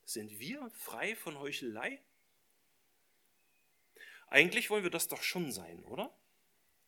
Sind 0.06 0.40
wir 0.40 0.72
frei 0.72 1.16
von 1.16 1.38
Heuchelei? 1.38 2.02
Eigentlich 4.26 4.72
wollen 4.72 4.84
wir 4.84 4.90
das 4.90 5.08
doch 5.08 5.22
schon 5.22 5.52
sein, 5.52 5.84
oder? 5.84 6.12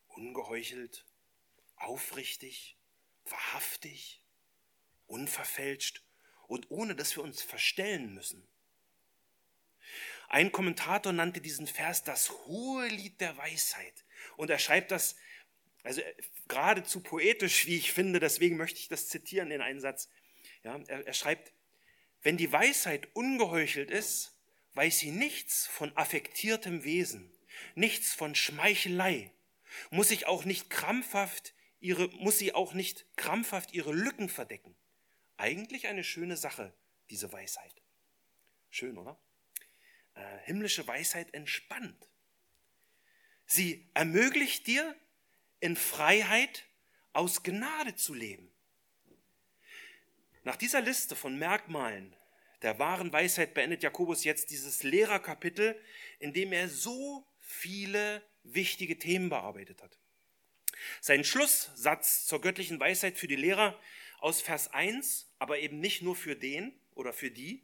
Ungeheuchelt, 0.08 1.06
aufrichtig, 1.76 2.77
wahrhaftig, 3.32 4.22
unverfälscht 5.08 6.04
und 6.48 6.70
ohne 6.72 6.96
dass 6.96 7.16
wir 7.16 7.24
uns 7.24 7.42
verstellen 7.42 8.14
müssen. 8.14 8.48
Ein 10.30 10.52
Kommentator 10.52 11.14
nannte 11.14 11.40
diesen 11.40 11.68
Vers 11.68 12.04
das 12.04 12.30
hohe 12.30 12.88
Lied 12.88 13.22
der 13.22 13.38
Weisheit. 13.38 14.06
Und 14.36 14.50
er 14.50 14.60
schreibt 14.60 14.92
das 14.92 15.16
also 15.88 16.02
äh, 16.02 16.14
geradezu 16.48 17.02
poetisch, 17.02 17.66
wie 17.66 17.78
ich 17.78 17.94
finde, 17.94 18.20
deswegen 18.20 18.58
möchte 18.58 18.80
ich 18.80 18.90
das 18.90 19.08
zitieren 19.08 19.52
in 19.52 19.62
einen 19.62 19.80
Satz. 19.80 20.10
Ja, 20.64 20.80
er, 20.88 21.08
er 21.08 21.14
schreibt, 21.14 21.54
wenn 22.22 22.38
die 22.38 22.52
Weisheit 22.52 23.08
ungeheuchelt 23.16 23.90
ist, 23.90 24.38
weiß 24.74 25.00
sie 25.00 25.12
nichts 25.12 25.66
von 25.68 25.96
affektiertem 25.96 26.84
Wesen, 26.84 27.32
nichts 27.76 28.14
von 28.14 28.36
Schmeichelei, 28.36 29.32
muss 29.90 30.10
sich 30.10 30.28
auch 30.28 30.44
nicht 30.46 30.70
krampfhaft 30.70 31.54
ihre, 31.80 32.08
muss 32.10 32.40
sie 32.40 32.54
auch 32.54 32.74
nicht 32.74 33.06
krampfhaft 33.16 33.74
ihre 33.74 33.94
Lücken 33.94 34.30
verdecken. 34.30 34.76
Eigentlich 35.38 35.88
eine 35.88 36.04
schöne 36.04 36.38
Sache, 36.38 36.74
diese 37.10 37.32
Weisheit. 37.32 37.82
Schön, 38.70 38.98
oder? 38.98 39.20
Äh, 40.16 40.38
himmlische 40.46 40.88
Weisheit 40.88 41.34
entspannt. 41.34 42.10
Sie 43.46 43.90
ermöglicht 43.94 44.68
dir, 44.68 44.96
in 45.60 45.76
Freiheit 45.76 46.66
aus 47.14 47.42
Gnade 47.42 47.96
zu 47.96 48.14
leben. 48.14 48.52
Nach 50.44 50.56
dieser 50.56 50.82
Liste 50.82 51.16
von 51.16 51.38
Merkmalen 51.38 52.16
der 52.62 52.80
wahren 52.80 53.14
Weisheit 53.14 53.54
beendet 53.54 53.84
Jakobus 53.84 54.24
jetzt 54.24 54.50
dieses 54.50 54.84
Lehrerkapitel, 54.84 55.80
in 56.20 56.34
dem 56.34 56.52
er 56.52 56.70
so 56.70 57.28
viele 57.40 58.24
wichtige 58.44 58.98
Themen 58.98 59.30
bearbeitet 59.30 59.82
hat. 59.84 60.00
Sein 61.02 61.24
Schlusssatz 61.24 62.26
zur 62.26 62.42
göttlichen 62.42 62.80
Weisheit 62.80 63.18
für 63.18 63.28
die 63.28 63.36
Lehrer 63.36 63.80
aus 64.20 64.42
Vers 64.42 64.74
1, 64.74 65.32
aber 65.40 65.60
eben 65.60 65.80
nicht 65.80 66.02
nur 66.02 66.16
für 66.16 66.36
den 66.36 66.80
oder 66.96 67.14
für 67.14 67.32
die, 67.32 67.64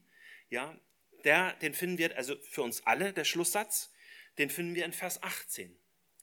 ja, 0.49 0.79
der, 1.23 1.53
den 1.53 1.73
finden 1.73 1.97
wir, 1.97 2.15
also 2.17 2.35
für 2.41 2.63
uns 2.63 2.85
alle, 2.85 3.13
der 3.13 3.25
Schlusssatz, 3.25 3.91
den 4.37 4.49
finden 4.49 4.75
wir 4.75 4.85
in 4.85 4.93
Vers 4.93 5.21
18. 5.23 5.75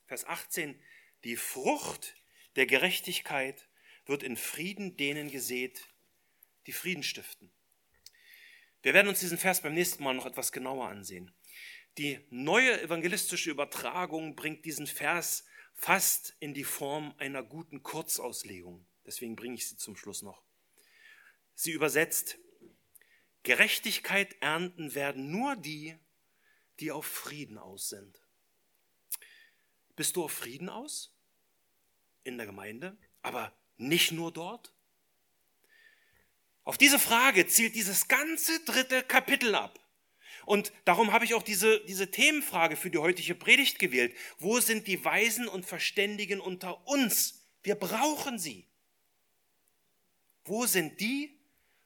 Vers 0.07 0.25
18, 0.25 0.81
die 1.25 1.37
Frucht 1.37 2.15
der 2.57 2.67
Gerechtigkeit 2.67 3.69
wird 4.07 4.23
in 4.23 4.37
Frieden 4.37 4.97
denen 4.97 5.31
gesät, 5.31 5.89
die 6.67 6.73
Frieden 6.73 7.03
stiften. 7.03 7.51
Wir 8.83 8.95
werden 8.95 9.09
uns 9.09 9.21
diesen 9.21 9.39
Vers 9.39 9.61
beim 9.61 9.75
nächsten 9.75 10.03
Mal 10.03 10.15
noch 10.15 10.27
etwas 10.27 10.53
genauer 10.53 10.89
ansehen. 10.89 11.33
Die 11.99 12.19
neue 12.31 12.81
evangelistische 12.81 13.51
Übertragung 13.51 14.37
bringt 14.37 14.65
diesen 14.65 14.87
Vers 14.87 15.45
fast 15.81 16.37
in 16.41 16.53
die 16.53 16.65
Form 16.65 17.15
einer 17.17 17.43
guten 17.43 17.83
Kurzauslegung. 17.83 18.87
Deswegen 19.07 19.35
bringe 19.35 19.55
ich 19.55 19.67
sie 19.67 19.79
zum 19.79 19.97
Schluss 19.97 20.21
noch. 20.21 20.43
Sie 21.55 21.73
übersetzt, 21.73 22.39
Gerechtigkeit 23.45 24.37
ernten 24.43 24.95
werden 24.95 25.31
nur 25.31 25.57
die, 25.57 25.99
die 26.81 26.93
auf 26.93 27.07
Frieden 27.07 27.57
aus 27.57 27.89
sind. 27.89 28.21
Bist 29.97 30.17
du 30.17 30.25
auf 30.25 30.33
Frieden 30.33 30.69
aus? 30.69 31.15
In 32.25 32.37
der 32.37 32.47
Gemeinde? 32.47 32.99
Aber 33.23 33.51
nicht 33.79 34.13
nur 34.13 34.31
dort? 34.31 34.75
Auf 36.65 36.77
diese 36.77 36.99
Frage 36.99 37.47
zielt 37.47 37.75
dieses 37.75 38.07
ganze 38.07 38.63
dritte 38.67 39.03
Kapitel 39.03 39.55
ab. 39.55 39.81
Und 40.51 40.73
darum 40.85 41.13
habe 41.13 41.25
ich 41.25 41.35
auch 41.35 41.45
diese, 41.45 41.79
diese 41.85 42.11
Themenfrage 42.11 42.75
für 42.75 42.91
die 42.91 42.99
heutige 42.99 43.37
Predigt 43.37 43.79
gewählt. 43.79 44.17
Wo 44.41 44.59
sind 44.59 44.89
die 44.89 45.05
Weisen 45.05 45.47
und 45.47 45.65
Verständigen 45.65 46.41
unter 46.41 46.89
uns? 46.89 47.47
Wir 47.63 47.77
brauchen 47.77 48.37
sie. 48.37 48.67
Wo 50.43 50.67
sind 50.67 50.99
die, 50.99 51.39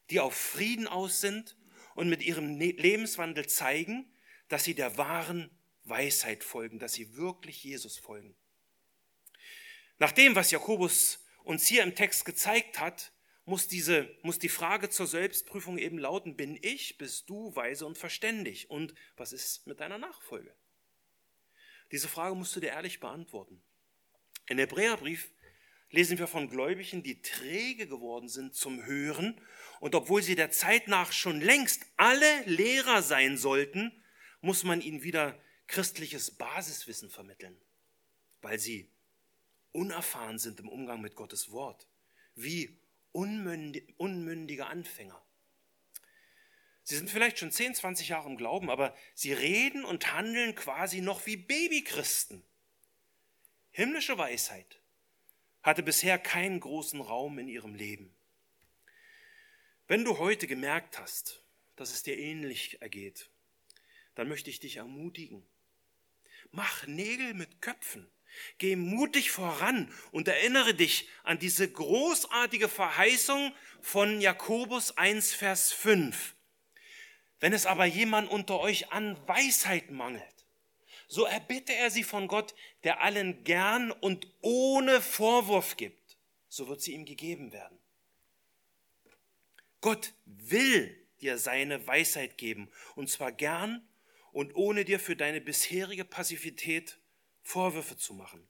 die 0.09 0.19
auf 0.19 0.35
Frieden 0.35 0.89
aus 0.89 1.21
sind 1.21 1.59
und 1.95 2.09
mit 2.09 2.23
ihrem 2.23 2.57
ne-, 2.57 2.71
Lebenswandel 2.71 3.47
zeigen, 3.47 4.11
dass 4.49 4.65
sie 4.65 4.75
der 4.75 4.97
wahren 4.97 5.51
Weisheit 5.83 6.43
folgen, 6.43 6.79
dass 6.79 6.95
sie 6.95 7.17
wirklich 7.17 7.63
Jesus 7.65 7.99
folgen? 7.99 8.35
Nach 9.99 10.13
dem, 10.13 10.37
was 10.37 10.51
Jakobus 10.51 11.23
uns 11.43 11.67
hier 11.67 11.83
im 11.83 11.95
Text 11.95 12.25
gezeigt 12.25 12.81
hat, 12.81 13.13
muss, 13.45 13.69
diese, 13.69 14.09
muss 14.23 14.39
die 14.39 14.49
Frage 14.49 14.89
zur 14.89 15.07
Selbstprüfung 15.07 15.79
eben 15.79 15.99
lauten, 15.99 16.37
bin 16.37 16.59
ich, 16.63 16.97
bist 16.97 17.29
du 17.29 17.55
weise 17.55 17.87
und 17.87 17.99
verständig? 17.99 18.71
Und 18.71 18.95
was 19.17 19.33
ist 19.33 19.67
mit 19.67 19.81
deiner 19.81 19.99
Nachfolge? 19.99 20.55
Diese 21.93 22.09
Frage 22.09 22.35
musst 22.35 22.57
du 22.57 22.61
dir 22.61 22.71
ehrlich 22.71 23.01
beantworten. 23.01 23.63
In 24.49 24.59
Hebräerbrief 24.59 25.31
lesen 25.91 26.19
wir 26.19 26.27
von 26.27 26.49
Gläubigen, 26.49 27.03
die 27.03 27.23
träge 27.23 27.87
geworden 27.87 28.29
sind 28.29 28.55
zum 28.55 28.85
Hören 28.85 29.41
und 29.81 29.95
obwohl 29.95 30.23
sie 30.23 30.35
der 30.35 30.51
Zeit 30.51 30.89
nach 30.89 31.13
schon 31.13 31.41
längst 31.41 31.87
alle 31.97 32.43
Lehrer 32.47 33.03
sein 33.03 33.37
sollten, 33.37 33.93
muss 34.41 34.65
man 34.65 34.81
ihnen 34.81 35.03
wieder 35.03 35.39
christliches 35.67 36.31
Basiswissen 36.33 37.11
vermitteln, 37.11 37.57
weil 38.43 38.59
sie 38.59 38.91
unerfahren 39.73 40.39
sind 40.39 40.61
im 40.61 40.69
Umgang 40.69 41.01
mit 41.01 41.15
Gottes 41.15 41.51
Wort. 41.51 41.87
Wie 42.35 42.77
unmündige 43.15 44.67
Anfänger. 44.67 45.21
Sie 46.83 46.97
sind 46.97 47.09
vielleicht 47.09 47.39
schon 47.39 47.51
10, 47.51 47.75
20 47.75 48.09
Jahre 48.09 48.29
im 48.29 48.37
Glauben, 48.37 48.69
aber 48.69 48.95
sie 49.15 49.33
reden 49.33 49.87
und 49.87 50.13
handeln 50.13 50.55
quasi 50.55 51.01
noch 51.01 51.25
wie 51.25 51.39
Babychristen. 51.39 52.45
Himmlische 53.71 54.19
Weisheit 54.19 54.81
hatte 55.63 55.83
bisher 55.83 56.19
keinen 56.19 56.61
großen 56.61 57.01
Raum 57.01 57.39
in 57.39 57.49
ihrem 57.49 57.75
Leben. 57.75 58.15
Wenn 59.89 60.05
du 60.05 60.19
heute 60.19 60.47
gemerkt 60.47 60.99
hast, 60.99 61.43
dass 61.77 61.93
es 61.93 62.03
dir 62.03 62.19
ähnlich 62.19 62.83
ergeht, 62.83 63.31
dann 64.15 64.29
möchte 64.29 64.51
ich 64.51 64.61
dich 64.61 64.77
ermutigen. 64.77 65.47
Mach 66.51 66.87
Nägel 66.87 67.35
mit 67.35 67.63
Köpfen. 67.63 68.11
Geh 68.59 68.77
mutig 68.77 69.31
voran 69.31 69.93
und 70.13 70.29
erinnere 70.29 70.75
dich 70.75 71.09
an 71.23 71.39
diese 71.39 71.71
großartige 71.71 72.69
Verheißung 72.69 73.55
von 73.81 74.21
Jakobus 74.21 74.97
1, 74.97 75.35
Vers 75.35 75.73
5. 75.73 76.35
Wenn 77.41 77.53
es 77.53 77.67
aber 77.67 77.85
jemand 77.85 78.31
unter 78.31 78.61
euch 78.61 78.93
an 78.93 79.17
Weisheit 79.29 79.91
mangelt, 79.91 80.47
so 81.09 81.25
erbitte 81.25 81.75
er 81.75 81.91
sie 81.91 82.05
von 82.05 82.29
Gott, 82.29 82.55
der 82.83 83.03
allen 83.03 83.45
gern 83.45 83.93
und 83.93 84.27
ohne 84.41 85.01
Vorwurf 85.01 85.77
gibt, 85.77 86.17
so 86.49 86.69
wird 86.69 86.81
sie 86.81 86.93
ihm 86.93 87.05
gegeben 87.05 87.53
werden. 87.53 87.79
Gott 89.81 90.15
will 90.25 90.97
dir 91.21 91.39
seine 91.39 91.87
Weisheit 91.87 92.39
geben, 92.39 92.71
und 92.95 93.11
zwar 93.11 93.33
gern 93.33 93.87
und 94.33 94.55
ohne 94.57 94.85
dir 94.85 94.99
für 94.99 95.15
deine 95.15 95.41
bisherige 95.41 96.05
Passivität 96.05 96.99
Vorwürfe 97.45 97.97
zu 97.97 98.15
machen. 98.15 98.49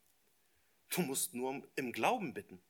Du 0.89 1.03
musst 1.03 1.35
nur 1.35 1.69
im 1.77 1.93
Glauben 1.93 2.33
bitten. 2.33 2.63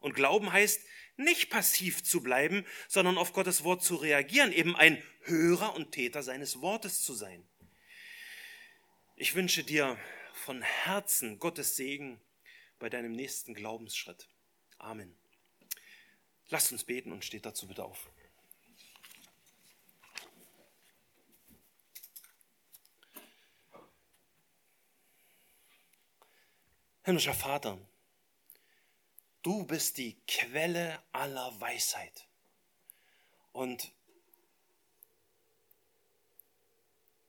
Und 0.00 0.14
Glauben 0.14 0.52
heißt, 0.52 0.80
nicht 1.16 1.50
passiv 1.50 2.02
zu 2.02 2.22
bleiben, 2.22 2.64
sondern 2.88 3.18
auf 3.18 3.32
Gottes 3.32 3.62
Wort 3.62 3.84
zu 3.84 3.96
reagieren, 3.96 4.52
eben 4.52 4.74
ein 4.74 5.02
Hörer 5.22 5.74
und 5.74 5.92
Täter 5.92 6.22
seines 6.22 6.60
Wortes 6.60 7.02
zu 7.02 7.14
sein. 7.14 7.46
Ich 9.16 9.34
wünsche 9.34 9.62
dir 9.62 9.98
von 10.32 10.62
Herzen 10.62 11.38
Gottes 11.38 11.76
Segen 11.76 12.20
bei 12.78 12.88
deinem 12.88 13.12
nächsten 13.12 13.54
Glaubensschritt. 13.54 14.28
Amen. 14.78 15.14
Lasst 16.48 16.72
uns 16.72 16.84
beten 16.84 17.12
und 17.12 17.24
steht 17.24 17.46
dazu 17.46 17.68
bitte 17.68 17.84
auf. 17.84 18.10
Himmlischer 27.04 27.34
Vater, 27.34 27.78
du 29.42 29.64
bist 29.64 29.98
die 29.98 30.16
Quelle 30.28 31.02
aller 31.10 31.60
Weisheit. 31.60 32.28
Und 33.52 33.92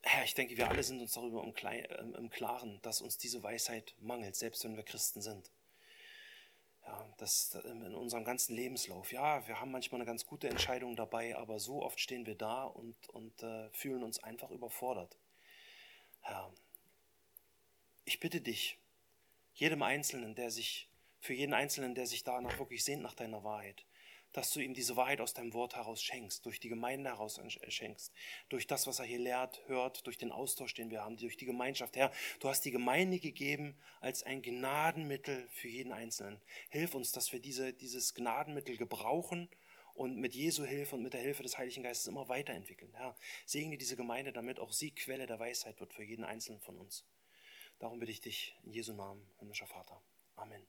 Herr, 0.04 0.26
ich 0.26 0.36
denke, 0.36 0.56
wir 0.58 0.70
alle 0.70 0.84
sind 0.84 1.02
uns 1.02 1.14
darüber 1.14 1.44
im, 1.44 2.30
Klaren, 2.30 2.80
dass 2.84 3.02
uns 3.02 3.18
diese 3.18 3.42
Weisheit 3.42 3.96
mangelt, 4.00 4.36
selbst 4.36 4.64
wenn 4.64 4.76
wir 4.76 4.84
Christen 4.84 5.24
sind. 5.24 5.50
Ja, 6.86 7.12
das 7.18 7.56
in 7.56 7.96
unserem 7.96 8.26
ganzen 8.26 8.54
Lebenslauf. 8.56 9.12
Ja, 9.12 9.48
wir 9.48 9.60
haben 9.60 9.72
manchmal 9.72 10.02
eine 10.02 10.06
ganz 10.06 10.28
gute 10.28 10.50
Entscheidung 10.50 10.96
dabei, 10.96 11.36
aber 11.36 11.60
so 11.60 11.82
oft 11.82 12.00
stehen 12.00 12.28
wir 12.28 12.36
da 12.36 12.66
und, 12.66 13.10
und 13.10 13.42
äh, 13.42 13.72
fühlen 13.72 14.04
uns 14.04 14.22
einfach 14.22 14.52
überfordert. 14.52 15.18
Herr, 16.22 16.54
ich 18.06 18.20
bitte 18.20 18.40
dich, 18.40 18.78
jedem 19.54 19.84
Einzelnen, 19.84 20.36
der 20.36 20.52
sich, 20.52 20.90
für 21.20 21.34
jeden 21.34 21.54
Einzelnen, 21.54 21.96
der 21.96 22.08
sich 22.08 22.24
danach 22.24 22.60
wirklich 22.60 22.84
sehnt 22.84 23.02
nach 23.02 23.14
deiner 23.14 23.44
Wahrheit, 23.44 23.86
dass 24.34 24.52
du 24.52 24.60
ihm 24.60 24.74
diese 24.74 24.96
Wahrheit 24.96 25.22
aus 25.22 25.34
deinem 25.34 25.54
Wort 25.54 25.76
heraus 25.76 26.02
schenkst, 26.02 26.46
durch 26.46 26.60
die 26.60 26.70
Gemeinde 26.70 27.12
heraus 27.12 27.40
schenkst, 27.70 28.12
durch 28.50 28.66
das, 28.66 28.88
was 28.88 29.00
er 29.00 29.06
hier 29.06 29.20
lehrt, 29.20 29.62
hört, 29.68 30.06
durch 30.08 30.18
den 30.18 30.32
Austausch, 30.32 30.74
den 30.74 30.90
wir 30.90 31.04
haben, 31.04 31.18
durch 31.18 31.38
die 31.38 31.46
Gemeinschaft. 31.46 31.96
Herr, 31.96 32.12
du 32.40 32.50
hast 32.50 32.62
die 32.66 32.72
Gemeinde 32.72 33.20
gegeben 33.20 33.78
als 34.02 34.24
ein 34.24 34.42
Gnadenmittel 34.42 35.48
für 35.50 35.68
jeden 35.68 35.94
Einzelnen. 35.94 36.42
Hilf 36.70 36.96
uns, 36.96 37.12
dass 37.12 37.32
wir 37.32 37.40
diese, 37.40 37.74
dieses 37.74 38.16
Gnadenmittel 38.16 38.76
gebrauchen 38.76 39.50
und 39.94 40.18
mit 40.18 40.34
Jesu 40.34 40.66
Hilfe 40.66 40.96
und 40.96 41.04
mit 41.04 41.14
der 41.14 41.22
Hilfe 41.22 41.44
des 41.44 41.60
Heiligen 41.60 41.84
Geistes 41.84 42.08
immer 42.08 42.28
weiterentwickeln. 42.28 42.94
Herr, 42.96 43.16
segne 43.46 43.78
diese 43.78 43.96
Gemeinde, 43.96 44.34
damit 44.34 44.60
auch 44.60 44.74
sie 44.74 44.92
Quelle 44.92 45.28
der 45.28 45.40
Weisheit 45.40 45.80
wird 45.80 45.94
für 45.94 46.04
jeden 46.04 46.26
Einzelnen 46.26 46.60
von 46.60 46.80
uns. 46.80 47.06
Darum 47.80 48.00
bitte 48.00 48.12
ich 48.12 48.22
dich 48.22 48.58
in 48.64 48.72
Jesu 48.72 48.94
Namen, 48.94 49.28
himmlischer 49.38 49.68
Vater. 49.68 50.02
Amen. 50.36 50.66